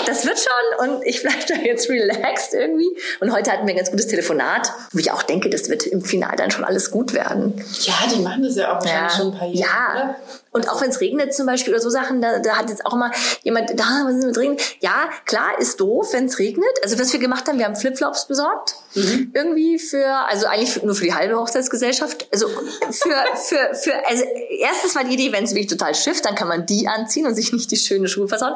das 0.05 0.25
wird 0.25 0.37
schon 0.39 0.89
und 0.89 1.05
ich 1.05 1.21
bleibe 1.21 1.43
da 1.47 1.55
jetzt 1.55 1.89
relaxed 1.89 2.16
irgendwie. 2.53 2.89
Und 3.19 3.31
heute 3.31 3.51
hatten 3.51 3.67
wir 3.67 3.73
ein 3.73 3.77
ganz 3.77 3.91
gutes 3.91 4.07
Telefonat, 4.07 4.71
wo 4.91 4.99
ich 4.99 5.11
auch 5.11 5.23
denke, 5.23 5.49
das 5.49 5.69
wird 5.69 5.85
im 5.87 6.01
Final 6.01 6.35
dann 6.35 6.51
schon 6.51 6.63
alles 6.63 6.91
gut 6.91 7.13
werden. 7.13 7.53
Ja, 7.81 7.93
die 8.13 8.21
machen 8.21 8.43
das 8.43 8.55
ja 8.55 8.71
auch 8.71 8.81
wahrscheinlich 8.81 9.13
ja. 9.13 9.17
schon 9.17 9.33
ein 9.33 9.37
paar 9.37 9.47
Jahre. 9.47 9.99
Ja, 9.99 10.15
und 10.57 10.69
auch 10.69 10.81
wenn 10.81 10.89
es 10.89 10.99
regnet 11.01 11.35
zum 11.35 11.45
Beispiel 11.45 11.71
oder 11.71 11.81
so 11.81 11.91
Sachen, 11.91 12.19
da, 12.19 12.39
da 12.39 12.57
hat 12.57 12.69
jetzt 12.71 12.83
auch 12.83 12.93
immer 12.93 13.11
jemand, 13.43 13.79
da 13.79 14.05
was 14.05 14.15
ist 14.15 14.25
mit 14.25 14.37
Regen? 14.37 14.57
Ja, 14.79 15.09
klar, 15.25 15.59
ist 15.59 15.79
doof, 15.79 16.13
wenn 16.13 16.25
es 16.25 16.39
regnet. 16.39 16.67
Also 16.83 16.97
was 16.97 17.13
wir 17.13 17.19
gemacht 17.19 17.47
haben, 17.47 17.59
wir 17.59 17.65
haben 17.65 17.75
Flipflops 17.75 18.27
besorgt. 18.27 18.73
Mhm. 18.95 19.31
Irgendwie 19.35 19.77
für, 19.77 20.07
also 20.27 20.47
eigentlich 20.47 20.81
nur 20.81 20.95
für 20.95 21.03
die 21.03 21.13
halbe 21.13 21.37
Hochzeitsgesellschaft. 21.37 22.27
Also 22.33 22.47
für, 22.47 23.35
für, 23.35 23.75
für, 23.75 24.07
also 24.07 24.23
erstens 24.59 24.95
war 24.95 25.03
die 25.03 25.13
Idee, 25.13 25.31
wenn 25.31 25.43
es 25.43 25.51
wirklich 25.51 25.67
total 25.67 25.93
schifft, 25.93 26.25
dann 26.25 26.33
kann 26.33 26.47
man 26.47 26.65
die 26.65 26.87
anziehen 26.87 27.27
und 27.27 27.35
sich 27.35 27.53
nicht 27.53 27.69
die 27.69 27.77
schöne 27.77 28.07
Schuhe 28.07 28.27
versauen. 28.27 28.55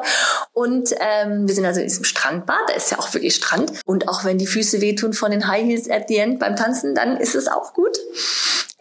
Und 0.52 0.92
ähm, 0.98 1.46
wir 1.46 1.54
sind 1.54 1.64
also 1.64 1.78
in 1.78 1.86
diesem 1.86 2.02
Strandbad, 2.02 2.62
da 2.66 2.74
ist 2.74 2.90
ja 2.90 2.98
auch 2.98 3.14
wirklich 3.14 3.36
Strand. 3.36 3.72
Und 3.86 4.08
auch 4.08 4.24
wenn 4.24 4.38
die 4.38 4.48
Füße 4.48 4.80
wehtun 4.80 5.12
von 5.12 5.30
den 5.30 5.46
High 5.46 5.64
Heels 5.64 5.88
at 5.88 6.08
the 6.08 6.16
end 6.16 6.40
beim 6.40 6.56
Tanzen, 6.56 6.96
dann 6.96 7.16
ist 7.16 7.36
es 7.36 7.46
auch 7.46 7.74
gut. 7.74 7.96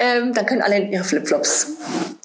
Ähm, 0.03 0.33
dann 0.33 0.47
können 0.47 0.63
alle 0.63 0.77
in 0.77 0.91
ihre 0.91 1.03
Flipflops 1.03 1.67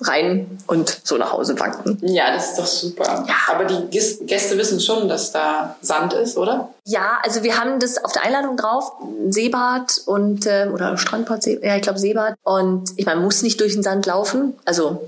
rein 0.01 0.59
und 0.67 1.01
so 1.05 1.19
nach 1.19 1.33
Hause 1.33 1.59
wanken. 1.61 1.99
Ja, 2.03 2.33
das 2.33 2.51
ist 2.51 2.59
doch 2.59 2.67
super. 2.67 3.25
Ja. 3.29 3.35
Aber 3.49 3.67
die 3.67 3.87
Gäste 3.91 4.57
wissen 4.57 4.81
schon, 4.81 5.09
dass 5.09 5.33
da 5.33 5.77
Sand 5.83 6.15
ist, 6.15 6.39
oder? 6.39 6.71
Ja, 6.85 7.19
also 7.23 7.43
wir 7.43 7.59
haben 7.59 7.81
das 7.81 8.03
auf 8.03 8.13
der 8.13 8.25
Einladung 8.25 8.57
drauf, 8.57 8.93
Seebad 9.29 10.03
und 10.07 10.47
äh, 10.47 10.69
oder 10.73 10.97
Strandbad, 10.97 11.43
See, 11.43 11.59
ja, 11.63 11.77
ich 11.77 11.83
glaube 11.83 11.99
Seebad. 11.99 12.35
Und 12.45 12.91
ich 12.97 13.05
meine, 13.05 13.17
man 13.17 13.27
muss 13.27 13.43
nicht 13.43 13.61
durch 13.61 13.75
den 13.75 13.83
Sand 13.83 14.07
laufen. 14.07 14.57
Also 14.65 15.07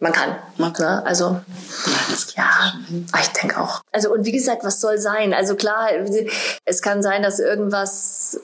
man 0.00 0.12
kann. 0.12 0.36
Man 0.56 0.72
kann. 0.72 0.86
Ne? 0.96 1.06
Also 1.06 1.40
ja, 2.36 2.72
ich 3.20 3.28
denke 3.28 3.60
auch. 3.60 3.82
Also 3.92 4.12
und 4.12 4.24
wie 4.24 4.32
gesagt, 4.32 4.64
was 4.64 4.80
soll 4.80 4.98
sein? 4.98 5.32
Also 5.32 5.54
klar, 5.54 5.90
es 6.64 6.82
kann 6.82 7.02
sein, 7.02 7.22
dass 7.22 7.38
irgendwas, 7.38 8.40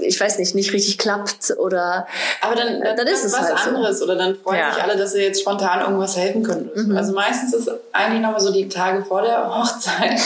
äh, 0.00 0.04
ich 0.04 0.20
weiß 0.20 0.38
nicht, 0.38 0.54
nicht 0.54 0.72
richtig 0.72 0.98
klappt 0.98 1.54
oder. 1.56 2.06
Aber 2.42 2.54
dann, 2.54 2.82
dann, 2.84 2.96
dann 2.96 3.06
ist 3.06 3.24
es 3.24 3.32
was 3.32 3.48
halt 3.48 3.66
anderes 3.66 3.98
so. 3.98 4.04
oder 4.04 4.16
dann 4.16 4.36
freuen 4.36 4.58
ja. 4.58 4.72
sich 4.72 4.82
alle, 4.82 4.96
dass 4.96 5.12
sie 5.12 5.22
jetzt 5.22 5.40
spontan 5.40 5.80
irgendwas 5.80 6.16
helfen 6.16 6.42
können. 6.42 6.70
Mhm. 6.74 6.96
Also 6.96 7.12
meistens 7.12 7.54
ist 7.54 7.70
eigentlich 7.92 8.20
nochmal 8.20 8.40
so 8.40 8.52
die 8.52 8.68
Tage 8.68 9.04
vor 9.04 9.22
der 9.22 9.48
Hochzeit 9.54 10.20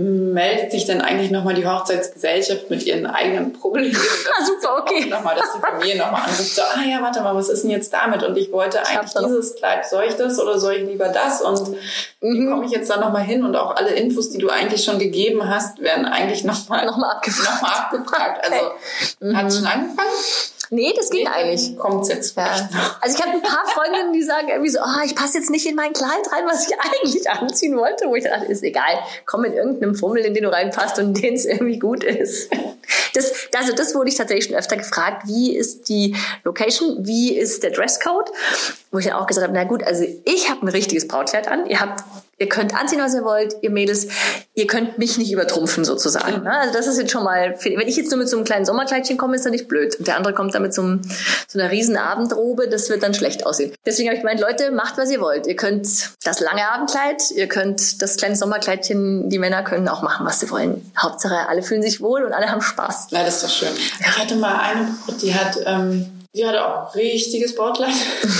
meldet 0.00 0.70
sich 0.70 0.86
dann 0.86 1.00
eigentlich 1.00 1.30
nochmal 1.30 1.54
die 1.54 1.66
Hochzeitsgesellschaft 1.66 2.70
mit 2.70 2.84
ihren 2.86 3.06
eigenen 3.06 3.52
Problemen. 3.52 3.96
ah, 4.38 4.44
super, 4.44 4.78
okay. 4.80 5.06
Nochmal, 5.06 5.36
dass 5.36 5.52
die 5.52 5.60
Familie 5.60 5.98
nochmal 5.98 6.22
anruft, 6.22 6.54
so, 6.54 6.62
ah 6.62 6.82
ja, 6.88 7.02
warte 7.02 7.20
mal, 7.20 7.34
was 7.34 7.48
ist 7.48 7.64
denn 7.64 7.70
jetzt 7.70 7.92
damit? 7.92 8.22
Und 8.22 8.36
ich 8.36 8.50
wollte 8.50 8.78
eigentlich 8.86 9.14
ich 9.14 9.26
dieses 9.26 9.56
Kleid, 9.56 9.86
soll 9.86 10.04
ich 10.04 10.14
das 10.14 10.38
oder 10.38 10.58
soll 10.58 10.74
ich 10.74 10.86
lieber 10.86 11.08
das? 11.08 11.42
Und 11.42 11.70
mhm. 11.70 11.76
wie 12.20 12.46
komme 12.46 12.64
ich 12.64 12.70
jetzt 12.70 12.88
da 12.88 12.98
nochmal 12.98 13.22
hin? 13.22 13.44
Und 13.44 13.56
auch 13.56 13.76
alle 13.76 13.90
Infos, 13.90 14.30
die 14.30 14.38
du 14.38 14.48
eigentlich 14.48 14.84
schon 14.84 14.98
gegeben 14.98 15.48
hast, 15.48 15.80
werden 15.80 16.06
eigentlich 16.06 16.44
nochmal 16.44 16.86
noch 16.86 16.96
mal 16.96 17.10
abgefragt. 17.10 17.50
Noch 17.50 17.62
mal 17.62 17.76
abgefragt. 17.76 18.44
Also, 18.44 18.66
okay. 19.20 19.34
hat 19.34 19.46
es 19.46 19.56
schon 19.56 19.66
angefangen? 19.66 20.10
Nee, 20.72 20.92
das 20.96 21.10
ging 21.10 21.24
nee, 21.24 21.28
eigentlich. 21.28 21.76
Kommt 21.76 22.06
jetzt. 22.06 22.36
Ja. 22.36 22.68
Also 23.00 23.18
ich 23.18 23.22
habe 23.22 23.34
ein 23.34 23.42
paar 23.42 23.66
Freundinnen, 23.66 24.12
die 24.12 24.22
sagen 24.22 24.48
irgendwie 24.48 24.70
so, 24.70 24.78
oh, 24.78 25.04
ich 25.04 25.16
passe 25.16 25.38
jetzt 25.38 25.50
nicht 25.50 25.66
in 25.66 25.74
mein 25.74 25.92
Kleid 25.92 26.30
rein, 26.30 26.44
was 26.46 26.68
ich 26.68 26.74
eigentlich 26.78 27.28
anziehen 27.28 27.76
wollte, 27.76 28.06
wo 28.06 28.14
ich 28.14 28.22
dachte, 28.22 28.46
ist 28.46 28.62
egal, 28.62 29.00
komm 29.26 29.44
in 29.44 29.52
irgendeinem 29.52 29.96
Fummel, 29.96 30.24
in 30.24 30.32
den 30.32 30.44
du 30.44 30.52
reinpasst 30.52 31.00
und 31.00 31.14
den 31.22 31.34
es 31.34 31.44
irgendwie 31.44 31.80
gut 31.80 32.04
ist. 32.04 32.52
Das, 33.14 33.32
also 33.56 33.74
das 33.74 33.94
wurde 33.94 34.10
ich 34.10 34.16
tatsächlich 34.16 34.46
schon 34.46 34.54
öfter 34.54 34.76
gefragt, 34.76 35.26
wie 35.26 35.56
ist 35.56 35.88
die 35.88 36.16
Location, 36.44 37.06
wie 37.06 37.36
ist 37.36 37.62
der 37.62 37.70
Dresscode, 37.70 38.30
wo 38.90 38.98
ich 38.98 39.06
dann 39.06 39.14
auch 39.14 39.26
gesagt 39.26 39.46
habe, 39.46 39.56
na 39.56 39.64
gut, 39.64 39.82
also 39.82 40.04
ich 40.24 40.50
habe 40.50 40.66
ein 40.66 40.68
richtiges 40.68 41.08
Brautkleid 41.08 41.48
an, 41.48 41.66
ihr 41.66 41.80
habt 41.80 42.02
Ihr 42.40 42.48
könnt 42.48 42.74
anziehen, 42.74 43.00
was 43.02 43.12
ihr 43.12 43.22
wollt, 43.22 43.54
ihr 43.60 43.70
Mädels. 43.70 44.08
Ihr 44.54 44.66
könnt 44.66 44.96
mich 44.96 45.18
nicht 45.18 45.30
übertrumpfen 45.30 45.84
sozusagen. 45.84 46.42
Ne? 46.42 46.50
Also 46.50 46.72
das 46.72 46.86
ist 46.86 46.98
jetzt 46.98 47.12
schon 47.12 47.22
mal, 47.22 47.54
wenn 47.62 47.86
ich 47.86 47.96
jetzt 47.96 48.10
nur 48.10 48.18
mit 48.18 48.30
so 48.30 48.36
einem 48.38 48.46
kleinen 48.46 48.64
Sommerkleidchen 48.64 49.18
komme, 49.18 49.36
ist 49.36 49.44
das 49.44 49.52
nicht 49.52 49.68
blöd. 49.68 49.96
Und 49.96 50.08
der 50.08 50.16
andere 50.16 50.32
kommt 50.32 50.54
dann 50.54 50.62
mit 50.62 50.72
so, 50.72 50.80
einem, 50.80 51.02
so 51.46 51.58
einer 51.58 51.70
riesen 51.70 51.98
Abendrobe, 51.98 52.66
das 52.66 52.88
wird 52.88 53.02
dann 53.02 53.12
schlecht 53.12 53.44
aussehen. 53.44 53.74
Deswegen 53.84 54.08
habe 54.08 54.16
ich 54.16 54.22
gemeint, 54.22 54.40
Leute, 54.40 54.70
macht, 54.70 54.96
was 54.96 55.10
ihr 55.10 55.20
wollt. 55.20 55.46
Ihr 55.46 55.56
könnt 55.56 55.86
das 56.24 56.40
lange 56.40 56.66
Abendkleid, 56.66 57.30
ihr 57.32 57.46
könnt 57.46 58.00
das 58.00 58.16
kleine 58.16 58.36
Sommerkleidchen, 58.36 59.28
die 59.28 59.38
Männer 59.38 59.62
können 59.62 59.86
auch 59.86 60.00
machen, 60.00 60.24
was 60.24 60.40
sie 60.40 60.50
wollen. 60.50 60.90
Hauptsache, 60.98 61.46
alle 61.46 61.62
fühlen 61.62 61.82
sich 61.82 62.00
wohl 62.00 62.24
und 62.24 62.32
alle 62.32 62.50
haben 62.50 62.62
Spaß. 62.62 62.79
Ja, 63.10 63.24
das 63.24 63.36
ist 63.36 63.44
doch 63.44 63.50
schön. 63.50 63.76
Ich 63.76 64.18
hatte 64.18 64.36
mal 64.36 64.58
eine, 64.58 64.96
die 65.20 65.34
hat... 65.34 65.58
Ähm 65.66 66.16
die 66.32 66.46
hatte 66.46 66.64
auch 66.64 66.94
richtiges 66.94 67.50
Sportkleid. 67.50 67.90
und 68.22 68.38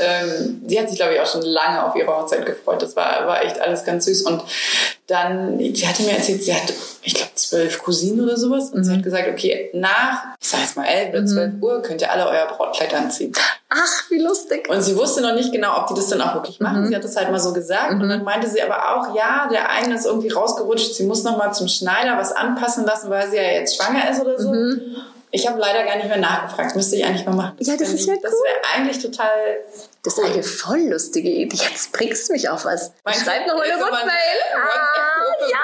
ähm, 0.00 0.62
sie 0.66 0.80
hat 0.80 0.88
sich, 0.88 0.96
glaube 0.96 1.12
ich, 1.14 1.20
auch 1.20 1.26
schon 1.26 1.42
lange 1.42 1.84
auf 1.84 1.94
ihre 1.94 2.08
Hochzeit 2.08 2.46
gefreut. 2.46 2.80
Das 2.80 2.96
war, 2.96 3.26
war 3.26 3.44
echt 3.44 3.60
alles 3.60 3.84
ganz 3.84 4.06
süß. 4.06 4.22
Und 4.22 4.42
dann, 5.06 5.58
die 5.58 5.86
hatte 5.86 6.02
mir 6.02 6.16
erzählt, 6.16 6.42
sie 6.42 6.52
hat, 6.52 6.72
ich 7.02 7.14
glaube, 7.14 7.30
zwölf 7.36 7.82
Cousinen 7.82 8.24
oder 8.24 8.36
sowas. 8.36 8.70
Und 8.70 8.80
mhm. 8.80 8.84
sie 8.84 8.92
hat 8.92 9.02
gesagt, 9.04 9.28
okay, 9.28 9.70
nach, 9.72 10.24
ich 10.40 10.48
sag 10.48 10.60
jetzt 10.60 10.76
mal 10.76 10.84
elf 10.84 11.10
oder 11.10 11.26
zwölf 11.26 11.52
mhm. 11.52 11.62
Uhr 11.62 11.82
könnt 11.82 12.00
ihr 12.00 12.10
alle 12.10 12.26
euer 12.28 12.46
Brautkleid 12.46 12.92
anziehen. 12.92 13.32
Ach, 13.68 14.10
wie 14.10 14.18
lustig. 14.18 14.68
Und 14.68 14.82
sie 14.82 14.96
wusste 14.96 15.20
noch 15.20 15.34
nicht 15.34 15.52
genau, 15.52 15.78
ob 15.78 15.86
die 15.86 15.94
das 15.94 16.08
dann 16.08 16.20
auch 16.20 16.34
wirklich 16.34 16.58
machen. 16.58 16.82
Mhm. 16.82 16.88
Sie 16.88 16.96
hat 16.96 17.04
das 17.04 17.16
halt 17.16 17.30
mal 17.30 17.38
so 17.38 17.52
gesagt. 17.52 17.92
Und 17.92 18.08
dann 18.08 18.18
mhm. 18.18 18.24
meinte 18.24 18.48
sie 18.48 18.60
aber 18.62 18.96
auch, 18.96 19.14
ja, 19.14 19.48
der 19.48 19.70
eine 19.70 19.94
ist 19.94 20.06
irgendwie 20.06 20.30
rausgerutscht. 20.30 20.94
Sie 20.94 21.04
muss 21.04 21.22
noch 21.22 21.36
mal 21.36 21.52
zum 21.52 21.68
Schneider 21.68 22.18
was 22.18 22.32
anpassen 22.32 22.84
lassen, 22.84 23.08
weil 23.08 23.30
sie 23.30 23.36
ja 23.36 23.42
jetzt 23.42 23.76
schwanger 23.76 24.10
ist 24.10 24.20
oder 24.20 24.38
so. 24.40 24.52
Mhm. 24.52 24.96
Ich 25.32 25.46
habe 25.46 25.58
leider 25.60 25.84
gar 25.84 25.96
nicht 25.96 26.08
mehr 26.08 26.16
nachgefragt. 26.16 26.76
Müsste 26.76 26.96
ich 26.96 27.04
eigentlich 27.04 27.26
mal 27.26 27.34
machen. 27.34 27.56
Ja, 27.58 27.76
das 27.76 27.90
ist 27.90 28.06
ja 28.06 28.14
cool. 28.14 28.20
Das 28.22 28.32
wäre 28.32 28.56
eigentlich 28.74 29.02
total. 29.02 29.28
Das 30.02 30.16
ist 30.16 30.24
eine 30.24 30.42
voll 30.42 30.88
lustige 30.88 31.28
Idee. 31.28 31.56
Jetzt 31.56 31.92
bringst 31.92 32.28
du 32.28 32.32
mich 32.32 32.48
auf 32.48 32.64
was. 32.64 32.92
Schreib 33.04 33.46
noch 33.46 33.56
mal 33.56 33.64
eine 33.64 33.84
Rückmail. 33.84 34.38
Ah, 34.96 35.46
ja. 35.50 35.58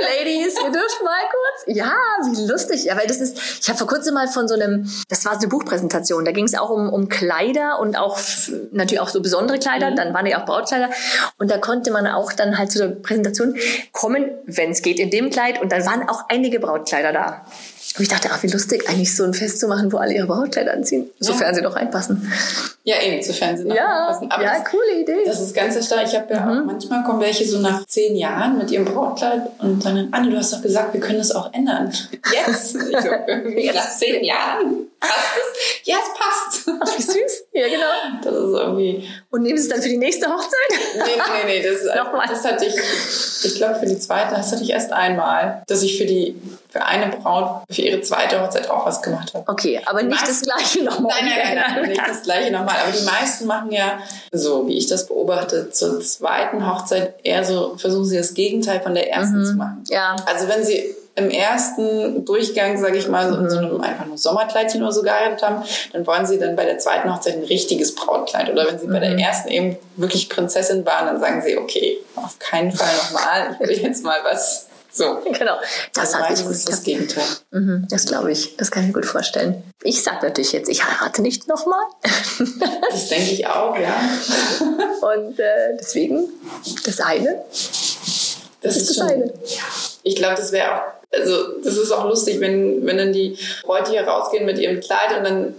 Ladies, 0.00 0.56
wir 0.56 0.70
dürfen 0.70 1.04
mal 1.04 1.22
kurz. 1.30 1.76
Ja, 1.76 1.94
wie 2.24 2.46
lustig. 2.46 2.84
Ja, 2.84 2.96
weil 2.96 3.06
das 3.06 3.20
ist, 3.20 3.38
ich 3.60 3.68
habe 3.68 3.78
vor 3.78 3.86
kurzem 3.86 4.14
mal 4.14 4.28
von 4.28 4.48
so 4.48 4.54
einem, 4.54 4.90
das 5.08 5.24
war 5.24 5.34
so 5.34 5.40
eine 5.40 5.48
Buchpräsentation. 5.48 6.24
Da 6.24 6.32
ging 6.32 6.44
es 6.44 6.54
auch 6.54 6.70
um, 6.70 6.92
um 6.92 7.08
Kleider 7.08 7.78
und 7.78 7.96
auch 7.96 8.18
natürlich 8.72 9.00
auch 9.00 9.08
so 9.08 9.20
besondere 9.20 9.58
Kleider. 9.58 9.90
Mhm. 9.90 9.96
Dann 9.96 10.14
waren 10.14 10.26
ja 10.26 10.40
auch 10.40 10.46
Brautkleider. 10.46 10.90
Und 11.38 11.50
da 11.50 11.58
konnte 11.58 11.90
man 11.90 12.06
auch 12.06 12.32
dann 12.32 12.58
halt 12.58 12.70
zu 12.70 12.78
der 12.78 12.88
Präsentation 12.88 13.56
kommen, 13.92 14.30
wenn 14.46 14.70
es 14.70 14.82
geht, 14.82 14.98
in 14.98 15.10
dem 15.10 15.30
Kleid. 15.30 15.60
Und 15.60 15.72
dann 15.72 15.84
waren 15.84 16.08
auch 16.08 16.24
einige 16.28 16.60
Brautkleider 16.60 17.12
da. 17.12 17.46
Und 17.96 18.02
ich 18.02 18.08
dachte, 18.08 18.28
ach, 18.30 18.42
wie 18.42 18.48
lustig, 18.48 18.88
eigentlich 18.88 19.16
so 19.16 19.24
ein 19.24 19.32
Fest 19.32 19.58
zu 19.58 19.68
machen, 19.68 19.90
wo 19.90 19.96
alle 19.96 20.14
ihre 20.14 20.26
Brautkleider 20.26 20.72
anziehen. 20.74 21.08
Sofern 21.18 21.48
ja. 21.48 21.54
sie 21.54 21.62
noch 21.62 21.76
reinpassen. 21.76 22.30
Ja, 22.84 23.00
eben, 23.02 23.22
sofern 23.22 23.56
sie 23.56 23.64
noch 23.64 23.74
ja, 23.74 23.84
reinpassen. 23.84 24.30
Aber 24.30 24.42
ja, 24.42 24.58
das, 24.58 24.70
coole 24.70 25.00
Idee. 25.00 25.24
Das 25.24 25.40
ist 25.40 25.54
ganz 25.54 25.76
erstaunlich. 25.76 26.12
Ich 26.12 26.18
habe 26.18 26.34
ja 26.34 26.40
mhm. 26.40 26.60
auch, 26.60 26.64
manchmal 26.66 27.04
kommen 27.04 27.20
welche 27.20 27.46
so 27.48 27.58
nach 27.58 27.86
zehn 27.86 28.14
Jahren 28.14 28.58
mit 28.58 28.70
ihrem 28.70 28.84
Brautkleid 28.84 29.42
und 29.60 29.82
sagen, 29.82 30.08
Anne, 30.12 30.30
du 30.30 30.36
hast 30.36 30.52
doch 30.52 30.62
gesagt, 30.62 30.92
wir 30.92 31.00
können 31.00 31.18
das 31.18 31.32
auch 31.32 31.52
ändern. 31.54 31.90
Jetzt? 32.32 32.72
so, 32.72 32.78
irgendwie 33.26 33.70
nach 33.72 33.90
zehn 33.96 34.22
Jahren. 34.22 34.88
Passt 35.00 35.36
es? 35.36 35.86
Ja, 35.86 35.96
es 36.02 36.18
passt. 36.18 36.78
Ach, 36.80 36.98
wie 36.98 37.02
süß. 37.02 37.44
Ja, 37.52 37.68
genau. 37.68 38.20
Das 38.22 38.32
ist 38.32 38.54
irgendwie. 38.54 39.08
Und 39.30 39.42
nehmen 39.42 39.56
Sie 39.58 39.64
es 39.64 39.68
dann 39.68 39.82
für 39.82 39.88
die 39.88 39.98
nächste 39.98 40.26
Hochzeit? 40.26 40.50
Nee, 40.94 41.02
nee, 41.04 41.60
nee. 41.60 41.62
Das, 41.62 41.84
Nochmal. 41.96 42.26
das 42.28 42.44
hatte 42.44 42.64
ich, 42.64 42.74
ich 43.44 43.54
glaube, 43.56 43.76
für 43.76 43.86
die 43.86 43.98
zweite, 43.98 44.34
das 44.34 44.52
hatte 44.52 44.62
ich 44.62 44.70
erst 44.70 44.92
einmal, 44.92 45.62
dass 45.66 45.82
ich 45.82 45.98
für 45.98 46.06
die, 46.06 46.40
für 46.70 46.84
eine 46.84 47.14
Braut, 47.14 47.62
für 47.70 47.82
ihre 47.82 48.00
zweite 48.00 48.42
Hochzeit 48.42 48.70
auch 48.70 48.86
was 48.86 49.02
gemacht 49.02 49.34
habe. 49.34 49.44
Okay, 49.48 49.80
aber 49.84 50.02
nicht 50.02 50.20
meisten, 50.20 50.28
das 50.28 50.42
Gleiche 50.42 50.84
nochmal. 50.84 51.12
Nein, 51.20 51.30
nein, 51.30 51.54
nein, 51.54 51.74
nein, 51.76 51.88
nicht 51.90 52.02
das 52.06 52.22
Gleiche 52.22 52.50
nochmal. 52.50 52.76
Aber 52.82 52.92
die 52.92 53.04
meisten 53.04 53.46
machen 53.46 53.70
ja, 53.70 53.98
so 54.32 54.66
wie 54.66 54.76
ich 54.76 54.86
das 54.86 55.06
beobachte, 55.06 55.70
zur 55.70 56.00
zweiten 56.00 56.66
Hochzeit 56.66 57.14
eher 57.22 57.44
so, 57.44 57.76
versuchen 57.76 58.06
sie 58.06 58.16
das 58.16 58.34
Gegenteil 58.34 58.80
von 58.80 58.94
der 58.94 59.10
ersten 59.10 59.40
mhm. 59.40 59.44
zu 59.44 59.54
machen. 59.54 59.84
Ja. 59.88 60.16
Also 60.26 60.48
wenn 60.48 60.64
sie 60.64 60.96
im 61.16 61.30
ersten 61.30 62.24
Durchgang, 62.24 62.78
sage 62.78 62.98
ich 62.98 63.08
mal, 63.08 63.32
in 63.32 63.48
so 63.48 63.56
einem 63.56 63.80
einfach 63.80 64.04
nur 64.06 64.18
Sommerkleidchen 64.18 64.82
oder 64.82 64.92
so 64.92 65.02
geheiratet 65.02 65.42
haben, 65.42 65.64
dann 65.92 66.06
wollen 66.06 66.26
sie 66.26 66.38
dann 66.38 66.56
bei 66.56 66.66
der 66.66 66.78
zweiten 66.78 67.12
Hochzeit 67.12 67.36
ein 67.36 67.44
richtiges 67.44 67.94
Brautkleid. 67.94 68.50
Oder 68.50 68.66
wenn 68.66 68.78
sie 68.78 68.86
mhm. 68.86 68.92
bei 68.92 69.00
der 69.00 69.12
mhm. 69.12 69.18
ersten 69.18 69.48
eben 69.48 69.78
wirklich 69.96 70.28
Prinzessin 70.28 70.84
waren, 70.84 71.06
dann 71.06 71.20
sagen 71.20 71.42
sie, 71.42 71.56
okay, 71.56 71.98
auf 72.16 72.38
keinen 72.38 72.70
Fall 72.70 72.94
nochmal, 72.96 73.56
ich 73.60 73.68
will 73.68 73.78
jetzt 73.82 74.04
mal 74.04 74.18
was 74.24 74.66
so. 74.92 75.18
Genau. 75.24 75.56
Das 75.92 76.14
also 76.14 76.18
meistens 76.18 76.58
ist 76.58 76.68
das 76.68 76.82
Gegenteil. 76.82 77.24
Mhm, 77.50 77.86
das 77.90 78.06
glaube 78.06 78.32
ich. 78.32 78.56
Das 78.56 78.70
kann 78.70 78.82
ich 78.82 78.88
mir 78.88 78.94
gut 78.94 79.06
vorstellen. 79.06 79.62
Ich 79.82 80.02
sage 80.02 80.26
natürlich 80.26 80.52
jetzt, 80.52 80.68
ich 80.68 80.84
heirate 80.84 81.22
nicht 81.22 81.48
nochmal. 81.48 81.84
das 82.90 83.08
denke 83.08 83.30
ich 83.30 83.46
auch, 83.46 83.76
ja. 83.76 83.94
Und 85.00 85.38
äh, 85.38 85.76
deswegen 85.78 86.28
das 86.84 87.00
eine. 87.00 87.42
Das, 88.62 88.74
das 88.74 88.76
ist 88.76 88.90
das 88.90 89.00
eine. 89.00 89.32
Ich 90.02 90.16
glaube, 90.16 90.36
das 90.36 90.52
wäre 90.52 90.74
auch 90.74 90.95
also 91.12 91.58
das 91.62 91.76
ist 91.76 91.92
auch 91.92 92.04
lustig, 92.04 92.40
wenn, 92.40 92.84
wenn 92.84 92.98
dann 92.98 93.12
die 93.12 93.36
Leute 93.66 93.92
hier 93.92 94.02
rausgehen 94.02 94.44
mit 94.44 94.58
ihrem 94.58 94.80
Kleid 94.80 95.16
und 95.16 95.24
dann 95.24 95.54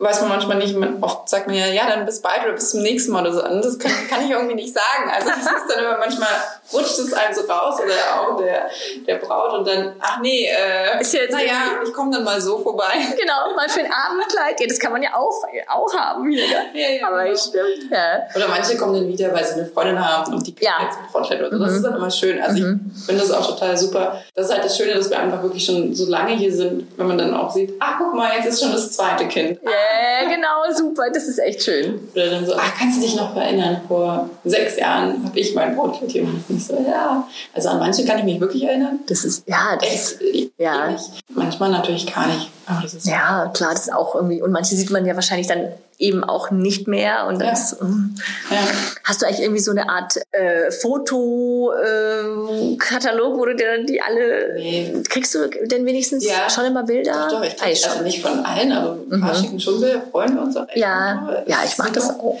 weiß 0.00 0.22
man 0.22 0.30
manchmal 0.30 0.56
nicht, 0.56 0.74
man, 0.74 1.02
oft 1.02 1.28
sagt 1.28 1.46
man 1.46 1.54
ja, 1.54 1.66
ja, 1.66 1.86
dann 1.86 2.06
bis 2.06 2.22
bald 2.22 2.42
oder 2.44 2.54
bis 2.54 2.70
zum 2.70 2.80
nächsten 2.80 3.12
Mal 3.12 3.20
oder 3.20 3.34
so. 3.34 3.44
Und 3.44 3.62
das 3.62 3.78
kann, 3.78 3.92
kann 4.08 4.24
ich 4.24 4.30
irgendwie 4.30 4.54
nicht 4.54 4.72
sagen. 4.72 5.10
Also 5.14 5.28
das 5.28 5.38
ist 5.38 5.74
dann 5.76 5.84
immer 5.84 5.98
manchmal, 5.98 6.28
rutscht 6.72 6.98
es 6.98 7.12
einem 7.12 7.34
so 7.34 7.42
raus 7.42 7.78
oder 7.84 8.18
auch 8.18 8.38
der, 8.38 8.70
der 9.06 9.16
Braut 9.16 9.52
und 9.52 9.68
dann, 9.68 9.94
ach 10.00 10.20
nee, 10.20 10.46
äh, 10.46 11.00
ist 11.00 11.12
jetzt 11.12 11.32
naja, 11.32 11.82
ich 11.84 11.92
komme 11.92 12.10
dann 12.12 12.24
mal 12.24 12.40
so 12.40 12.58
vorbei. 12.58 12.94
Genau, 13.20 13.54
mal 13.54 13.68
für 13.68 13.80
ein 13.80 13.92
Abendkleid. 13.92 14.58
Ja, 14.58 14.66
das 14.66 14.78
kann 14.78 14.92
man 14.92 15.02
ja 15.02 15.10
auch, 15.14 15.44
auch 15.68 15.94
haben 15.94 16.30
hier. 16.30 16.46
Ja, 16.46 16.60
ja, 16.72 17.06
Aber 17.06 17.24
genau. 17.24 17.36
stimmt, 17.36 17.90
ja. 17.90 18.22
Oder 18.34 18.48
manche 18.48 18.78
kommen 18.78 18.94
dann 18.94 19.08
wieder, 19.08 19.34
weil 19.34 19.44
sie 19.44 19.54
eine 19.54 19.66
Freundin 19.66 20.02
haben 20.02 20.32
und 20.32 20.46
die 20.46 20.54
ja. 20.60 20.82
jetzt 20.82 20.96
ein 20.96 21.12
Brautkleid 21.12 21.40
oder 21.40 21.50
so. 21.50 21.58
Das 21.58 21.70
mhm. 21.72 21.76
ist 21.76 21.84
dann 21.84 21.96
immer 21.96 22.10
schön. 22.10 22.40
Also 22.40 22.62
mhm. 22.62 22.90
ich 22.96 23.04
finde 23.04 23.20
das 23.20 23.30
auch 23.30 23.46
total 23.46 23.76
super. 23.76 24.22
Das 24.34 24.46
ist 24.46 24.52
halt 24.52 24.64
das 24.64 24.78
Schöne, 24.78 24.94
dass 24.94 25.10
wir 25.10 25.18
einfach 25.18 25.42
wirklich 25.42 25.64
schon 25.64 25.94
so 25.94 26.06
lange 26.06 26.32
hier 26.32 26.54
sind, 26.54 26.86
wenn 26.96 27.06
man 27.06 27.18
dann 27.18 27.34
auch 27.34 27.50
sieht, 27.50 27.74
ach 27.80 27.98
guck 27.98 28.14
mal, 28.14 28.32
jetzt 28.34 28.46
ist 28.46 28.62
schon 28.62 28.72
das 28.72 28.92
zweite 28.92 29.28
Kind. 29.28 29.60
Yeah 29.90 30.20
genau, 30.40 30.74
super. 30.74 31.10
Das 31.12 31.28
ist 31.28 31.38
echt 31.38 31.62
schön. 31.62 32.08
Oder 32.14 32.30
dann 32.30 32.46
so, 32.46 32.54
ach, 32.56 32.72
kannst 32.78 32.98
du 32.98 33.02
dich 33.02 33.16
noch 33.16 33.36
erinnern? 33.36 33.80
Vor 33.86 34.30
sechs 34.44 34.76
Jahren 34.76 35.24
habe 35.24 35.38
ich 35.38 35.54
mein 35.54 35.76
Brautkleid 35.76 36.10
hier 36.10 36.22
gemacht. 36.22 36.44
Ich 36.48 36.66
so, 36.66 36.74
ja. 36.88 37.26
Also 37.52 37.68
an 37.68 37.78
manche 37.78 38.04
kann 38.04 38.18
ich 38.18 38.24
mich 38.24 38.40
wirklich 38.40 38.64
erinnern. 38.64 39.00
Das 39.06 39.24
ist, 39.24 39.48
ja, 39.48 39.76
das 39.80 40.12
ist, 40.12 40.52
ja. 40.58 40.96
Manchmal 41.28 41.70
natürlich 41.70 42.12
gar 42.12 42.26
nicht. 42.26 42.50
Aber 42.66 42.82
das 42.82 42.94
ist 42.94 43.06
ja, 43.06 43.50
klar, 43.52 43.72
das 43.72 43.82
ist 43.86 43.92
auch 43.92 44.14
irgendwie, 44.14 44.42
und 44.42 44.52
manche 44.52 44.74
sieht 44.76 44.90
man 44.90 45.04
ja 45.06 45.14
wahrscheinlich 45.14 45.46
dann 45.46 45.72
eben 46.00 46.24
auch 46.24 46.50
nicht 46.50 46.88
mehr. 46.88 47.26
Und 47.26 47.40
ja. 47.40 47.52
Ist, 47.52 47.80
mm. 47.80 48.16
ja. 48.50 48.58
hast 49.04 49.22
du 49.22 49.26
eigentlich 49.26 49.40
irgendwie 49.40 49.60
so 49.60 49.70
eine 49.70 49.88
Art 49.88 50.16
äh, 50.32 50.70
Fotokatalog, 50.70 53.34
äh, 53.34 53.38
wo 53.38 53.44
du 53.44 53.54
dir 53.54 53.76
dann 53.76 53.86
die 53.86 54.00
alle 54.00 54.54
nee. 54.54 54.92
kriegst 55.08 55.34
du 55.34 55.48
denn 55.66 55.86
wenigstens 55.86 56.26
ja. 56.26 56.50
schon 56.50 56.64
immer 56.64 56.82
Bilder? 56.82 57.28
Doch, 57.30 57.40
doch 57.40 57.46
ich 57.46 57.56
krieg, 57.56 57.78
also 57.86 58.02
nicht 58.02 58.22
von 58.22 58.44
allen, 58.44 58.72
aber 58.72 58.98
ein 59.12 59.20
paar 59.20 59.36
mhm. 59.36 59.40
schicken 59.40 59.60
schon 59.60 59.80
Bilder, 59.80 60.02
freuen 60.10 60.34
wir 60.34 60.42
uns 60.42 60.56
auch 60.56 60.68
echt. 60.68 60.78
Ja, 60.78 61.44
ja, 61.46 61.58
ich 61.64 61.78
mache 61.78 61.92
das 61.92 62.10
auch. 62.10 62.36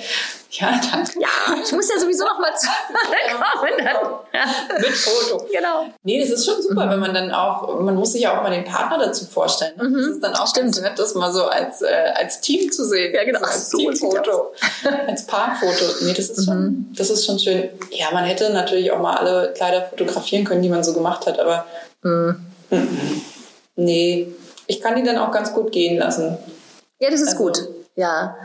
Ja, 0.52 0.80
danke. 0.90 1.20
Ja, 1.20 1.28
ich 1.64 1.72
muss 1.72 1.88
ja 1.88 2.00
sowieso 2.00 2.24
noch 2.24 2.38
mal 2.40 2.52
zu 2.56 2.66
kommen. 2.66 3.86
Ja. 4.32 4.44
Mit 4.80 4.90
Foto. 4.90 5.46
Genau. 5.52 5.86
Nee, 6.02 6.20
das 6.20 6.30
ist 6.30 6.44
schon 6.44 6.60
super, 6.60 6.86
mhm. 6.86 6.90
wenn 6.90 7.00
man 7.00 7.14
dann 7.14 7.30
auch, 7.30 7.80
man 7.80 7.94
muss 7.94 8.12
sich 8.12 8.22
ja 8.22 8.36
auch 8.36 8.42
mal 8.42 8.50
den 8.50 8.64
Partner 8.64 8.98
dazu 8.98 9.26
vorstellen. 9.26 9.76
Ne? 9.76 9.84
Mhm. 9.84 9.94
Das 9.96 10.06
ist 10.06 10.24
dann 10.24 10.34
auch 10.34 10.48
Stimmt. 10.48 10.74
ganz 10.74 10.80
nett, 10.80 10.98
das 10.98 11.14
mal 11.14 11.32
so 11.32 11.44
als, 11.44 11.82
äh, 11.82 12.12
als 12.14 12.40
Team 12.40 12.72
zu 12.72 12.84
sehen. 12.84 13.14
Ja, 13.14 13.24
genau. 13.24 13.40
als 13.40 13.70
so 13.70 13.78
Teamfoto. 13.78 14.52
als 15.06 15.24
Paarfoto. 15.26 15.84
Nee, 16.02 16.14
das 16.14 16.30
ist, 16.30 16.44
schon, 16.44 16.62
mhm. 16.62 16.92
das 16.96 17.10
ist 17.10 17.24
schon 17.24 17.38
schön. 17.38 17.68
Ja, 17.90 18.10
man 18.12 18.24
hätte 18.24 18.50
natürlich 18.50 18.90
auch 18.90 18.98
mal 18.98 19.16
alle 19.16 19.52
Kleider 19.54 19.82
fotografieren 19.82 20.44
können, 20.44 20.62
die 20.62 20.68
man 20.68 20.82
so 20.82 20.94
gemacht 20.94 21.26
hat, 21.26 21.38
aber 21.38 21.64
mhm. 22.02 22.44
nee, 23.76 24.32
ich 24.66 24.80
kann 24.80 24.96
die 24.96 25.02
dann 25.04 25.18
auch 25.18 25.30
ganz 25.30 25.52
gut 25.52 25.70
gehen 25.70 25.98
lassen. 25.98 26.38
Ja, 26.98 27.10
das 27.10 27.20
ist 27.20 27.28
also, 27.28 27.44
gut. 27.44 27.68
Ja. 27.96 28.36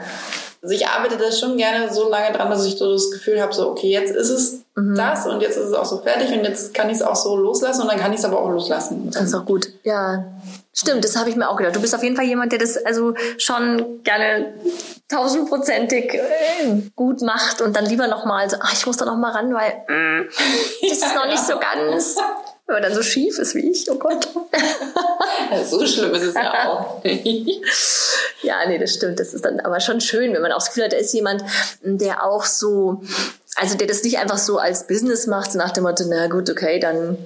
Also 0.65 0.73
ich 0.73 0.87
arbeite 0.87 1.17
da 1.17 1.31
schon 1.31 1.57
gerne 1.57 1.93
so 1.93 2.09
lange 2.09 2.35
dran, 2.35 2.49
dass 2.49 2.65
ich 2.65 2.75
so 2.75 2.91
das 2.91 3.11
Gefühl 3.11 3.39
habe, 3.39 3.53
so 3.53 3.69
okay, 3.69 3.91
jetzt 3.91 4.15
ist 4.15 4.31
es 4.31 4.63
mhm. 4.73 4.95
das 4.95 5.27
und 5.27 5.39
jetzt 5.41 5.57
ist 5.57 5.65
es 5.65 5.73
auch 5.73 5.85
so 5.85 5.99
fertig 5.99 6.35
und 6.35 6.43
jetzt 6.43 6.73
kann 6.73 6.89
ich 6.89 6.95
es 6.95 7.01
auch 7.03 7.15
so 7.15 7.35
loslassen 7.37 7.83
und 7.83 7.91
dann 7.91 7.99
kann 7.99 8.11
ich 8.11 8.17
es 8.17 8.25
aber 8.25 8.41
auch 8.41 8.49
loslassen. 8.49 9.11
Das 9.11 9.25
ist 9.25 9.35
auch 9.35 9.45
gut. 9.45 9.67
Ja, 9.83 10.25
stimmt, 10.73 11.05
das 11.05 11.15
habe 11.17 11.29
ich 11.29 11.35
mir 11.35 11.47
auch 11.49 11.57
gedacht. 11.57 11.75
Du 11.75 11.81
bist 11.81 11.93
auf 11.93 12.01
jeden 12.01 12.15
Fall 12.15 12.25
jemand, 12.25 12.51
der 12.51 12.57
das 12.57 12.83
also 12.83 13.13
schon 13.37 14.01
gerne 14.01 14.55
tausendprozentig 15.07 16.15
äh, 16.15 16.81
gut 16.95 17.21
macht 17.21 17.61
und 17.61 17.75
dann 17.75 17.85
lieber 17.85 18.07
nochmal 18.07 18.49
so, 18.49 18.57
ach, 18.59 18.73
ich 18.73 18.87
muss 18.87 18.97
da 18.97 19.05
nochmal 19.05 19.33
ran, 19.33 19.53
weil 19.53 19.83
mm, 19.87 20.29
das 20.81 20.97
ist 20.97 21.13
noch 21.13 21.27
nicht 21.27 21.45
so 21.45 21.59
ganz 21.59 22.17
wenn 22.67 22.75
man 22.75 22.83
dann 22.83 22.95
so 22.95 23.03
schief 23.03 23.37
ist 23.37 23.53
wie 23.53 23.71
ich, 23.71 23.89
oh 23.91 23.95
Gott. 23.95 24.27
so 25.65 25.85
schlimm 25.85 26.15
ist 26.15 26.23
es 26.23 26.33
ja 26.33 26.69
auch. 26.69 27.03
ja, 28.41 28.65
nee, 28.67 28.79
das 28.79 28.95
stimmt. 28.95 29.19
Das 29.19 29.33
ist 29.33 29.45
dann 29.45 29.59
aber 29.59 29.79
schon 29.79 30.01
schön, 30.01 30.33
wenn 30.33 30.41
man 30.41 30.51
auch 30.51 30.57
das 30.57 30.69
Gefühl 30.69 30.85
hat, 30.85 30.93
da 30.93 30.97
ist 30.97 31.13
jemand, 31.13 31.43
der 31.83 32.25
auch 32.25 32.43
so, 32.43 33.03
also 33.55 33.77
der 33.77 33.87
das 33.87 34.03
nicht 34.03 34.17
einfach 34.17 34.37
so 34.37 34.57
als 34.57 34.87
Business 34.87 35.27
macht, 35.27 35.53
so 35.53 35.57
nach 35.57 35.71
dem 35.71 35.83
Motto, 35.83 36.03
na 36.07 36.27
gut, 36.27 36.49
okay, 36.49 36.79
dann 36.79 37.17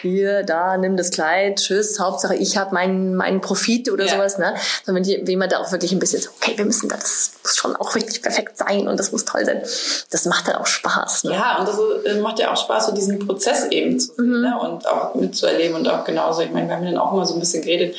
hier, 0.00 0.42
da, 0.42 0.76
nimm 0.76 0.96
das 0.96 1.10
Kleid, 1.10 1.56
tschüss, 1.56 1.98
Hauptsache 1.98 2.34
ich 2.34 2.58
habe 2.58 2.74
meinen 2.74 3.14
meinen 3.14 3.40
Profit 3.40 3.90
oder 3.90 4.04
ja. 4.04 4.12
sowas, 4.12 4.38
ne? 4.38 4.54
Sondern 4.84 5.06
wenn 5.06 5.26
jemand 5.26 5.52
da 5.52 5.58
auch 5.58 5.72
wirklich 5.72 5.92
ein 5.92 5.98
bisschen 5.98 6.20
so, 6.20 6.30
okay, 6.36 6.52
wir 6.56 6.64
müssen 6.66 6.88
da, 6.88 6.96
das 6.96 7.32
muss 7.42 7.56
schon 7.56 7.74
auch 7.76 7.94
wirklich 7.94 8.20
perfekt 8.20 8.58
sein 8.58 8.86
und 8.86 9.00
das 9.00 9.12
muss 9.12 9.24
toll 9.24 9.44
sein. 9.46 9.62
Das 10.10 10.26
macht 10.26 10.46
dann 10.48 10.56
auch 10.56 10.66
Spaß. 10.66 11.24
Ne? 11.24 11.32
Ja, 11.32 11.58
und 11.58 11.68
das 11.68 11.78
äh, 12.04 12.20
macht 12.20 12.38
ja 12.38 12.52
auch 12.52 12.56
Spaß, 12.56 12.86
so 12.86 12.92
diesen 12.92 13.18
Prozess 13.26 13.66
eben 13.70 13.98
zu 13.98 14.14
sehen 14.14 14.26
mhm. 14.26 14.40
ne? 14.42 14.58
und 14.60 14.86
auch 14.86 15.14
mitzuerleben 15.14 15.76
und 15.76 15.88
auch 15.88 16.04
genauso. 16.04 16.42
Ich 16.42 16.50
meine, 16.50 16.68
wir 16.68 16.76
haben 16.76 16.84
dann 16.84 16.98
auch 16.98 17.12
immer 17.12 17.24
so 17.24 17.34
ein 17.34 17.40
bisschen 17.40 17.62
geredet, 17.62 17.96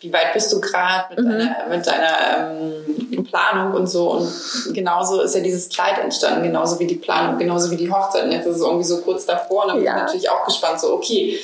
wie 0.00 0.12
weit 0.12 0.32
bist 0.32 0.52
du 0.52 0.60
gerade 0.60 1.14
mit, 1.14 1.24
mhm. 1.24 1.30
deiner, 1.30 1.66
mit 1.68 1.86
deiner 1.86 2.50
ähm, 2.50 3.24
Planung 3.24 3.74
und 3.74 3.86
so. 3.88 4.10
Und 4.12 4.30
genauso 4.74 5.22
ist 5.22 5.34
ja 5.34 5.40
dieses 5.40 5.68
Kleid 5.68 5.98
entstanden, 5.98 6.42
genauso 6.42 6.78
wie 6.78 6.86
die 6.86 6.96
Planung, 6.96 7.38
genauso 7.38 7.70
wie 7.70 7.76
die 7.76 7.90
Hochzeit. 7.90 8.24
Und 8.24 8.32
jetzt 8.32 8.46
ist 8.46 8.56
es 8.56 8.62
irgendwie 8.62 8.84
so 8.84 9.00
kurz 9.00 9.26
davor 9.26 9.64
und 9.64 9.68
dann 9.68 9.82
ja. 9.82 9.92
bin 9.92 9.98
ich 9.98 10.06
natürlich 10.06 10.30
auch 10.30 10.44
gespannt, 10.44 10.80
so, 10.80 10.92
okay, 10.94 11.38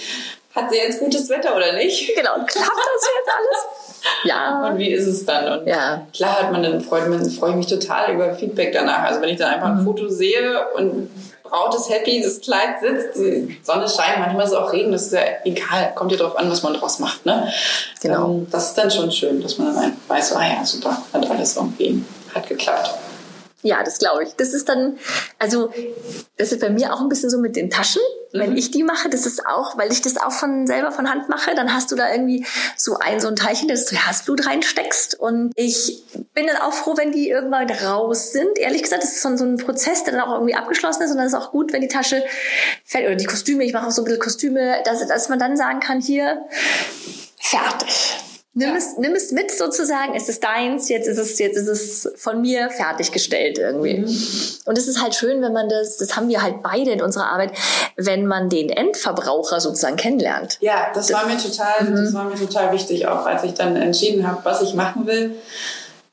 hat 0.55 0.71
sie 0.71 0.77
jetzt 0.77 1.01
gutes 1.01 1.29
Wetter 1.29 1.57
oder 1.57 1.73
nicht? 1.73 2.13
Genau, 2.17 2.35
klappt 2.35 2.51
das 2.53 3.09
jetzt 3.17 3.29
alles? 3.29 3.65
Ja. 4.25 4.69
Und 4.69 4.79
wie 4.79 4.91
ist 4.91 5.07
es 5.07 5.25
dann? 5.25 5.61
Und 5.61 5.67
ja. 5.67 6.07
klar 6.15 6.43
hat 6.43 6.53
man 6.53 6.63
dann 6.63 6.83
freut, 6.83 7.09
man 7.09 7.25
freue 7.31 7.51
ich 7.51 7.57
mich 7.57 7.67
total 7.67 8.13
über 8.13 8.35
Feedback 8.35 8.71
danach. 8.73 9.05
Also 9.05 9.23
wenn 9.23 9.31
ich 9.31 9.39
dann 9.39 9.55
einfach 9.55 9.69
ein 9.69 9.81
mhm. 9.81 9.85
Foto 9.85 10.09
sehe 10.09 10.69
und 10.77 11.09
Braut 11.45 11.75
ist 11.75 11.91
happy, 11.91 12.23
das 12.23 12.41
Kleid 12.41 12.81
sitzt, 12.81 13.17
die 13.17 13.59
Sonne 13.63 13.87
scheint, 13.87 14.19
manchmal 14.19 14.45
ist 14.47 14.53
es 14.53 14.57
auch 14.57 14.73
Regen, 14.73 14.93
das 14.93 15.03
ist 15.03 15.13
ja 15.13 15.21
egal, 15.45 15.93
kommt 15.95 16.11
ja 16.11 16.17
darauf 16.17 16.39
an, 16.39 16.51
was 16.51 16.63
man 16.63 16.73
draus 16.73 16.99
macht. 17.01 17.27
Ne? 17.27 17.53
Genau. 18.01 18.31
Ähm, 18.31 18.47
das 18.51 18.69
ist 18.69 18.79
dann 18.79 18.91
schon 18.91 19.13
schön, 19.13 19.43
dass 19.43 19.59
man 19.59 19.75
dann 19.75 19.97
weiß, 20.09 20.33
ah 20.37 20.43
ja, 20.43 20.65
super, 20.65 21.03
hat 21.13 21.31
alles 21.31 21.55
irgendwie, 21.55 22.03
hat 22.35 22.49
geklappt. 22.49 22.95
Ja, 23.65 23.83
das 23.83 23.99
glaube 23.99 24.25
ich. 24.25 24.35
Das 24.37 24.53
ist 24.53 24.69
dann, 24.69 24.99
also 25.39 25.73
das 26.37 26.53
ist 26.53 26.61
bei 26.61 26.69
mir 26.69 26.93
auch 26.93 27.01
ein 27.01 27.09
bisschen 27.09 27.31
so 27.31 27.39
mit 27.39 27.57
den 27.57 27.71
Taschen. 27.71 28.03
Mhm. 28.35 28.39
Wenn 28.39 28.57
ich 28.59 28.71
die 28.71 28.83
mache, 28.83 29.09
das 29.09 29.25
ist 29.25 29.47
auch, 29.47 29.79
weil 29.79 29.91
ich 29.91 30.03
das 30.03 30.19
auch 30.19 30.33
von 30.33 30.67
selber 30.67 30.93
von 30.93 31.11
Hand 31.11 31.31
mache, 31.31 31.55
dann 31.55 31.73
hast 31.73 31.91
du 31.91 31.97
da 31.97 32.13
irgendwie 32.13 32.45
so 32.77 32.99
ein 32.99 33.21
so 33.21 33.29
ein 33.29 33.37
Teilchen, 33.37 33.67
das 33.67 33.87
du 33.87 33.97
Herzblut 33.97 34.47
reinsteckst. 34.47 35.19
Und 35.19 35.51
ich 35.57 36.05
bin 36.35 36.47
dann 36.47 36.59
auch 36.59 36.75
froh, 36.75 36.95
wenn 36.99 37.11
die 37.11 37.31
irgendwann 37.31 37.71
raus 37.71 38.33
sind. 38.33 38.59
Ehrlich 38.59 38.83
gesagt, 38.83 39.03
das 39.03 39.13
ist 39.13 39.23
so 39.23 39.31
ein 39.31 39.57
Prozess, 39.57 40.05
der 40.05 40.13
dann 40.13 40.23
auch 40.23 40.35
irgendwie 40.35 40.55
abgeschlossen 40.55 41.03
ist. 41.03 41.13
Und 41.13 41.17
dann 41.17 41.27
ist 41.27 41.35
auch 41.35 41.51
gut, 41.51 41.73
wenn 41.73 41.81
die 41.81 41.89
Tasche 41.89 42.23
fällt 42.85 43.07
oder 43.07 43.17
die 43.17 43.25
Kostüme. 43.25 43.65
Ich 43.65 43.73
mache 43.73 43.87
auch 43.87 43.93
so 43.93 44.03
ein 44.03 44.05
bisschen 44.05 44.21
Kostüme, 44.21 44.83
dass, 44.85 45.07
dass 45.07 45.31
man 45.31 45.39
dann 45.39 45.57
sagen 45.57 45.81
kann, 45.81 46.03
hier 46.03 46.45
fertig. 47.41 48.19
Nimm, 48.57 48.69
ja. 48.69 48.77
es, 48.77 48.97
nimm 48.99 49.13
es 49.15 49.33
mit 49.33 49.51
sozusagen, 49.51 50.15
es 50.15 50.29
ist 50.29 50.45
deins, 50.45 50.89
jetzt 50.89 51.09
ist 51.09 51.19
es, 51.19 51.41
jetzt 51.41 51.57
ist 51.57 51.67
es 51.67 52.13
von 52.17 52.41
mir 52.41 52.71
fertiggestellt 52.71 53.59
irgendwie. 53.59 53.99
Mhm. 53.99 54.17
Und 54.65 54.79
es 54.79 54.87
ist 54.87 55.03
halt 55.03 55.17
schön, 55.17 55.43
wenn 55.43 55.53
man 55.53 55.69
das, 55.69 55.97
das 55.97 56.15
haben 56.15 56.29
wir 56.29 56.41
halt 56.41 56.63
beide 56.63 56.93
in 56.93 57.03
unserer 57.03 57.33
Arbeit, 57.33 57.51
wenn 57.97 58.27
man 58.27 58.49
den 58.49 58.71
Endverbraucher 58.71 59.61
sozusagen 59.61 59.97
kennenlernt. 59.97 60.59
Ja, 60.61 60.93
das, 60.95 61.09
das 61.09 61.17
war 61.17 61.27
mir 61.27 61.37
total, 61.37 61.83
mhm. 61.83 61.97
das 61.97 62.15
war 62.15 62.25
mir 62.25 62.37
total 62.37 62.73
wichtig, 62.73 63.09
auch 63.09 63.27
als 63.27 63.43
ich 63.43 63.55
dann 63.55 63.75
entschieden 63.75 64.25
habe, 64.25 64.45
was 64.45 64.63
ich 64.63 64.75
machen 64.75 65.07
will, 65.07 65.35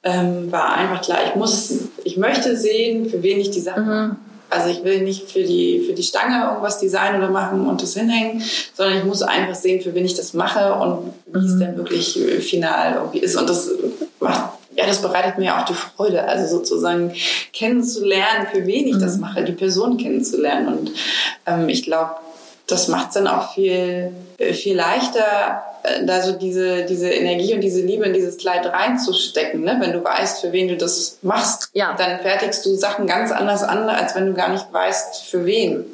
ähm, 0.01 0.51
war 0.51 0.73
einfach 0.73 1.03
klar, 1.03 1.19
ich 1.27 1.35
muss, 1.35 1.71
ich 2.03 2.17
möchte 2.17 2.57
sehen, 2.57 3.07
für 3.07 3.21
wen 3.21 3.39
ich 3.39 3.51
die 3.51 3.61
Sachen 3.61 3.85
mhm. 3.85 4.15
Also 4.51 4.69
ich 4.69 4.83
will 4.83 5.01
nicht 5.01 5.31
für 5.31 5.43
die, 5.43 5.79
für 5.87 5.93
die 5.93 6.03
Stange 6.03 6.45
irgendwas 6.45 6.79
designen 6.79 7.21
oder 7.21 7.31
machen 7.31 7.67
und 7.67 7.81
das 7.81 7.93
hinhängen, 7.93 8.43
sondern 8.73 8.97
ich 8.97 9.03
muss 9.05 9.21
einfach 9.21 9.55
sehen, 9.55 9.81
für 9.81 9.95
wen 9.95 10.05
ich 10.05 10.13
das 10.13 10.33
mache 10.33 10.73
und 10.73 11.13
wie 11.27 11.39
mhm. 11.39 11.45
es 11.45 11.57
denn 11.57 11.77
wirklich 11.77 12.19
final 12.41 12.95
irgendwie 12.95 13.19
ist. 13.19 13.37
Und 13.37 13.49
das 13.49 13.71
macht, 14.19 14.51
ja, 14.75 14.85
das 14.85 15.01
bereitet 15.01 15.37
mir 15.37 15.57
auch 15.57 15.65
die 15.65 15.73
Freude, 15.73 16.23
also 16.23 16.57
sozusagen 16.57 17.13
kennenzulernen, 17.53 18.47
für 18.51 18.65
wen 18.65 18.87
ich 18.87 18.95
mhm. 18.95 19.01
das 19.01 19.17
mache, 19.17 19.43
die 19.43 19.53
Person 19.53 19.97
kennenzulernen. 19.97 20.67
Und 20.67 20.91
ähm, 21.45 21.69
ich 21.69 21.83
glaube, 21.83 22.15
das 22.71 22.87
macht 22.87 23.09
es 23.09 23.13
dann 23.15 23.27
auch 23.27 23.53
viel, 23.53 24.11
viel 24.37 24.75
leichter, 24.75 25.63
äh, 25.83 26.05
da 26.05 26.21
so 26.21 26.33
diese, 26.33 26.85
diese 26.85 27.09
Energie 27.09 27.53
und 27.53 27.61
diese 27.61 27.81
Liebe 27.81 28.05
in 28.05 28.13
dieses 28.13 28.37
Kleid 28.37 28.65
reinzustecken. 28.65 29.61
Ne? 29.61 29.77
Wenn 29.79 29.93
du 29.93 30.03
weißt, 30.03 30.41
für 30.41 30.51
wen 30.51 30.67
du 30.67 30.77
das 30.77 31.17
machst, 31.21 31.69
ja. 31.73 31.93
dann 31.97 32.19
fertigst 32.19 32.65
du 32.65 32.75
Sachen 32.75 33.07
ganz 33.07 33.31
anders 33.31 33.63
an, 33.63 33.89
als 33.89 34.15
wenn 34.15 34.27
du 34.27 34.33
gar 34.33 34.49
nicht 34.49 34.71
weißt, 34.71 35.23
für 35.25 35.45
wen. 35.45 35.85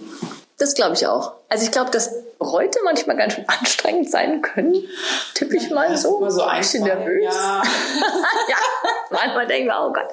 Das 0.57 0.73
glaube 0.73 0.95
ich 0.95 1.05
auch. 1.07 1.33
Also 1.49 1.65
ich 1.65 1.71
glaube, 1.71 1.91
dass 1.91 2.11
Bräute 2.39 2.79
manchmal 2.83 3.15
ganz 3.15 3.33
schön 3.33 3.47
anstrengend 3.47 4.09
sein 4.11 4.41
können. 4.41 4.75
Tippe 5.33 5.57
ich 5.57 5.69
mal 5.69 5.95
so. 5.97 6.17
Immer 6.17 6.31
so 6.31 6.43
ein 6.43 6.59
bisschen 6.59 6.83
nervös. 6.83 7.23
Ja. 7.23 7.63
ja, 8.49 8.57
manchmal 9.11 9.47
denken 9.47 9.67
wir, 9.67 9.79
oh 9.79 9.93
Gott. 9.93 10.09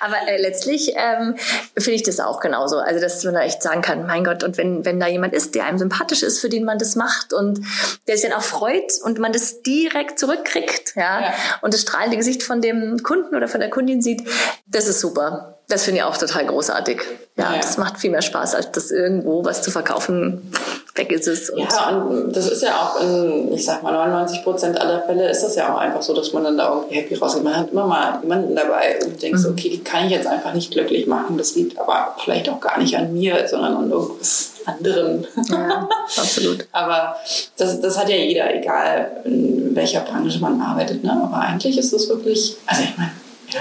Aber 0.00 0.16
äh, 0.28 0.40
letztlich 0.40 0.92
ähm, 0.96 1.36
finde 1.76 1.96
ich 1.96 2.02
das 2.02 2.20
auch 2.20 2.40
genauso. 2.40 2.78
Also, 2.78 3.00
dass 3.00 3.22
man 3.24 3.34
da 3.34 3.42
echt 3.42 3.62
sagen 3.62 3.82
kann, 3.82 4.06
mein 4.06 4.24
Gott, 4.24 4.44
und 4.44 4.56
wenn, 4.56 4.84
wenn 4.84 5.00
da 5.00 5.06
jemand 5.06 5.34
ist, 5.34 5.54
der 5.54 5.66
einem 5.66 5.78
sympathisch 5.78 6.22
ist, 6.22 6.40
für 6.40 6.48
den 6.48 6.64
man 6.64 6.78
das 6.78 6.96
macht 6.96 7.32
und 7.32 7.60
der 8.06 8.16
sich 8.16 8.28
dann 8.28 8.38
auch 8.38 8.44
freut 8.44 8.92
und 9.02 9.18
man 9.18 9.32
das 9.32 9.62
direkt 9.62 10.18
zurückkriegt, 10.18 10.94
ja, 10.96 11.20
ja. 11.20 11.34
und 11.62 11.74
das 11.74 11.82
strahlende 11.82 12.16
Gesicht 12.16 12.42
von 12.42 12.60
dem 12.60 13.02
Kunden 13.02 13.34
oder 13.34 13.48
von 13.48 13.60
der 13.60 13.70
Kundin 13.70 14.02
sieht, 14.02 14.22
das 14.66 14.88
ist 14.88 15.00
super. 15.00 15.57
Das 15.68 15.84
finde 15.84 15.98
ich 15.98 16.04
auch 16.04 16.16
total 16.16 16.46
großartig. 16.46 17.02
Ja, 17.36 17.52
ja, 17.52 17.60
das 17.60 17.76
macht 17.76 17.98
viel 17.98 18.10
mehr 18.10 18.22
Spaß, 18.22 18.54
als 18.54 18.72
das 18.72 18.90
irgendwo 18.90 19.44
was 19.44 19.60
zu 19.60 19.70
verkaufen. 19.70 20.50
Weg 20.94 21.12
ist 21.12 21.28
es. 21.28 21.50
Und 21.50 21.60
ja, 21.60 21.90
und 21.90 22.34
das 22.34 22.50
ist 22.50 22.62
ja 22.62 22.74
auch 22.74 23.02
in, 23.02 23.52
ich 23.52 23.66
sag 23.66 23.82
mal, 23.82 23.92
99 23.92 24.42
Prozent 24.42 24.80
aller 24.80 25.02
Fälle 25.02 25.28
ist 25.28 25.42
das 25.42 25.54
ja 25.56 25.72
auch 25.72 25.78
einfach 25.78 26.00
so, 26.00 26.14
dass 26.14 26.32
man 26.32 26.44
dann 26.44 26.56
da 26.56 26.72
irgendwie 26.72 26.96
happy 26.96 27.14
rausgeht. 27.16 27.44
Man 27.44 27.54
hat 27.54 27.70
immer 27.70 27.86
mal 27.86 28.18
jemanden 28.22 28.56
dabei 28.56 28.98
und 29.04 29.20
denkt 29.20 29.38
mhm. 29.38 29.42
so, 29.42 29.50
okay, 29.50 29.68
die 29.68 29.84
kann 29.84 30.06
ich 30.06 30.12
jetzt 30.12 30.26
einfach 30.26 30.54
nicht 30.54 30.72
glücklich 30.72 31.06
machen. 31.06 31.36
Das 31.36 31.54
liegt 31.54 31.78
aber 31.78 32.16
vielleicht 32.18 32.48
auch 32.48 32.60
gar 32.60 32.78
nicht 32.78 32.96
an 32.96 33.12
mir, 33.12 33.46
sondern 33.46 33.76
an 33.76 33.90
irgendwas 33.90 34.52
anderem. 34.64 35.26
Ja, 35.50 35.86
absolut. 36.16 36.66
aber 36.72 37.14
das, 37.58 37.78
das 37.80 37.98
hat 37.98 38.08
ja 38.08 38.16
jeder, 38.16 38.54
egal 38.54 39.22
in 39.24 39.76
welcher 39.76 40.00
Branche 40.00 40.40
man 40.40 40.60
arbeitet. 40.62 41.04
Ne? 41.04 41.12
Aber 41.12 41.36
eigentlich 41.36 41.76
ist 41.76 41.92
das 41.92 42.08
wirklich, 42.08 42.56
also 42.66 42.82
ich 42.82 42.96
meine, 42.96 43.12
ja, 43.50 43.60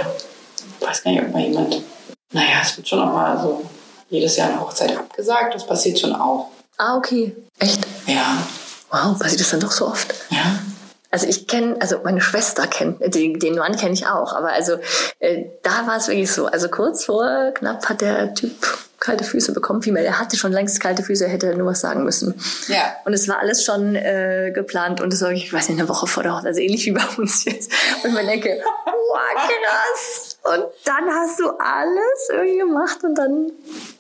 ich 0.80 0.88
weiß 0.88 1.04
gar 1.04 1.12
nicht, 1.12 1.22
ob 1.22 1.34
mal 1.34 1.42
jemand 1.44 1.82
naja, 2.32 2.60
es 2.62 2.78
wird 2.78 2.88
schon 2.88 3.00
auch 3.00 3.14
mal 3.14 3.40
so 3.42 3.64
jedes 4.10 4.36
Jahr 4.38 4.50
eine 4.50 4.62
Hochzeit 4.62 4.96
abgesagt. 4.98 5.56
Das 5.56 5.66
passiert 5.66 6.00
schon 6.00 6.16
auch. 6.16 6.50
Ah, 6.78 6.96
okay. 6.98 7.36
Echt? 7.60 7.86
Ja. 8.06 8.38
Wow, 8.90 9.20
passiert 9.20 9.42
das 9.42 9.50
dann 9.50 9.60
doch 9.60 9.72
so 9.72 9.88
oft? 9.88 10.14
Ja. 10.30 10.60
Also 11.10 11.26
ich 11.28 11.48
kenne, 11.48 11.78
also 11.80 12.00
meine 12.04 12.22
Schwester 12.22 12.68
kennt, 12.68 13.00
den, 13.16 13.40
den 13.40 13.56
Mann 13.56 13.78
kenne 13.78 13.94
ich 13.94 14.06
auch, 14.08 14.34
aber 14.34 14.50
also 14.50 14.78
äh, 15.20 15.46
da 15.64 15.88
war 15.88 15.98
es 15.98 16.10
wirklich 16.10 16.32
so. 16.32 16.48
Also 16.48 16.68
kurz 16.68 17.06
vor 17.06 17.52
knapp 17.54 17.88
hat 17.88 18.02
der 18.02 18.34
Typ 18.34 18.52
kalte 19.00 19.24
Füße 19.24 19.54
bekommen. 19.54 19.82
Vielmehr, 19.82 20.06
er 20.06 20.20
hatte 20.20 20.36
schon 20.36 20.52
längst 20.52 20.82
kalte 20.82 21.04
Füße, 21.04 21.26
er 21.26 21.32
hätte 21.32 21.56
nur 21.56 21.68
was 21.68 21.80
sagen 21.80 22.04
müssen. 22.04 22.40
Ja. 22.68 22.96
Und 23.06 23.14
es 23.14 23.28
war 23.28 23.40
alles 23.40 23.64
schon 23.64 23.96
äh, 23.96 24.52
geplant 24.54 25.00
und 25.00 25.14
es 25.14 25.22
war, 25.22 25.32
ich 25.32 25.52
weiß 25.52 25.70
nicht, 25.70 25.80
eine 25.80 25.88
Woche 25.88 26.08
vor 26.08 26.24
der 26.24 26.34
Hochzeit, 26.34 26.48
also 26.48 26.60
ähnlich 26.60 26.86
wie 26.86 26.92
bei 26.92 27.06
uns 27.18 27.46
jetzt. 27.46 27.72
Und 28.04 28.14
man 28.14 28.26
denke, 28.26 28.62
wow, 28.86 29.36
krass. 29.36 30.27
Und 30.54 30.66
dann 30.86 31.10
hast 31.10 31.40
du 31.40 31.50
alles 31.50 32.30
irgendwie 32.32 32.58
gemacht 32.60 33.04
und 33.04 33.16
dann 33.16 33.52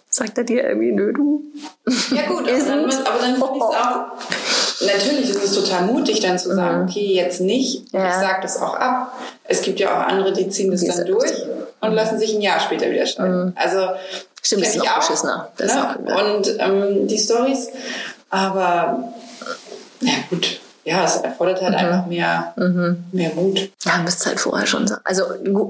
sagt 0.09 0.37
er 0.37 0.43
dir 0.43 0.63
irgendwie, 0.63 0.91
nö, 0.91 1.13
du. 1.13 1.43
Ja 2.15 2.27
gut, 2.27 2.49
aber 2.49 2.59
dann, 2.59 2.85
aber 2.85 3.19
dann 3.19 3.35
finde 3.35 3.57
ich 3.57 3.63
es 3.63 3.75
auch, 3.75 4.85
natürlich 4.85 5.29
ist 5.29 5.43
es 5.43 5.53
total 5.53 5.85
mutig 5.85 6.19
dann 6.21 6.39
zu 6.39 6.55
sagen, 6.55 6.83
mhm. 6.83 6.89
okay, 6.89 7.13
jetzt 7.13 7.41
nicht, 7.41 7.91
ja. 7.93 8.07
ich 8.07 8.13
sage 8.15 8.41
das 8.41 8.61
auch 8.61 8.75
ab. 8.75 9.17
Es 9.43 9.61
gibt 9.61 9.79
ja 9.79 9.91
auch 9.91 10.07
andere, 10.07 10.33
die 10.33 10.49
ziehen 10.49 10.71
das 10.71 10.81
die 10.81 10.87
dann 10.87 11.05
durch 11.05 11.31
und 11.81 11.91
lassen 11.93 12.17
sich 12.17 12.33
ein 12.33 12.41
Jahr 12.41 12.59
später 12.59 12.89
wieder 12.89 13.05
scheiden. 13.05 13.47
Mhm. 13.47 13.53
Also 13.55 13.79
Stimmt, 14.41 14.61
das 14.61 14.69
ist 14.69 14.77
noch 14.77 14.95
beschissener. 14.95 15.51
Ne? 15.59 15.97
auch, 16.07 16.25
Und 16.25 16.55
ähm, 16.59 17.07
die 17.07 17.17
Stories, 17.17 17.69
aber 18.29 19.13
ja 20.01 20.13
gut, 20.29 20.61
ja, 20.88 21.03
es 21.03 21.17
erfordert 21.17 21.61
halt 21.61 21.73
mhm. 21.73 21.79
einfach 21.79 22.05
mehr, 22.05 22.53
mhm. 22.55 23.03
mehr 23.11 23.31
Mut. 23.35 23.69
Ja, 23.83 23.97
müsste 23.97 24.29
halt 24.29 24.39
vorher 24.39 24.65
schon 24.65 24.88
sagen. 24.88 25.01
Also 25.03 25.23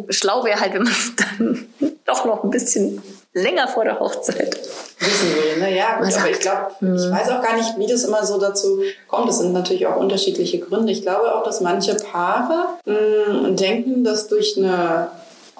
schlau 0.09 0.43
wäre 0.43 0.59
halt, 0.59 0.75
wenn 0.75 0.83
man 0.83 0.93
es 0.93 1.11
dann 1.15 1.65
doch 2.05 2.25
noch 2.25 2.43
ein 2.43 2.51
bisschen 2.51 3.01
länger 3.33 3.67
vor 3.67 3.83
der 3.83 3.99
Hochzeit 3.99 4.55
wissen 4.99 5.29
will. 5.35 5.59
Ne? 5.59 5.75
Ja, 5.75 5.99
gut, 5.99 6.15
aber 6.15 6.29
ich 6.29 6.39
glaube, 6.39 6.67
mhm. 6.81 6.95
ich 6.95 7.09
weiß 7.09 7.29
auch 7.29 7.41
gar 7.41 7.55
nicht, 7.55 7.79
wie 7.79 7.87
das 7.87 8.03
immer 8.03 8.23
so 8.25 8.39
dazu 8.39 8.81
kommt. 9.07 9.27
Das 9.27 9.39
sind 9.39 9.53
natürlich 9.53 9.87
auch 9.87 9.95
unterschiedliche 9.95 10.59
Gründe. 10.59 10.91
Ich 10.91 11.01
glaube 11.01 11.33
auch, 11.33 11.43
dass 11.43 11.61
manche 11.61 11.95
Paare 11.95 12.77
mh, 12.85 13.51
denken, 13.51 14.03
dass 14.03 14.27
durch 14.27 14.55
eine 14.57 15.09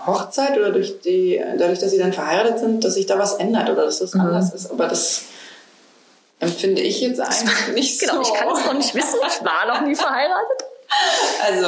Hochzeit 0.06 0.56
oder 0.56 0.72
durch 0.72 1.02
die, 1.02 1.42
dadurch, 1.58 1.80
dass 1.80 1.90
sie 1.90 1.98
dann 1.98 2.14
verheiratet 2.14 2.60
sind, 2.60 2.84
dass 2.84 2.94
sich 2.94 3.08
da 3.08 3.18
was 3.18 3.34
ändert 3.34 3.72
oder 3.72 3.86
dass 3.86 4.00
das 4.00 4.14
mhm. 4.14 4.22
anders 4.22 4.54
ist. 4.54 4.70
Aber 4.70 4.88
das 4.88 5.24
empfinde 6.40 6.82
ich 6.82 7.02
jetzt 7.02 7.20
eigentlich 7.20 7.68
nicht 7.74 8.00
genau, 8.00 8.14
so. 8.24 8.34
Genau, 8.34 8.36
ich 8.36 8.40
kann 8.40 8.56
es 8.56 8.66
noch 8.66 8.74
nicht 8.74 8.96
wissen. 8.96 9.20
Ich 9.28 9.46
war 9.46 9.66
noch 9.68 9.82
nie 9.82 9.96
verheiratet. 9.96 10.66
Also. 11.44 11.68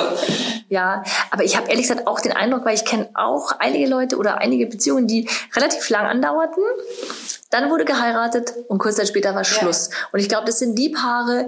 Ja, 0.69 1.03
aber 1.31 1.43
ich 1.43 1.55
habe 1.55 1.69
ehrlich 1.69 1.87
gesagt 1.87 2.07
auch 2.07 2.19
den 2.19 2.31
Eindruck, 2.31 2.65
weil 2.65 2.75
ich 2.75 2.85
kenne 2.85 3.09
auch 3.13 3.53
einige 3.59 3.87
Leute 3.87 4.17
oder 4.17 4.39
einige 4.39 4.65
Beziehungen, 4.65 5.07
die 5.07 5.29
relativ 5.55 5.89
lang 5.89 6.05
andauerten. 6.05 6.63
Dann 7.49 7.71
wurde 7.71 7.85
geheiratet 7.85 8.53
und 8.67 8.77
kurz 8.77 8.97
Zeit 8.97 9.07
später 9.07 9.33
war 9.33 9.43
Schluss. 9.43 9.89
Ja. 9.89 9.97
Und 10.11 10.19
ich 10.19 10.29
glaube, 10.29 10.45
das 10.45 10.59
sind 10.59 10.77
die 10.77 10.89
Paare, 10.89 11.47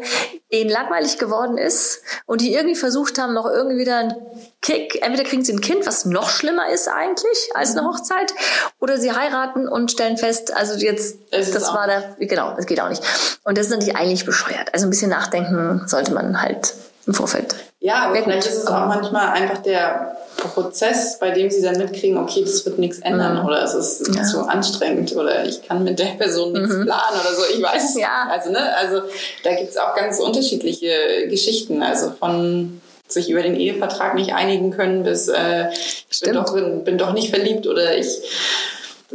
denen 0.52 0.72
langweilig 0.72 1.20
geworden 1.20 1.60
ist 1.60 2.02
und 2.26 2.42
die 2.42 2.54
irgendwie 2.54 2.76
versucht 2.76 3.20
haben, 3.20 3.34
noch 3.34 3.46
irgendwie 3.46 3.78
wieder 3.78 3.98
einen 3.98 4.16
Kick. 4.62 5.00
Entweder 5.04 5.30
kriegen 5.30 5.46
sie 5.46 5.54
ein 5.54 5.62
Kind, 5.62 5.86
was 5.86 6.06
noch 6.06 6.30
schlimmer 6.30 6.70
ist 6.70 6.88
eigentlich 6.88 7.52
als 7.54 7.72
eine 7.72 7.84
mhm. 7.84 7.90
Hochzeit, 7.90 8.34
oder 8.80 8.98
sie 8.98 9.12
heiraten 9.12 9.68
und 9.68 9.92
stellen 9.92 10.18
fest, 10.18 10.56
also 10.56 10.74
jetzt, 10.80 11.20
das 11.32 11.74
war 11.74 11.86
da, 11.86 12.16
genau, 12.20 12.56
das 12.56 12.66
geht 12.66 12.82
auch 12.82 12.90
nicht. 12.90 13.04
Und 13.44 13.60
das 13.60 13.68
ist 13.68 13.72
natürlich 13.72 13.96
eigentlich 13.96 14.26
bescheuert. 14.26 14.74
Also 14.74 14.88
ein 14.88 14.90
bisschen 14.90 15.12
nachdenken 15.12 15.84
sollte 15.86 16.14
man 16.14 16.42
halt 16.42 16.74
im 17.06 17.14
Vorfeld. 17.14 17.56
Ja, 17.80 18.06
aber 18.06 18.16
vielleicht 18.24 18.46
ist 18.48 18.58
es 18.58 18.68
auch 18.68 18.86
manchmal 18.86 19.30
einfach 19.30 19.60
der 19.60 20.18
Prozess, 20.38 21.18
bei 21.20 21.32
dem 21.32 21.50
sie 21.50 21.62
dann 21.62 21.78
mitkriegen, 21.78 22.18
okay, 22.18 22.42
das 22.44 22.66
wird 22.66 22.80
nichts 22.80 23.00
ändern 23.00 23.40
mhm. 23.40 23.46
oder 23.46 23.64
es 23.64 23.74
ist 23.74 24.16
ja. 24.16 24.24
zu 24.24 24.42
anstrengend 24.48 25.16
oder 25.16 25.46
ich 25.46 25.64
kann 25.68 25.84
mit 25.84 26.00
der 26.00 26.06
Person 26.18 26.54
nichts 26.54 26.76
mhm. 26.76 26.86
planen 26.86 27.20
oder 27.20 27.34
so. 27.36 27.44
Ich 27.54 27.62
weiß 27.62 27.90
es 27.90 28.00
ja. 28.00 28.26
nicht. 28.26 28.34
Also, 28.34 28.52
ne, 28.52 28.78
also 28.78 29.02
da 29.44 29.56
gibt 29.56 29.70
es 29.70 29.78
auch 29.78 29.96
ganz 29.96 30.20
unterschiedliche 30.20 31.28
Geschichten. 31.30 31.82
Also 31.82 32.12
von 32.20 32.82
sich 33.08 33.30
über 33.30 33.42
den 33.42 33.56
Ehevertrag 33.56 34.16
nicht 34.16 34.34
einigen 34.34 34.72
können 34.72 35.04
bis 35.04 35.28
äh, 35.28 35.70
ich 36.10 36.22
bin 36.22 36.34
doch, 36.34 36.54
bin 36.54 36.98
doch 36.98 37.14
nicht 37.14 37.30
verliebt 37.30 37.68
oder 37.68 37.98
ich 37.98 38.22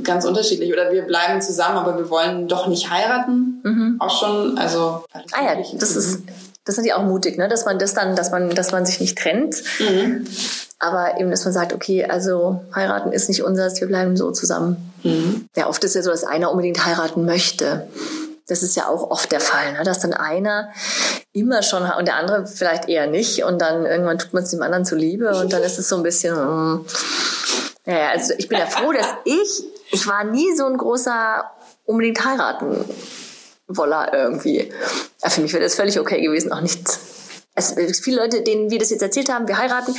ganz 0.02 0.24
unterschiedlich. 0.24 0.72
Oder 0.72 0.92
wir 0.92 1.02
bleiben 1.02 1.40
zusammen, 1.40 1.78
aber 1.78 1.96
wir 1.96 2.10
wollen 2.10 2.48
doch 2.48 2.66
nicht 2.66 2.90
heiraten. 2.90 3.60
Mhm. 3.62 3.96
Auch 3.98 4.18
schon, 4.18 4.58
also. 4.58 5.04
Ah 5.32 5.44
ja, 5.44 5.56
das 5.74 5.96
ist, 5.96 6.22
das 6.66 6.74
ist 6.74 6.78
natürlich 6.78 6.94
auch 6.94 7.04
mutig, 7.04 7.38
ne? 7.38 7.48
dass 7.48 7.64
man 7.64 7.78
das 7.78 7.94
dann, 7.94 8.16
dass 8.16 8.32
man, 8.32 8.50
dass 8.50 8.72
man 8.72 8.84
sich 8.84 8.98
nicht 8.98 9.16
trennt. 9.16 9.62
Mhm. 9.78 10.26
Aber 10.80 11.18
eben, 11.18 11.30
dass 11.30 11.44
man 11.44 11.54
sagt, 11.54 11.72
okay, 11.72 12.04
also 12.04 12.60
heiraten 12.74 13.12
ist 13.12 13.28
nicht 13.28 13.44
unseres, 13.44 13.80
wir 13.80 13.86
bleiben 13.86 14.16
so 14.16 14.32
zusammen. 14.32 14.92
Mhm. 15.04 15.48
Ja, 15.54 15.68
oft 15.68 15.82
ist 15.84 15.94
ja 15.94 16.02
so, 16.02 16.10
dass 16.10 16.24
einer 16.24 16.50
unbedingt 16.50 16.84
heiraten 16.84 17.24
möchte. 17.24 17.86
Das 18.48 18.64
ist 18.64 18.76
ja 18.76 18.88
auch 18.88 19.10
oft 19.10 19.30
der 19.30 19.40
Fall, 19.40 19.74
ne? 19.74 19.84
dass 19.84 20.00
dann 20.00 20.12
einer 20.12 20.70
immer 21.32 21.62
schon 21.62 21.84
und 21.84 22.08
der 22.08 22.16
andere 22.16 22.48
vielleicht 22.48 22.88
eher 22.88 23.06
nicht 23.06 23.44
und 23.44 23.62
dann 23.62 23.86
irgendwann 23.86 24.18
tut 24.18 24.34
man 24.34 24.42
es 24.42 24.50
dem 24.50 24.62
anderen 24.62 24.84
zuliebe 24.84 25.36
und 25.36 25.52
dann 25.52 25.62
ist 25.62 25.78
es 25.78 25.88
so 25.88 25.96
ein 25.96 26.02
bisschen. 26.02 26.34
Mm, 26.34 26.84
ja, 27.86 28.10
also 28.10 28.34
ich 28.36 28.48
bin 28.48 28.58
ja 28.58 28.66
froh, 28.66 28.92
dass 28.92 29.06
ich, 29.24 29.64
ich 29.92 30.06
war 30.08 30.24
nie 30.24 30.54
so 30.56 30.66
ein 30.66 30.76
großer 30.76 31.44
unbedingt 31.84 32.24
heiraten 32.24 32.84
Woller 33.68 34.12
irgendwie. 34.12 34.72
Ja, 35.22 35.30
für 35.30 35.40
mich 35.40 35.52
wäre 35.52 35.62
das 35.62 35.74
völlig 35.74 35.98
okay 35.98 36.20
gewesen, 36.20 36.52
auch 36.52 36.60
nicht 36.60 36.80
es, 37.56 38.00
viele 38.00 38.18
Leute, 38.18 38.42
denen 38.42 38.70
wir 38.70 38.78
das 38.78 38.90
jetzt 38.90 39.02
erzählt 39.02 39.32
haben, 39.32 39.48
wir 39.48 39.58
heiraten, 39.58 39.94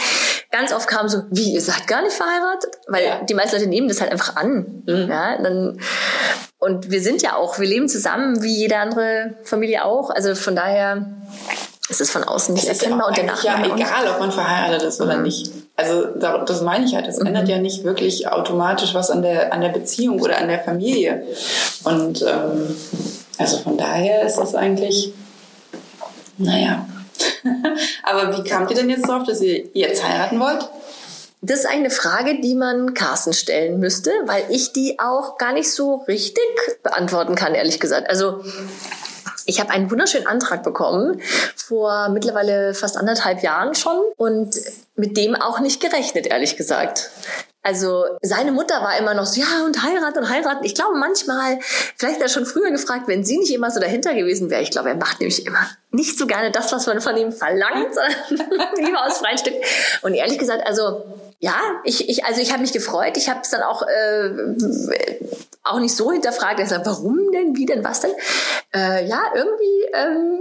ganz 0.52 0.72
oft 0.72 0.88
kam 0.88 1.10
so, 1.10 1.24
wie, 1.32 1.54
ihr 1.54 1.62
seid 1.62 1.88
gar 1.88 2.04
nicht 2.04 2.16
verheiratet? 2.16 2.72
Weil 2.88 3.04
ja. 3.04 3.24
die 3.24 3.34
meisten 3.34 3.56
Leute 3.56 3.68
nehmen 3.68 3.88
das 3.88 4.00
halt 4.00 4.12
einfach 4.12 4.36
an. 4.36 4.84
Mhm. 4.86 5.08
Ja, 5.10 5.42
dann, 5.42 5.80
und 6.60 6.92
wir 6.92 7.02
sind 7.02 7.22
ja 7.22 7.36
auch, 7.36 7.60
wir 7.60 7.68
leben 7.68 7.90
zusammen, 7.90 8.42
wie 8.44 8.56
jede 8.56 8.78
andere 8.78 9.36
Familie 9.44 9.86
auch. 9.86 10.12
Also 10.12 10.36
von 10.36 10.56
daher 10.56 11.08
ist 11.90 12.02
es 12.02 12.12
von 12.12 12.24
außen 12.24 12.54
nicht 12.54 12.68
erkennbar. 12.68 13.00
Ja 13.00 13.08
und 13.08 13.18
danach 13.18 13.44
ja 13.44 13.76
egal, 13.76 14.08
ob 14.14 14.20
man 14.20 14.32
verheiratet 14.32 14.84
ist 14.84 15.02
oder 15.02 15.18
mhm. 15.18 15.24
nicht. 15.24 15.52
Also 15.76 16.06
das 16.06 16.62
meine 16.62 16.86
ich 16.86 16.96
halt. 16.96 17.08
Das 17.08 17.20
mhm. 17.20 17.28
ändert 17.28 17.50
ja 17.50 17.58
nicht 17.58 17.84
wirklich 17.84 18.28
automatisch 18.28 18.94
was 18.94 19.10
an 19.10 19.22
der, 19.22 19.54
an 19.54 19.62
der 19.62 19.70
Beziehung 19.70 20.22
oder 20.22 20.38
an 20.38 20.48
der 20.48 20.60
Familie. 20.60 21.24
Und 21.84 22.24
ähm, 22.24 22.76
also 23.38 23.58
von 23.60 23.78
daher 23.78 24.24
ist 24.24 24.38
es 24.38 24.56
eigentlich, 24.56 25.14
naja, 26.38 26.86
Aber 28.04 28.38
wie 28.38 28.48
kamt 28.48 28.70
ihr 28.72 28.78
denn 28.78 28.90
jetzt 28.90 29.08
drauf, 29.08 29.24
dass 29.24 29.42
ihr 29.42 29.66
jetzt 29.74 30.08
heiraten 30.08 30.40
wollt? 30.40 30.70
Das 31.42 31.60
ist 31.60 31.68
eine 31.68 31.90
Frage, 31.90 32.42
die 32.42 32.56
man 32.56 32.94
Carsten 32.94 33.34
stellen 33.34 33.80
müsste, 33.80 34.12
weil 34.26 34.44
ich 34.50 34.74
die 34.74 34.98
auch 35.00 35.38
gar 35.38 35.54
nicht 35.54 35.72
so 35.72 35.96
richtig 36.08 36.44
beantworten 36.82 37.36
kann, 37.36 37.54
ehrlich 37.54 37.80
gesagt. 37.80 38.10
Also 38.10 38.44
ich 39.46 39.60
habe 39.60 39.70
einen 39.70 39.90
wunderschönen 39.92 40.28
Antrag 40.28 40.64
bekommen 40.64 41.22
vor 41.56 42.10
mittlerweile 42.10 42.74
fast 42.74 42.98
anderthalb 42.98 43.44
Jahren 43.44 43.76
schon 43.76 44.02
und 44.18 44.56
mit 44.96 45.16
dem 45.16 45.36
auch 45.36 45.60
nicht 45.60 45.80
gerechnet, 45.80 46.26
ehrlich 46.28 46.58
gesagt. 46.58 47.12
Also 47.68 48.06
seine 48.22 48.54
Mutter 48.54 48.82
war 48.82 48.98
immer 48.98 49.14
noch 49.14 49.26
so, 49.26 49.42
ja, 49.42 49.66
und 49.66 49.84
heiraten 49.84 50.20
und 50.20 50.30
heiraten. 50.30 50.64
Ich 50.64 50.74
glaube 50.74 50.98
manchmal, 50.98 51.60
vielleicht 51.98 52.16
hat 52.16 52.22
er 52.22 52.30
schon 52.30 52.46
früher 52.46 52.72
gefragt, 52.72 53.10
wenn 53.10 53.26
sie 53.26 53.38
nicht 53.38 53.54
immer 53.54 53.70
so 53.72 53.82
dahinter 53.82 54.14
gewesen 54.14 54.50
wäre. 54.50 54.62
Ich 54.62 54.72
glaube, 54.72 54.88
er 54.88 54.96
macht 54.96 55.20
nämlich 55.20 55.46
immer 55.46 55.68
nicht 55.92 56.18
so 56.18 56.28
gerne 56.28 56.50
das, 56.50 56.72
was 56.72 56.88
man 56.88 57.02
von 57.02 57.18
ihm 57.18 57.34
verlangt, 57.34 57.94
sondern 57.94 58.48
lieber 58.78 59.06
aus 59.06 59.18
freien 59.18 59.38
Stück. 59.38 59.56
Und 60.02 60.14
ehrlich 60.14 60.40
gesagt, 60.40 60.66
also 60.66 61.04
ja, 61.40 61.60
ich, 61.84 62.08
ich 62.08 62.24
also 62.24 62.40
ich 62.40 62.54
habe 62.54 62.62
mich 62.62 62.72
gefreut. 62.72 63.18
Ich 63.18 63.28
habe 63.28 63.42
es 63.42 63.50
dann 63.50 63.64
auch 63.64 63.82
äh, 63.82 64.30
auch 65.66 65.80
nicht 65.82 65.94
so 65.94 66.14
hinterfragt. 66.14 66.62
Er 66.62 66.68
sagt, 66.68 66.86
warum 66.86 67.34
denn, 67.34 67.54
wie 67.58 67.66
denn, 67.66 67.84
was 67.84 68.00
denn? 68.00 68.12
Äh, 68.74 69.06
ja, 69.08 69.24
irgendwie 69.36 69.84
ähm, 69.94 70.40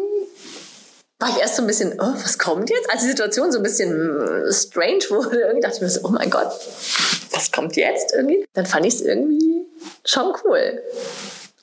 war 1.19 1.31
ich 1.31 1.39
erst 1.39 1.57
so 1.57 1.62
ein 1.62 1.67
bisschen, 1.67 1.95
oh, 1.99 2.14
was 2.23 2.39
kommt 2.39 2.69
jetzt? 2.69 2.91
Als 2.91 3.03
die 3.03 3.09
Situation 3.09 3.51
so 3.51 3.59
ein 3.59 3.62
bisschen 3.62 4.53
strange 4.53 5.05
wurde, 5.09 5.41
irgendwie 5.41 5.61
dachte 5.61 5.77
ich 5.77 5.83
mir 5.83 5.89
so, 5.89 6.01
oh 6.05 6.11
mein 6.11 6.31
Gott, 6.31 6.53
was 7.33 7.51
kommt 7.53 7.77
jetzt 7.77 8.12
irgendwie? 8.14 8.47
Dann 8.53 8.67
fand 8.67 8.85
ich 8.87 8.95
es 8.95 9.01
irgendwie 9.01 9.67
schon 10.05 10.35
cool. 10.45 10.83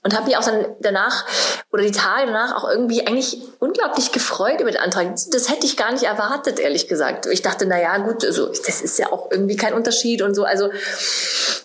Und 0.06 0.14
habe 0.14 0.26
mich 0.26 0.36
auch 0.36 0.43
dann 0.43 0.66
danach 0.82 1.26
oder 1.72 1.84
die 1.84 1.91
Tage 1.91 2.26
danach 2.26 2.56
auch 2.58 2.70
irgendwie 2.70 3.08
eigentlich 3.08 3.41
unglaublich 3.60 4.12
gefreut 4.12 4.60
über 4.60 4.70
den 4.70 4.82
Antrag. 4.82 5.16
Das 5.32 5.49
hätte 5.49 5.66
ich 5.66 5.78
gar 5.78 5.93
nicht 5.93 6.04
erwartet, 6.04 6.60
ehrlich 6.60 6.89
gesagt. 6.89 7.26
Ich 7.28 7.41
dachte, 7.41 7.66
na 7.66 7.80
ja, 7.80 7.97
gut, 7.99 8.26
also, 8.26 8.47
das 8.47 8.82
ist 8.82 8.99
ja 8.99 9.14
auch 9.14 9.32
irgendwie 9.32 9.56
kein 9.56 9.74
Unterschied 9.74 10.22
und 10.22 10.36
so. 10.36 10.43
Also, 10.43 10.72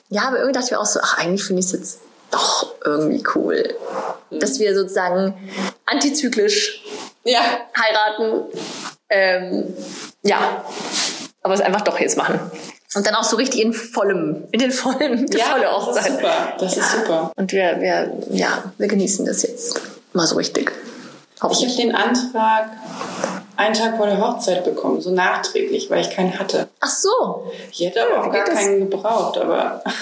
ja, 0.08 0.22
aber 0.28 0.36
irgendwie 0.36 0.52
dachte 0.52 0.66
ich 0.66 0.70
mir 0.70 0.78
auch 0.78 0.86
so, 0.86 1.00
ach, 1.02 1.18
eigentlich 1.18 1.42
finde 1.42 1.60
ich 1.60 1.66
es 1.66 1.72
jetzt 1.72 1.98
doch 2.30 2.74
irgendwie 2.84 3.22
cool, 3.34 3.74
dass 4.30 4.58
wir 4.58 4.74
sozusagen 4.74 5.34
antizyklisch 5.86 6.82
ja. 7.24 7.40
heiraten. 7.76 8.44
Ähm, 9.10 9.74
ja, 10.22 10.64
aber 11.42 11.54
es 11.54 11.60
einfach 11.60 11.82
doch 11.82 11.98
jetzt 11.98 12.16
machen. 12.16 12.40
Und 12.94 13.06
dann 13.06 13.14
auch 13.14 13.24
so 13.24 13.36
richtig 13.36 13.60
in 13.60 13.72
vollem, 13.72 14.44
in 14.50 14.60
den 14.60 14.70
vollen, 14.70 15.26
die 15.26 15.36
ja, 15.36 15.44
volle 15.44 15.70
Hochzeit. 15.70 15.96
Das 15.96 16.06
ist 16.06 16.14
super. 16.14 16.56
Das 16.58 16.76
ja. 16.76 16.82
ist 16.82 16.92
super. 16.92 17.32
Und 17.36 17.52
wir, 17.52 17.80
wir, 17.80 18.12
ja, 18.30 18.72
wir 18.78 18.88
genießen 18.88 19.26
das 19.26 19.42
jetzt 19.42 19.80
mal 20.12 20.26
so 20.26 20.36
richtig. 20.36 20.72
Ich 21.36 21.64
habe 21.64 21.76
den 21.76 21.94
Antrag 21.94 22.70
einen 23.56 23.74
Tag 23.74 23.96
vor 23.96 24.06
der 24.06 24.20
Hochzeit 24.20 24.64
bekommen, 24.64 25.00
so 25.00 25.10
nachträglich, 25.10 25.88
weil 25.90 26.00
ich 26.00 26.10
keinen 26.10 26.38
hatte. 26.38 26.68
Ach 26.80 26.90
so. 26.90 27.52
Ich 27.70 27.80
hätte 27.80 28.02
aber 28.02 28.26
auch 28.26 28.32
gar 28.32 28.44
keinen 28.44 28.90
gebraucht, 28.90 29.38
aber. 29.38 29.82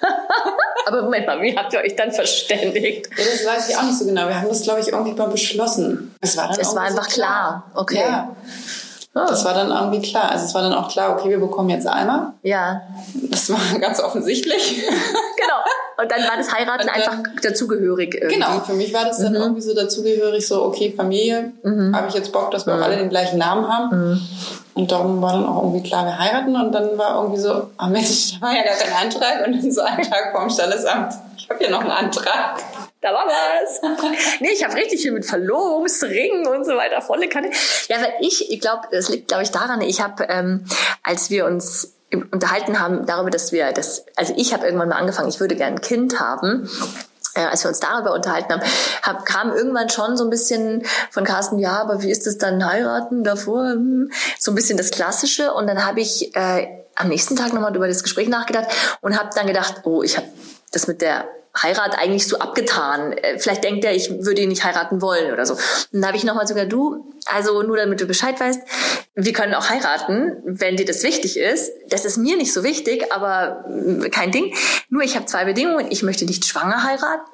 aber 0.86 1.02
Moment 1.02 1.26
mal, 1.26 1.40
wie 1.42 1.56
habt 1.56 1.72
ihr 1.72 1.80
euch 1.80 1.96
dann 1.96 2.12
verständigt? 2.12 3.08
Ja, 3.16 3.24
das 3.24 3.46
weiß 3.46 3.68
ich 3.70 3.76
auch 3.76 3.82
nicht 3.82 3.98
so 3.98 4.04
genau. 4.04 4.28
Wir 4.28 4.40
haben 4.40 4.48
das, 4.48 4.62
glaube 4.62 4.80
ich, 4.80 4.88
irgendwie 4.88 5.12
mal 5.14 5.28
beschlossen. 5.28 6.14
Es 6.20 6.36
war 6.36 6.48
dann 6.48 6.60
Es 6.60 6.74
war 6.74 6.82
einfach 6.82 7.08
klar. 7.08 7.64
klar. 7.72 7.82
Okay. 7.82 8.00
Ja. 8.00 8.36
Oh. 9.16 9.24
Das 9.26 9.46
war 9.46 9.54
dann 9.54 9.70
irgendwie 9.70 10.02
klar. 10.02 10.30
Also 10.30 10.44
es 10.44 10.54
war 10.54 10.60
dann 10.60 10.74
auch 10.74 10.90
klar, 10.90 11.16
okay, 11.16 11.30
wir 11.30 11.40
bekommen 11.40 11.70
jetzt 11.70 11.86
Eimer. 11.86 12.34
Ja. 12.42 12.82
Das 13.30 13.48
war 13.50 13.58
ganz 13.80 13.98
offensichtlich. 13.98 14.84
genau. 14.86 15.54
Und 15.96 16.10
dann 16.10 16.20
war 16.20 16.36
das 16.36 16.52
Heiraten 16.52 16.86
dann, 16.86 16.94
einfach 16.94 17.16
dazugehörig. 17.42 18.14
Irgendwie. 18.14 18.34
Genau, 18.34 18.60
für 18.60 18.74
mich 18.74 18.92
war 18.92 19.06
das 19.06 19.16
dann 19.18 19.32
mhm. 19.32 19.40
irgendwie 19.40 19.62
so 19.62 19.74
dazugehörig, 19.74 20.46
so, 20.46 20.62
okay, 20.64 20.92
Familie, 20.94 21.52
mhm. 21.62 21.96
habe 21.96 22.08
ich 22.08 22.14
jetzt 22.14 22.30
Bock, 22.30 22.50
dass 22.50 22.66
wir 22.66 22.74
mhm. 22.74 22.82
auch 22.82 22.84
alle 22.84 22.96
den 22.98 23.08
gleichen 23.08 23.38
Namen 23.38 23.66
haben. 23.66 24.10
Mhm. 24.10 24.20
Und 24.74 24.92
darum 24.92 25.22
war 25.22 25.32
dann 25.32 25.46
auch 25.46 25.62
irgendwie 25.62 25.88
klar, 25.88 26.04
wir 26.04 26.18
heiraten. 26.18 26.54
Und 26.54 26.72
dann 26.72 26.98
war 26.98 27.22
irgendwie 27.22 27.40
so, 27.40 27.70
ah 27.78 27.88
Mensch, 27.88 28.38
da 28.38 28.46
war 28.46 28.54
ja 28.54 28.64
gar 28.64 28.74
kein 28.74 29.06
Antrag. 29.06 29.46
Und 29.46 29.54
dann 29.54 29.72
so 29.72 29.80
einen 29.80 30.02
Tag 30.02 30.32
vorm 30.32 30.50
Standesamt, 30.50 31.14
ich 31.38 31.48
habe 31.48 31.64
ja 31.64 31.70
noch 31.70 31.80
einen 31.80 31.90
Antrag 31.90 32.60
da 33.06 33.12
war 33.12 33.26
was. 33.26 33.80
nee, 34.40 34.50
ich 34.52 34.64
habe 34.64 34.74
richtig 34.74 35.00
viel 35.00 35.12
mit 35.12 35.24
Verlobungsringen 35.24 36.46
und 36.46 36.64
so 36.64 36.76
weiter, 36.76 37.00
volle 37.00 37.28
Kanne. 37.28 37.50
Ja, 37.88 37.96
weil 38.00 38.14
ich, 38.20 38.50
ich 38.50 38.60
glaube, 38.60 38.82
das 38.90 39.08
liegt, 39.08 39.28
glaube 39.28 39.44
ich, 39.44 39.50
daran, 39.52 39.80
ich 39.80 40.00
habe, 40.00 40.24
ähm, 40.24 40.64
als 41.04 41.30
wir 41.30 41.46
uns 41.46 41.94
unterhalten 42.32 42.80
haben 42.80 43.06
darüber, 43.06 43.30
dass 43.30 43.52
wir 43.52 43.72
das, 43.72 44.04
also 44.16 44.34
ich 44.36 44.52
habe 44.52 44.64
irgendwann 44.64 44.88
mal 44.88 44.96
angefangen, 44.96 45.28
ich 45.28 45.40
würde 45.40 45.54
gerne 45.54 45.76
ein 45.76 45.80
Kind 45.80 46.18
haben. 46.18 46.68
Äh, 47.34 47.44
als 47.44 47.62
wir 47.64 47.68
uns 47.68 47.80
darüber 47.80 48.14
unterhalten 48.14 48.52
haben, 48.54 48.62
hab, 49.02 49.26
kam 49.26 49.54
irgendwann 49.54 49.90
schon 49.90 50.16
so 50.16 50.24
ein 50.24 50.30
bisschen 50.30 50.84
von 51.10 51.24
Carsten, 51.24 51.58
ja, 51.58 51.78
aber 51.80 52.02
wie 52.02 52.10
ist 52.10 52.26
es 52.26 52.38
dann 52.38 52.64
heiraten 52.64 53.24
davor? 53.24 53.72
Hm, 53.72 54.10
so 54.38 54.50
ein 54.50 54.54
bisschen 54.54 54.78
das 54.78 54.90
Klassische. 54.90 55.52
Und 55.52 55.66
dann 55.66 55.84
habe 55.84 56.00
ich 56.00 56.34
äh, 56.34 56.66
am 56.94 57.08
nächsten 57.08 57.36
Tag 57.36 57.52
nochmal 57.52 57.76
über 57.76 57.88
das 57.88 58.02
Gespräch 58.02 58.28
nachgedacht 58.28 58.68
und 59.02 59.18
habe 59.18 59.30
dann 59.34 59.46
gedacht, 59.46 59.82
oh, 59.84 60.02
ich 60.02 60.16
habe 60.16 60.26
das 60.72 60.86
mit 60.86 61.02
der 61.02 61.28
Heirat 61.62 61.98
eigentlich 61.98 62.26
so 62.26 62.38
abgetan. 62.38 63.12
Äh, 63.12 63.38
vielleicht 63.38 63.64
denkt 63.64 63.84
er, 63.84 63.94
ich 63.94 64.10
würde 64.10 64.42
ihn 64.42 64.48
nicht 64.48 64.64
heiraten 64.64 65.00
wollen 65.00 65.32
oder 65.32 65.46
so. 65.46 65.54
Und 65.54 65.62
dann 65.92 66.06
habe 66.06 66.16
ich 66.16 66.24
nochmal 66.24 66.46
sogar 66.46 66.66
du, 66.66 67.12
also 67.26 67.62
nur 67.62 67.76
damit 67.76 68.00
du 68.00 68.06
Bescheid 68.06 68.38
weißt, 68.38 68.60
wir 69.14 69.32
können 69.32 69.54
auch 69.54 69.70
heiraten, 69.70 70.42
wenn 70.44 70.76
dir 70.76 70.84
das 70.84 71.02
wichtig 71.02 71.38
ist. 71.38 71.72
Das 71.88 72.04
ist 72.04 72.18
mir 72.18 72.36
nicht 72.36 72.52
so 72.52 72.62
wichtig, 72.62 73.12
aber 73.12 73.64
mm, 73.68 74.10
kein 74.10 74.30
Ding. 74.30 74.54
Nur 74.90 75.02
ich 75.02 75.16
habe 75.16 75.26
zwei 75.26 75.44
Bedingungen. 75.44 75.90
Ich 75.90 76.02
möchte 76.02 76.26
nicht 76.26 76.44
schwanger 76.44 76.84
heiraten 76.84 77.32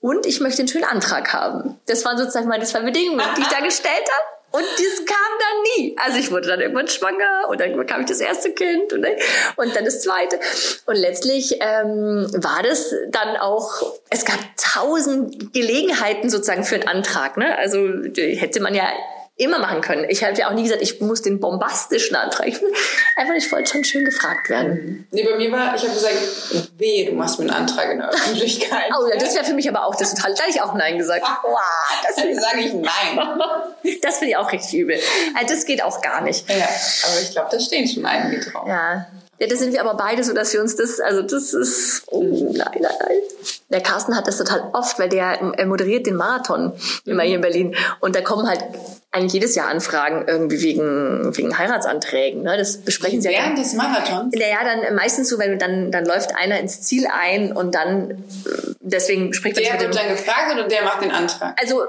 und 0.00 0.26
ich 0.26 0.40
möchte 0.40 0.62
einen 0.62 0.68
schönen 0.68 0.84
Antrag 0.84 1.32
haben. 1.32 1.78
Das 1.86 2.04
waren 2.04 2.18
sozusagen 2.18 2.48
meine 2.48 2.64
zwei 2.64 2.80
Bedingungen, 2.80 3.22
die 3.36 3.42
ich 3.42 3.48
da 3.48 3.60
gestellt 3.60 3.94
habe. 3.94 4.39
Und 4.52 4.64
das 4.64 5.06
kam 5.06 5.16
dann 5.38 5.62
nie. 5.76 5.96
Also 5.98 6.18
ich 6.18 6.30
wurde 6.30 6.48
dann 6.48 6.60
irgendwann 6.60 6.88
schwanger 6.88 7.48
und 7.48 7.60
dann 7.60 7.76
bekam 7.76 8.00
ich 8.00 8.06
das 8.06 8.20
erste 8.20 8.50
Kind 8.52 8.92
und 8.92 9.02
dann, 9.02 9.12
und 9.56 9.76
dann 9.76 9.84
das 9.84 10.02
zweite. 10.02 10.40
Und 10.86 10.96
letztlich 10.96 11.58
ähm, 11.60 12.26
war 12.34 12.62
das 12.62 12.92
dann 13.10 13.36
auch, 13.36 13.98
es 14.10 14.24
gab 14.24 14.38
tausend 14.56 15.52
Gelegenheiten 15.52 16.30
sozusagen 16.30 16.64
für 16.64 16.76
einen 16.76 16.88
Antrag. 16.88 17.36
Ne? 17.36 17.56
Also 17.58 17.78
hätte 18.16 18.60
man 18.60 18.74
ja 18.74 18.88
immer 19.40 19.58
machen 19.58 19.80
können. 19.80 20.04
Ich 20.08 20.22
habe 20.22 20.34
ja 20.34 20.48
auch 20.48 20.54
nie 20.54 20.64
gesagt, 20.64 20.82
ich 20.82 21.00
muss 21.00 21.22
den 21.22 21.40
bombastischen 21.40 22.14
Antrag. 22.14 22.46
Ich 22.46 22.60
einfach, 23.16 23.34
ich 23.34 23.50
wollte 23.50 23.72
schon 23.72 23.84
schön 23.84 24.04
gefragt 24.04 24.50
werden. 24.50 25.06
Nee, 25.10 25.24
bei 25.24 25.36
mir 25.36 25.50
war, 25.50 25.74
ich 25.74 25.82
habe 25.82 25.92
gesagt, 25.92 26.16
weh, 26.76 27.06
du 27.06 27.12
machst 27.12 27.38
mir 27.38 27.46
einen 27.46 27.62
Antrag 27.62 27.90
in 27.90 27.98
der 27.98 28.10
Öffentlichkeit. 28.10 28.90
oh 28.98 29.06
ja, 29.08 29.16
das 29.16 29.34
wäre 29.34 29.44
für 29.44 29.54
mich 29.54 29.68
aber 29.68 29.86
auch 29.86 29.94
das 29.94 30.14
total. 30.14 30.34
Da 30.34 30.42
hätte 30.42 30.56
ich 30.56 30.62
auch 30.62 30.74
Nein 30.74 30.98
gesagt. 30.98 31.24
Wow, 31.42 31.58
das 32.06 32.16
sage 32.42 32.60
ich 32.60 32.74
Nein. 32.74 33.40
das 34.02 34.18
finde 34.18 34.30
ich 34.32 34.36
auch 34.36 34.52
richtig 34.52 34.74
übel. 34.74 34.98
Also 35.34 35.54
das 35.54 35.64
geht 35.64 35.82
auch 35.82 36.02
gar 36.02 36.20
nicht. 36.20 36.48
Ja, 36.48 36.56
aber 36.56 37.20
ich 37.22 37.30
glaube, 37.30 37.48
da 37.50 37.58
stehen 37.58 37.88
schon 37.88 38.04
einige 38.04 38.40
drauf. 38.44 38.68
Ja. 38.68 39.06
Ja, 39.40 39.46
das 39.46 39.58
sind 39.58 39.72
wir 39.72 39.80
aber 39.80 39.94
beide 39.94 40.22
so, 40.22 40.34
dass 40.34 40.52
wir 40.52 40.60
uns 40.60 40.76
das, 40.76 41.00
also 41.00 41.22
das 41.22 41.54
ist, 41.54 42.02
oh, 42.08 42.22
nein, 42.22 42.52
nein, 42.78 42.92
nein. 43.00 43.20
Der 43.70 43.80
Carsten 43.80 44.16
hat 44.16 44.26
das 44.26 44.38
total 44.38 44.70
oft, 44.72 44.98
weil 44.98 45.08
der 45.08 45.54
er 45.56 45.66
moderiert 45.66 46.06
den 46.06 46.16
Marathon 46.16 46.72
immer 47.04 47.22
hier 47.22 47.36
in 47.36 47.40
Berlin. 47.40 47.76
Und 48.00 48.16
da 48.16 48.20
kommen 48.20 48.48
halt 48.48 48.64
eigentlich 49.12 49.32
jedes 49.32 49.56
Jahr 49.56 49.68
Anfragen 49.68 50.24
irgendwie 50.28 50.62
wegen, 50.62 51.36
wegen 51.36 51.58
Heiratsanträgen. 51.58 52.42
Ne? 52.42 52.56
Das 52.56 52.78
besprechen 52.78 53.20
sie 53.20 53.30
ja. 53.30 53.40
Während 53.40 53.58
des 53.58 53.74
Marathons? 53.74 54.34
Naja, 54.34 54.58
dann 54.64 54.94
meistens 54.94 55.28
so, 55.28 55.38
wenn 55.38 55.58
dann, 55.58 55.90
dann 55.90 56.04
läuft 56.04 56.36
einer 56.36 56.60
ins 56.60 56.82
Ziel 56.82 57.08
ein 57.12 57.52
und 57.52 57.74
dann, 57.74 58.22
deswegen 58.80 59.32
spricht 59.32 59.56
man 59.56 59.64
Der 59.64 59.80
wird 59.80 59.96
dann 59.96 60.08
gefragt 60.10 60.52
oder 60.54 60.68
der 60.68 60.84
macht 60.84 61.02
den 61.02 61.10
Antrag? 61.10 61.56
Also, 61.60 61.82
äh, 61.82 61.86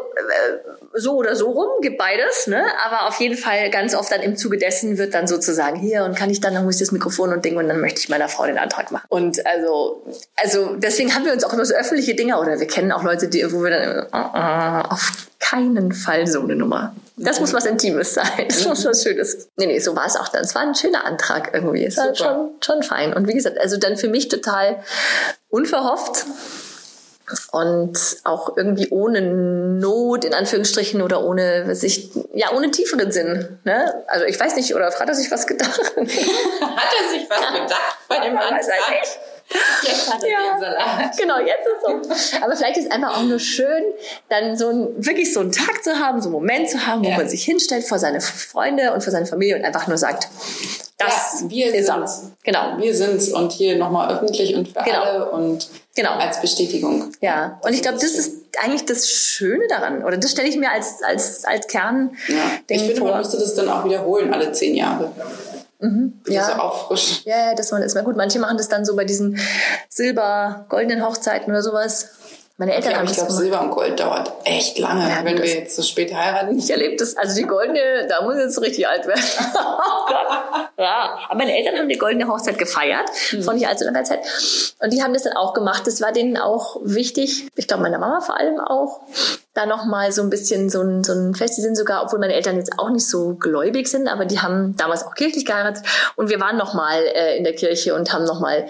so 0.94 1.16
oder 1.16 1.36
so 1.36 1.52
rum, 1.52 1.70
gibt 1.82 1.98
beides, 1.98 2.48
ne? 2.48 2.66
Aber 2.86 3.08
auf 3.08 3.20
jeden 3.20 3.38
Fall 3.38 3.70
ganz 3.70 3.96
oft 3.96 4.12
dann 4.12 4.22
im 4.22 4.36
Zuge 4.36 4.58
dessen 4.58 4.98
wird 4.98 5.14
dann 5.14 5.28
sozusagen 5.28 5.80
hier 5.80 6.04
und 6.04 6.16
kann 6.16 6.30
ich 6.30 6.42
dann, 6.42 6.54
dann 6.54 6.66
muss 6.66 6.76
ich 6.76 6.82
das 6.82 6.92
Mikrofon 6.92 7.32
und 7.32 7.46
Ding 7.46 7.56
und 7.58 7.68
dann 7.68 7.80
möchte 7.80 8.00
ich 8.00 8.10
meiner 8.10 8.28
Frau 8.28 8.46
den 8.46 8.58
Antrag 8.58 8.92
machen. 8.92 9.06
Und 9.10 9.46
also, 9.46 10.04
also 10.36 10.76
deswegen 10.76 11.16
haben 11.16 11.26
wir 11.26 11.34
uns 11.34 11.44
auch 11.44 11.51
immer 11.54 11.66
so 11.66 11.74
öffentliche 11.74 12.16
Dinge 12.16 12.40
oder 12.40 12.60
wir 12.60 12.68
kennen 12.68 12.92
auch 12.92 13.04
Leute, 13.04 13.28
die, 13.28 13.44
wo 13.52 13.64
wir 13.64 13.70
dann 13.72 14.08
uh, 14.14 14.38
uh, 14.38 14.94
auf 14.94 15.12
keinen 15.40 15.92
Fall 15.92 16.28
so 16.28 16.42
eine 16.42 16.56
Nummer. 16.56 16.96
Das 17.18 17.40
muss 17.40 17.54
was 17.54 17.66
Intimes 17.66 18.14
sein. 18.16 18.46
Das 18.48 18.66
muss 18.66 18.86
was 18.86 19.04
Schönes. 19.04 19.50
Nee, 19.58 19.68
nee, 19.68 19.80
so 19.80 19.96
war 19.96 20.08
es 20.08 20.16
auch 20.16 20.30
dann. 20.30 20.44
Es 20.44 20.56
war 20.56 20.64
ein 20.64 20.76
schöner 20.76 21.06
Antrag 21.06 21.52
irgendwie. 21.54 21.86
Es 21.86 21.98
war 21.98 22.16
schon, 22.16 22.52
schon 22.62 22.84
fein. 22.84 23.14
Und 23.14 23.28
wie 23.28 23.34
gesagt, 23.34 23.60
also 23.60 23.78
dann 23.78 23.98
für 23.98 24.08
mich 24.08 24.28
total 24.28 24.84
unverhofft 25.50 26.26
und 27.52 27.98
auch 28.24 28.58
irgendwie 28.58 28.90
ohne 28.90 29.22
Not 29.22 30.26
in 30.26 30.34
Anführungsstrichen 30.34 31.02
oder 31.02 31.24
ohne 31.24 31.76
sich 31.76 32.12
ja 32.34 32.52
ohne 32.52 32.72
tieferen 32.72 33.12
Sinn 33.12 33.60
ne? 33.64 34.04
also 34.08 34.26
ich 34.26 34.40
weiß 34.40 34.56
nicht 34.56 34.76
oder 34.76 34.88
hat 34.88 35.08
er 35.08 35.16
sich 35.16 35.32
was 35.32 35.48
gedacht 35.48 35.80
hat 35.80 35.98
er 35.98 37.10
sich 37.10 37.30
was 37.30 37.54
gedacht 37.54 37.98
bei 38.10 38.20
dem 38.20 38.38
Antrag 38.38 38.60
Jetzt 39.84 40.14
hat 40.14 40.24
er 40.24 40.30
ja, 40.30 40.54
den 40.54 40.60
Salat. 40.60 41.18
Genau, 41.18 41.40
jetzt 41.40 41.68
ist 41.68 42.36
so. 42.38 42.44
Aber 42.44 42.56
vielleicht 42.56 42.78
ist 42.78 42.86
es 42.86 42.92
einfach 42.92 43.18
auch 43.18 43.24
nur 43.24 43.40
schön, 43.40 43.84
dann 44.30 44.58
so 44.58 44.70
ein, 44.70 45.06
wirklich 45.06 45.34
so 45.34 45.40
einen 45.40 45.52
Tag 45.52 45.84
zu 45.84 46.00
haben, 46.00 46.22
so 46.22 46.28
einen 46.28 46.34
Moment 46.34 46.70
zu 46.70 46.86
haben, 46.86 47.04
wo 47.04 47.10
ja. 47.10 47.18
man 47.18 47.28
sich 47.28 47.44
hinstellt 47.44 47.86
vor 47.86 48.00
seine 48.00 48.22
Freunde 48.22 48.94
und 48.94 49.04
vor 49.04 49.12
seine 49.12 49.26
Familie 49.26 49.58
und 49.58 49.66
einfach 49.66 49.88
nur 49.88 49.98
sagt, 49.98 50.28
das 50.98 51.42
ja, 51.42 51.50
wir 51.50 51.74
ist 51.74 51.88
sind's. 51.88 52.32
Genau. 52.44 52.78
Wir 52.78 52.96
sind's 52.96 53.30
und 53.30 53.52
hier 53.52 53.78
nochmal 53.78 54.14
öffentlich 54.16 54.56
und 54.56 54.68
für 54.68 54.84
genau. 54.84 55.02
alle 55.02 55.32
und 55.32 55.68
genau. 55.96 56.12
als 56.12 56.40
Bestätigung. 56.42 57.12
Ja, 57.22 57.60
und 57.64 57.74
ich 57.74 57.82
glaube, 57.82 57.98
das 57.98 58.12
ist 58.12 58.42
eigentlich 58.62 58.86
das 58.86 59.10
Schöne 59.10 59.68
daran. 59.68 60.04
Oder 60.04 60.18
das 60.18 60.32
stelle 60.32 60.48
ich 60.48 60.58
mir 60.58 60.72
als, 60.72 61.02
als, 61.04 61.44
als 61.46 61.68
Kern 61.68 62.16
ja. 62.28 62.36
Ich 62.68 62.82
finde, 62.82 62.98
vor. 62.98 63.10
man 63.10 63.20
müsste 63.20 63.38
das 63.38 63.56
dann 63.56 63.70
auch 63.70 63.84
wiederholen, 63.84 64.34
alle 64.34 64.52
zehn 64.52 64.76
Jahre. 64.76 65.12
Mhm. 65.82 66.22
Ja. 66.28 66.46
So 66.46 66.52
auffrischen. 66.54 67.24
Ja, 67.26 67.38
ja, 67.50 67.56
das 67.56 67.72
ist 67.72 67.96
mal 67.96 68.04
gut. 68.04 68.16
Manche 68.16 68.40
machen 68.40 68.58
das 68.58 68.70
dann 68.70 68.86
so 68.86 68.96
bei 68.96 69.04
diesen 69.04 69.40
silber-goldenen 69.90 71.06
Hochzeiten 71.06 71.52
oder 71.52 71.64
sowas. 71.64 72.10
Meine 72.62 72.76
Eltern 72.76 72.92
okay, 72.92 73.00
haben 73.00 73.08
ich 73.08 73.14
glaube, 73.16 73.32
Silber 73.32 73.62
und 73.62 73.72
Gold 73.72 74.00
dauert 74.00 74.32
echt 74.44 74.78
lange, 74.78 75.10
ja, 75.10 75.26
wenn 75.26 75.36
wir 75.36 75.48
jetzt 75.48 75.76
so 75.76 75.82
spät 75.82 76.14
heiraten. 76.14 76.60
Ich 76.60 76.70
erlebe 76.70 76.96
das, 76.96 77.18
also 77.18 77.36
die 77.36 77.48
goldene, 77.48 78.06
da 78.08 78.22
muss 78.22 78.36
ich 78.36 78.44
jetzt 78.44 78.62
richtig 78.62 78.88
alt 78.88 79.08
werden. 79.08 79.20
ja, 80.78 81.18
aber 81.28 81.40
meine 81.40 81.58
Eltern 81.58 81.80
haben 81.80 81.90
die 81.90 81.98
goldene 81.98 82.28
Hochzeit 82.28 82.60
gefeiert, 82.60 83.10
mhm. 83.32 83.42
vor 83.42 83.56
nicht 83.56 83.68
allzu 83.68 83.86
langer 83.86 84.04
Zeit. 84.04 84.20
Und 84.78 84.94
die 84.94 85.02
haben 85.02 85.12
das 85.12 85.24
dann 85.24 85.36
auch 85.38 85.56
gemacht. 85.56 85.88
Das 85.88 86.02
war 86.02 86.12
denen 86.12 86.38
auch 86.38 86.78
wichtig. 86.84 87.48
Ich 87.56 87.68
glaube, 87.68 87.82
meiner 87.82 87.98
Mama 87.98 88.22
vor 88.22 88.38
allem 88.38 88.60
auch 88.60 89.02
da 89.54 89.66
nochmal 89.66 90.14
so 90.14 90.22
ein 90.22 90.30
bisschen 90.30 90.70
so 90.70 90.82
ein, 90.82 91.04
so 91.04 91.14
ein 91.14 91.36
Fest. 91.36 91.58
Die 91.58 91.62
sind 91.62 91.76
sogar, 91.76 92.04
obwohl 92.04 92.20
meine 92.20 92.34
Eltern 92.34 92.56
jetzt 92.56 92.80
auch 92.80 92.90
nicht 92.90 93.08
so 93.08 93.36
gläubig 93.36 93.88
sind, 93.88 94.08
aber 94.08 94.26
die 94.26 94.40
haben 94.40 94.78
damals 94.78 95.06
auch 95.06 95.14
kirchlich 95.14 95.46
geheiratet. 95.46 95.84
Und 96.16 96.30
wir 96.30 96.40
waren 96.40 96.58
nochmal 96.58 97.02
äh, 97.14 97.38
in 97.38 97.44
der 97.44 97.54
Kirche 97.54 97.94
und 97.94 98.14
haben 98.14 98.24
nochmal 98.24 98.68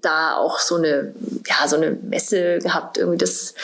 da 0.00 0.36
auch 0.36 0.58
so 0.58 0.76
eine, 0.76 1.12
ja, 1.46 1.68
so 1.68 1.76
eine 1.76 1.90
Messe 1.90 2.58
gehabt. 2.60 2.96
Irgendwie 2.96 3.15
das 3.22 3.54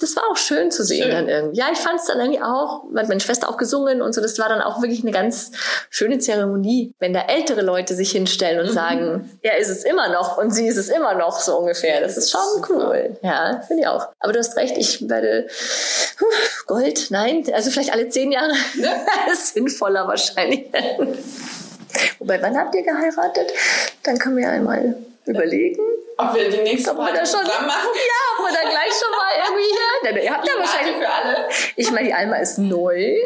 das 0.00 0.14
war 0.14 0.30
auch 0.30 0.36
schön 0.36 0.70
zu 0.70 0.84
sehen 0.84 1.04
schön. 1.04 1.10
dann 1.10 1.28
irgendwie. 1.28 1.58
Ja, 1.58 1.66
ich 1.72 1.78
fand 1.78 1.98
es 1.98 2.06
dann 2.06 2.20
irgendwie 2.20 2.40
auch, 2.40 2.84
hat 2.94 3.08
meine 3.08 3.18
Schwester 3.18 3.48
auch 3.48 3.56
gesungen 3.56 4.00
und 4.00 4.14
so. 4.14 4.20
Das 4.20 4.38
war 4.38 4.48
dann 4.48 4.62
auch 4.62 4.80
wirklich 4.80 5.02
eine 5.02 5.10
ganz 5.10 5.50
schöne 5.90 6.18
Zeremonie, 6.20 6.94
wenn 7.00 7.12
da 7.12 7.22
ältere 7.22 7.62
Leute 7.62 7.96
sich 7.96 8.12
hinstellen 8.12 8.60
und 8.60 8.66
mhm. 8.66 8.74
sagen, 8.74 9.38
er 9.42 9.58
ist 9.58 9.68
es 9.68 9.82
immer 9.82 10.08
noch 10.08 10.38
und 10.38 10.52
sie 10.52 10.68
ist 10.68 10.76
es 10.76 10.88
immer 10.88 11.14
noch 11.14 11.40
so 11.40 11.58
ungefähr. 11.58 12.00
Das 12.00 12.16
ist 12.16 12.30
schon 12.30 12.64
cool. 12.68 13.16
Ja, 13.22 13.60
finde 13.66 13.82
ich 13.82 13.88
auch. 13.88 14.06
Aber 14.20 14.32
du 14.32 14.38
hast 14.38 14.56
recht, 14.56 14.78
ich 14.78 15.08
werde 15.08 15.48
huh, 16.20 16.26
Gold, 16.68 17.10
nein, 17.10 17.44
also 17.52 17.70
vielleicht 17.70 17.92
alle 17.92 18.08
zehn 18.08 18.30
Jahre. 18.30 18.52
Ne? 18.76 18.90
Sinnvoller 19.34 20.06
wahrscheinlich. 20.06 20.66
Wobei, 22.20 22.40
wann 22.40 22.56
habt 22.56 22.74
ihr 22.76 22.82
geheiratet? 22.82 23.52
Dann 24.04 24.18
können 24.18 24.36
wir 24.36 24.44
ja 24.44 24.50
einmal 24.50 24.94
überlegen. 25.28 25.82
Ob 26.16 26.34
wir 26.34 26.50
die 26.50 26.62
nächste 26.62 26.94
Party 26.94 27.12
da 27.14 27.26
schon, 27.26 27.44
zusammen 27.44 27.66
machen? 27.66 27.88
Ja, 27.94 28.20
ob 28.38 28.46
wir 28.46 28.54
da 28.54 28.68
gleich 28.68 28.92
schon 28.92 29.10
mal 29.12 29.32
irgendwie 29.46 29.68
hier. 29.70 30.22
Ihr 30.24 30.32
habt 30.32 30.48
ja 30.48 30.54
wahrscheinlich 30.58 30.96
für 30.96 31.08
alle. 31.08 31.48
Ich 31.76 31.90
meine, 31.90 32.08
die 32.08 32.14
Alma 32.14 32.36
ist 32.36 32.58
neu. 32.58 33.18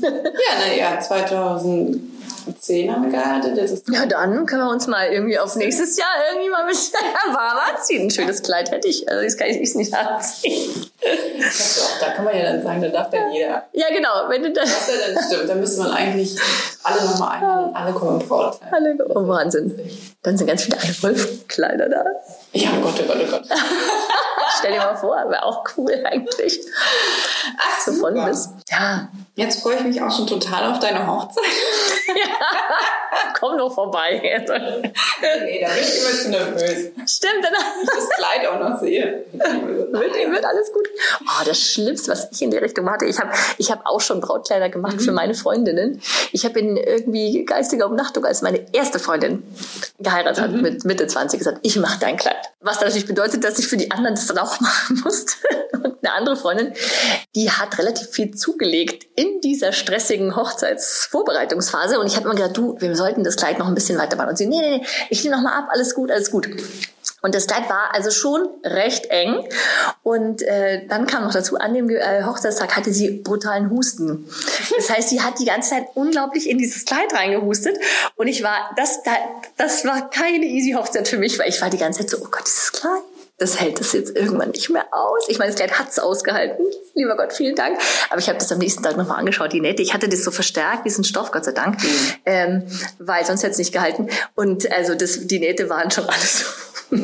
Ja, 0.00 0.66
naja, 0.66 1.00
2000. 1.00 2.19
10 2.58 2.92
haben 2.92 3.04
wir 3.04 3.10
geheiratet. 3.10 3.56
Jetzt 3.56 3.70
ist 3.70 3.88
ja, 3.88 4.06
dann 4.06 4.46
können 4.46 4.62
wir 4.62 4.70
uns 4.70 4.86
mal 4.86 5.08
irgendwie 5.12 5.38
auf 5.38 5.56
nächstes 5.56 5.96
Jahr 5.96 6.08
irgendwie 6.30 6.50
mal 6.50 6.64
mit 6.66 6.76
warm 7.32 7.58
anziehen. 7.74 8.02
Ein 8.02 8.10
schönes 8.10 8.42
Kleid 8.42 8.70
hätte 8.70 8.88
ich. 8.88 9.08
Also 9.08 9.22
das 9.22 9.36
kann 9.36 9.48
ich 9.48 9.74
nicht 9.74 9.94
anziehen. 9.94 10.70
Auch, 11.02 12.00
da 12.00 12.10
kann 12.12 12.24
man 12.24 12.36
ja 12.36 12.52
dann 12.52 12.62
sagen, 12.62 12.82
da 12.82 12.88
darf 12.88 13.10
dann 13.10 13.32
jeder. 13.32 13.64
Ja, 13.72 13.86
genau. 13.94 14.28
Wenn 14.28 14.42
du 14.42 14.52
das 14.52 14.88
ja 14.88 14.94
dann 15.14 15.24
stimmt, 15.24 15.48
dann 15.48 15.60
müsste 15.60 15.82
man 15.82 15.92
eigentlich 15.92 16.36
alle 16.82 17.04
nochmal 17.04 17.36
einladen. 17.36 17.74
Alle 17.74 17.92
kommen 17.92 18.18
Braut. 18.18 18.58
Alle, 18.70 18.96
oh 19.08 19.28
Wahnsinn. 19.28 19.78
Dann 20.22 20.36
sind 20.36 20.46
ganz 20.46 20.64
viele 20.64 20.78
alle 20.78 21.02
Wolfkleider 21.02 21.88
da. 21.88 22.04
Ja, 22.52 22.70
oh 22.78 22.82
Gott, 22.82 22.94
oh 23.02 23.06
Gott, 23.06 23.18
oh 23.26 23.30
Gott. 23.30 23.42
Stell 24.60 24.72
dir 24.72 24.78
mal 24.78 24.96
vor, 24.96 25.16
wäre 25.28 25.42
auch 25.42 25.64
cool 25.76 25.92
eigentlich. 26.04 26.60
Ach, 27.58 27.80
so 27.80 27.92
von 27.94 28.14
bis. 28.24 28.48
Ja. 28.70 29.08
Jetzt 29.34 29.62
freue 29.62 29.76
ich 29.76 29.82
mich 29.82 30.02
auch 30.02 30.14
schon 30.14 30.26
total 30.26 30.70
auf 30.70 30.78
deine 30.80 31.06
Hochzeit. 31.06 31.42
ja. 32.08 33.30
Komm 33.38 33.56
nur 33.56 33.70
vorbei. 33.70 34.20
nee, 34.22 34.44
da 34.46 34.52
bin 34.52 35.82
ich 35.82 35.98
immer 35.98 36.22
zu 36.22 36.28
nervös. 36.28 36.90
Stimmt, 37.06 37.42
dann. 37.42 37.54
Ich 37.82 37.88
das 37.88 38.08
Kleid 38.10 38.46
auch 38.46 38.60
noch 38.60 38.78
sehe. 38.78 39.24
wird, 39.32 40.14
wird 40.14 40.44
alles 40.44 40.72
gut. 40.72 40.86
Oh, 41.22 41.44
das 41.46 41.58
Schlimmste, 41.58 42.10
was 42.10 42.28
ich 42.30 42.42
in 42.42 42.50
die 42.50 42.58
Richtung 42.58 42.90
hatte, 42.90 43.06
ich 43.06 43.18
habe 43.18 43.30
ich 43.56 43.70
hab 43.70 43.86
auch 43.86 44.00
schon 44.00 44.20
Brautkleider 44.20 44.68
gemacht 44.68 44.96
mhm. 44.96 45.00
für 45.00 45.12
meine 45.12 45.34
Freundinnen. 45.34 46.02
Ich 46.32 46.44
habe 46.44 46.58
in 46.60 46.76
irgendwie 46.76 47.44
geistiger 47.44 47.86
Umnachtung, 47.86 48.24
als 48.26 48.42
meine 48.42 48.66
erste 48.72 48.98
Freundin 48.98 49.42
geheiratet 49.98 50.42
hat, 50.42 50.50
mhm. 50.52 50.60
mit 50.60 50.84
Mitte 50.84 51.06
20, 51.06 51.38
gesagt, 51.38 51.60
ich 51.62 51.76
mache 51.76 51.98
dein 51.98 52.16
Kleid. 52.16 52.50
Was 52.60 52.80
natürlich 52.80 53.06
bedeutet, 53.06 53.42
dass 53.42 53.58
ich 53.58 53.66
für 53.66 53.78
die 53.78 53.90
anderen 53.90 54.14
das 54.16 54.26
dann 54.26 54.38
auch 54.38 54.49
machen 54.60 55.00
musste. 55.04 55.34
Und 55.72 55.98
eine 56.02 56.14
andere 56.14 56.36
Freundin, 56.36 56.72
die 57.34 57.50
hat 57.50 57.78
relativ 57.78 58.08
viel 58.08 58.34
zugelegt 58.34 59.06
in 59.14 59.40
dieser 59.40 59.72
stressigen 59.72 60.34
Hochzeitsvorbereitungsphase. 60.34 62.00
Und 62.00 62.06
ich 62.06 62.16
habe 62.16 62.26
immer 62.26 62.34
gedacht, 62.34 62.56
du, 62.56 62.76
wir 62.80 62.96
sollten 62.96 63.22
das 63.22 63.36
Kleid 63.36 63.58
noch 63.58 63.68
ein 63.68 63.74
bisschen 63.74 63.98
weiter 63.98 64.16
machen. 64.16 64.30
Und 64.30 64.36
sie, 64.36 64.46
nee, 64.46 64.60
nee, 64.60 64.78
nee, 64.78 64.86
ich 65.10 65.22
nehme 65.22 65.36
noch 65.36 65.42
mal 65.42 65.56
ab, 65.56 65.68
alles 65.70 65.94
gut, 65.94 66.10
alles 66.10 66.30
gut. 66.30 66.48
Und 67.22 67.34
das 67.34 67.46
Kleid 67.46 67.68
war 67.68 67.94
also 67.94 68.10
schon 68.10 68.48
recht 68.64 69.06
eng. 69.06 69.46
Und 70.02 70.42
äh, 70.42 70.86
dann 70.86 71.06
kam 71.06 71.24
noch 71.24 71.32
dazu, 71.32 71.58
an 71.58 71.74
dem 71.74 71.90
äh, 71.90 72.24
Hochzeitstag 72.24 72.76
hatte 72.76 72.92
sie 72.92 73.10
brutalen 73.10 73.70
Husten. 73.70 74.26
Das 74.76 74.90
heißt, 74.90 75.10
sie 75.10 75.20
hat 75.20 75.38
die 75.38 75.44
ganze 75.44 75.70
Zeit 75.70 75.86
unglaublich 75.94 76.48
in 76.48 76.58
dieses 76.58 76.84
Kleid 76.86 77.12
reingehustet. 77.12 77.76
Und 78.16 78.26
ich 78.26 78.42
war, 78.42 78.70
das, 78.76 79.00
das 79.56 79.84
war 79.84 80.08
keine 80.08 80.46
easy 80.46 80.72
Hochzeit 80.72 81.08
für 81.08 81.18
mich, 81.18 81.38
weil 81.38 81.48
ich 81.48 81.60
war 81.60 81.68
die 81.68 81.78
ganze 81.78 82.00
Zeit 82.00 82.10
so, 82.10 82.18
oh 82.18 82.28
Gott, 82.30 82.46
dieses 82.46 82.72
Kleid 82.72 83.02
das 83.40 83.58
hält 83.58 83.80
das 83.80 83.94
jetzt 83.94 84.14
irgendwann 84.14 84.50
nicht 84.50 84.68
mehr 84.68 84.86
aus. 84.92 85.24
Ich 85.28 85.38
meine, 85.38 85.50
das 85.50 85.56
Kleid 85.56 85.78
hat's 85.78 85.98
ausgehalten. 85.98 86.62
Lieber 86.94 87.16
Gott, 87.16 87.32
vielen 87.32 87.56
Dank. 87.56 87.78
Aber 88.10 88.20
ich 88.20 88.28
habe 88.28 88.38
das 88.38 88.52
am 88.52 88.58
nächsten 88.58 88.82
Tag 88.82 88.98
nochmal 88.98 89.18
angeschaut, 89.18 89.52
die 89.52 89.62
Nähte. 89.62 89.82
Ich 89.82 89.94
hatte 89.94 90.10
das 90.10 90.22
so 90.22 90.30
verstärkt, 90.30 90.84
diesen 90.84 91.04
Stoff, 91.04 91.32
Gott 91.32 91.46
sei 91.46 91.52
Dank, 91.52 91.82
mhm. 91.82 91.88
ähm, 92.26 92.62
weil 92.98 93.24
sonst 93.24 93.42
hätte 93.42 93.52
es 93.52 93.58
nicht 93.58 93.72
gehalten. 93.72 94.08
Und 94.34 94.70
also 94.70 94.94
das, 94.94 95.26
die 95.26 95.38
Nähte 95.38 95.70
waren 95.70 95.90
schon 95.90 96.04
alles 96.04 96.40
so. 96.90 96.96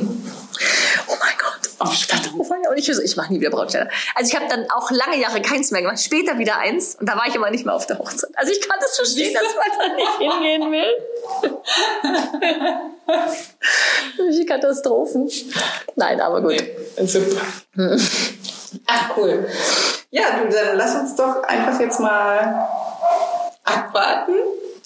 Oh 1.09 1.15
mein 1.21 1.35
Gott. 1.39 1.71
Oh, 1.79 1.85
dachte, 2.09 2.31
oh, 2.37 2.71
und 2.71 2.79
ich, 2.79 2.89
ich 2.89 3.17
mache 3.17 3.33
nie 3.33 3.41
wieder 3.41 3.51
Brautkleider. 3.51 3.91
Also 4.15 4.31
ich 4.31 4.37
habe 4.37 4.49
dann 4.49 4.71
auch 4.71 4.91
lange 4.91 5.19
Jahre 5.21 5.43
keins 5.43 5.71
mehr 5.71 5.83
gemacht, 5.83 6.01
später 6.01 6.39
wieder 6.39 6.59
eins 6.59 6.97
und 6.97 7.09
da 7.09 7.17
war 7.17 7.27
ich 7.29 7.35
immer 7.35 7.51
nicht 7.51 7.67
mehr 7.67 7.75
auf 7.75 7.87
der 7.87 7.99
Hochzeit. 7.99 8.31
Also 8.35 8.53
ich 8.53 8.67
kann 8.67 8.79
das 8.81 8.97
verstehen, 8.97 9.35
dass 9.35 9.55
man 9.55 9.65
da 9.79 9.95
nicht 9.95 10.17
hingehen 10.19 10.73
will. 10.73 10.95
Welche 14.17 14.47
Katastrophen. 14.47 15.31
Nein, 15.97 16.21
aber 16.21 16.41
gut. 16.41 16.53
Nee, 16.53 17.07
super. 17.07 17.41
Ach, 18.87 19.17
cool. 19.17 19.49
Ja, 20.11 20.39
du, 20.39 20.49
dann 20.49 20.77
lass 20.77 20.95
uns 20.95 21.15
doch 21.17 21.43
einfach 21.43 21.79
jetzt 21.81 22.01
mal 22.01 22.69
abwarten 23.65 24.35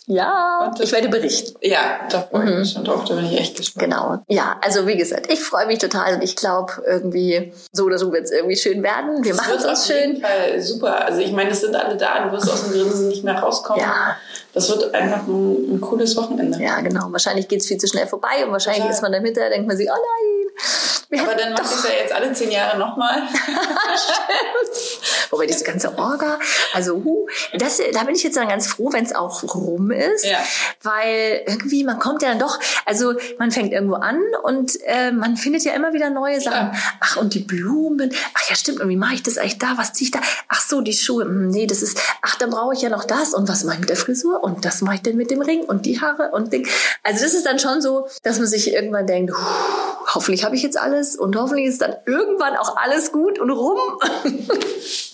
ja, 0.06 0.72
ich 0.80 0.92
werde 0.92 1.08
berichten. 1.08 1.56
Ja, 1.62 2.00
da 2.10 2.22
freue 2.22 2.44
ich 2.44 2.50
mhm. 2.50 2.58
mich 2.60 2.72
schon 2.72 2.84
drauf, 2.84 3.04
da 3.04 3.14
bin 3.14 3.26
ich 3.26 3.38
echt 3.38 3.56
gespannt. 3.56 3.84
Genau. 3.84 4.18
Ja, 4.28 4.56
also 4.60 4.86
wie 4.86 4.96
gesagt, 4.96 5.32
ich 5.32 5.40
freue 5.40 5.66
mich 5.66 5.78
total 5.78 6.14
und 6.14 6.22
ich 6.22 6.36
glaube 6.36 6.72
irgendwie, 6.86 7.52
so 7.72 7.84
oder 7.84 7.98
so 7.98 8.12
wird 8.12 8.24
es 8.24 8.30
irgendwie 8.30 8.56
schön 8.56 8.82
werden. 8.82 9.22
Wir 9.22 9.34
machen 9.34 9.54
es 9.56 9.64
uns 9.64 9.86
schön. 9.86 9.96
Auf 9.96 10.06
jeden 10.06 10.20
Fall 10.20 10.60
super. 10.60 11.04
Also 11.04 11.20
ich 11.20 11.32
meine, 11.32 11.50
es 11.50 11.60
sind 11.60 11.76
alle 11.76 11.96
da, 11.96 12.26
du 12.26 12.32
wirst 12.32 12.50
aus 12.50 12.64
dem 12.64 12.72
Grinsen 12.72 13.08
nicht 13.08 13.24
mehr 13.24 13.38
rauskommen. 13.38 13.82
Ja. 13.82 14.16
Das 14.52 14.68
wird 14.68 14.92
einfach 14.94 15.26
ein, 15.28 15.74
ein 15.74 15.80
cooles 15.80 16.16
Wochenende. 16.16 16.60
Ja, 16.60 16.80
genau. 16.80 17.12
Wahrscheinlich 17.12 17.46
geht 17.46 17.60
es 17.60 17.66
viel 17.66 17.78
zu 17.78 17.86
schnell 17.86 18.06
vorbei 18.06 18.44
und 18.44 18.52
wahrscheinlich 18.52 18.84
ja. 18.84 18.90
ist 18.90 19.02
man 19.02 19.12
dann 19.12 19.24
hinterher, 19.24 19.50
denkt 19.50 19.68
man 19.68 19.76
sich, 19.76 19.88
oh 19.88 19.94
nein, 19.94 20.39
Aber 21.18 21.34
dann 21.34 21.54
machst 21.54 21.72
du 21.72 21.78
es 21.78 21.84
ja 21.84 22.00
jetzt 22.00 22.12
alle 22.12 22.32
zehn 22.32 22.50
Jahre 22.50 22.78
nochmal. 22.78 23.22
Wobei 25.30 25.46
diese 25.46 25.64
ganze 25.64 25.98
Orga, 25.98 26.38
also 26.72 27.02
hu, 27.04 27.26
das, 27.58 27.80
da 27.92 28.04
bin 28.04 28.14
ich 28.14 28.22
jetzt 28.22 28.36
dann 28.36 28.48
ganz 28.48 28.68
froh, 28.68 28.92
wenn 28.92 29.04
es 29.04 29.14
auch 29.14 29.42
rum 29.54 29.90
ist. 29.90 30.24
Ja. 30.24 30.38
Weil 30.82 31.42
irgendwie, 31.46 31.84
man 31.84 31.98
kommt 31.98 32.22
ja 32.22 32.30
dann 32.30 32.38
doch, 32.38 32.58
also 32.86 33.14
man 33.38 33.50
fängt 33.50 33.72
irgendwo 33.72 33.94
an 33.94 34.20
und 34.42 34.78
äh, 34.84 35.10
man 35.10 35.36
findet 35.36 35.64
ja 35.64 35.72
immer 35.72 35.92
wieder 35.92 36.10
neue 36.10 36.40
Sachen. 36.40 36.72
Ja. 36.72 36.78
Ach, 37.00 37.16
und 37.16 37.34
die 37.34 37.40
Blumen. 37.40 38.12
Ach 38.34 38.48
ja, 38.48 38.54
stimmt, 38.54 38.78
irgendwie 38.78 38.96
mache 38.96 39.14
ich 39.14 39.22
das 39.22 39.38
eigentlich 39.38 39.58
da, 39.58 39.76
was 39.76 39.92
ziehe 39.92 40.06
ich 40.06 40.12
da? 40.12 40.20
Ach 40.48 40.60
so, 40.60 40.80
die 40.80 40.92
Schuhe. 40.92 41.24
Hm, 41.24 41.48
nee, 41.48 41.66
das 41.66 41.82
ist, 41.82 41.98
ach, 42.22 42.36
dann 42.36 42.50
brauche 42.50 42.74
ich 42.74 42.82
ja 42.82 42.88
noch 42.88 43.04
das. 43.04 43.34
Und 43.34 43.48
was 43.48 43.64
mache 43.64 43.74
ich 43.74 43.80
mit 43.80 43.88
der 43.88 43.96
Frisur? 43.96 44.44
Und 44.44 44.64
das 44.64 44.80
mache 44.80 44.96
ich 44.96 45.02
denn 45.02 45.16
mit 45.16 45.30
dem 45.30 45.42
Ring 45.42 45.62
und 45.62 45.86
die 45.86 46.00
Haare 46.00 46.30
und 46.32 46.52
Ding. 46.52 46.68
Also 47.02 47.24
das 47.24 47.34
ist 47.34 47.46
dann 47.46 47.58
schon 47.58 47.82
so, 47.82 48.08
dass 48.22 48.38
man 48.38 48.46
sich 48.46 48.72
irgendwann 48.72 49.06
denkt, 49.06 49.34
hoffentlich 50.14 50.44
habe 50.50 50.56
ich 50.56 50.64
jetzt 50.64 50.76
alles 50.76 51.14
und 51.14 51.36
hoffentlich 51.36 51.66
ist 51.66 51.80
dann 51.80 51.94
irgendwann 52.06 52.56
auch 52.56 52.76
alles 52.76 53.12
gut 53.12 53.38
und 53.38 53.50
rum. 53.50 53.78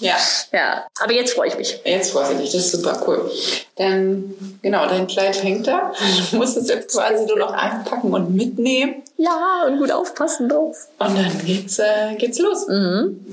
ja. 0.00 0.14
Ja, 0.52 0.86
aber 1.02 1.12
jetzt 1.12 1.34
freue 1.34 1.48
ich 1.48 1.58
mich. 1.58 1.78
Jetzt 1.84 2.12
freue 2.12 2.32
ich 2.32 2.38
mich, 2.38 2.52
das 2.52 2.66
ist 2.66 2.72
super 2.72 3.02
cool. 3.06 3.30
Dann, 3.74 4.34
genau, 4.62 4.86
dein 4.86 5.06
Kleid 5.06 5.42
hängt 5.42 5.66
da. 5.66 5.92
Du 6.30 6.36
musst 6.36 6.56
es 6.56 6.68
jetzt 6.68 6.92
quasi 6.94 7.26
nur 7.26 7.36
noch 7.36 7.52
einpacken 7.52 8.14
und 8.14 8.34
mitnehmen. 8.34 9.02
Ja, 9.18 9.64
und 9.66 9.78
gut 9.78 9.90
aufpassen 9.90 10.48
drauf. 10.48 10.88
Und 10.98 11.18
dann 11.18 11.44
geht's, 11.44 11.78
äh, 11.78 12.14
geht's 12.16 12.38
los. 12.38 12.66
Mhm. 12.68 13.26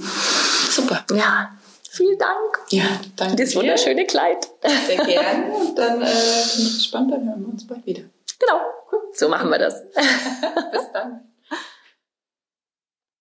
Super. 0.72 1.06
Ja, 1.14 1.52
vielen 1.90 2.18
Dank. 2.18 2.60
Ja, 2.70 2.84
danke. 3.16 3.46
Das 3.46 3.56
wunderschöne 3.56 4.06
Kleid. 4.06 4.50
Sehr 4.88 4.98
gerne. 5.06 5.54
Und 5.54 5.78
dann 5.78 6.02
äh, 6.02 6.06
bin 6.06 6.66
ich 6.66 6.74
gespannt, 6.76 7.14
dann 7.14 7.26
hören 7.26 7.42
wir 7.46 7.54
uns 7.54 7.66
bald 7.66 7.86
wieder. 7.86 8.02
Genau. 8.40 8.60
So 9.14 9.30
machen 9.30 9.50
wir 9.50 9.60
das. 9.60 9.82
Bis 9.94 10.92
dann. 10.92 11.22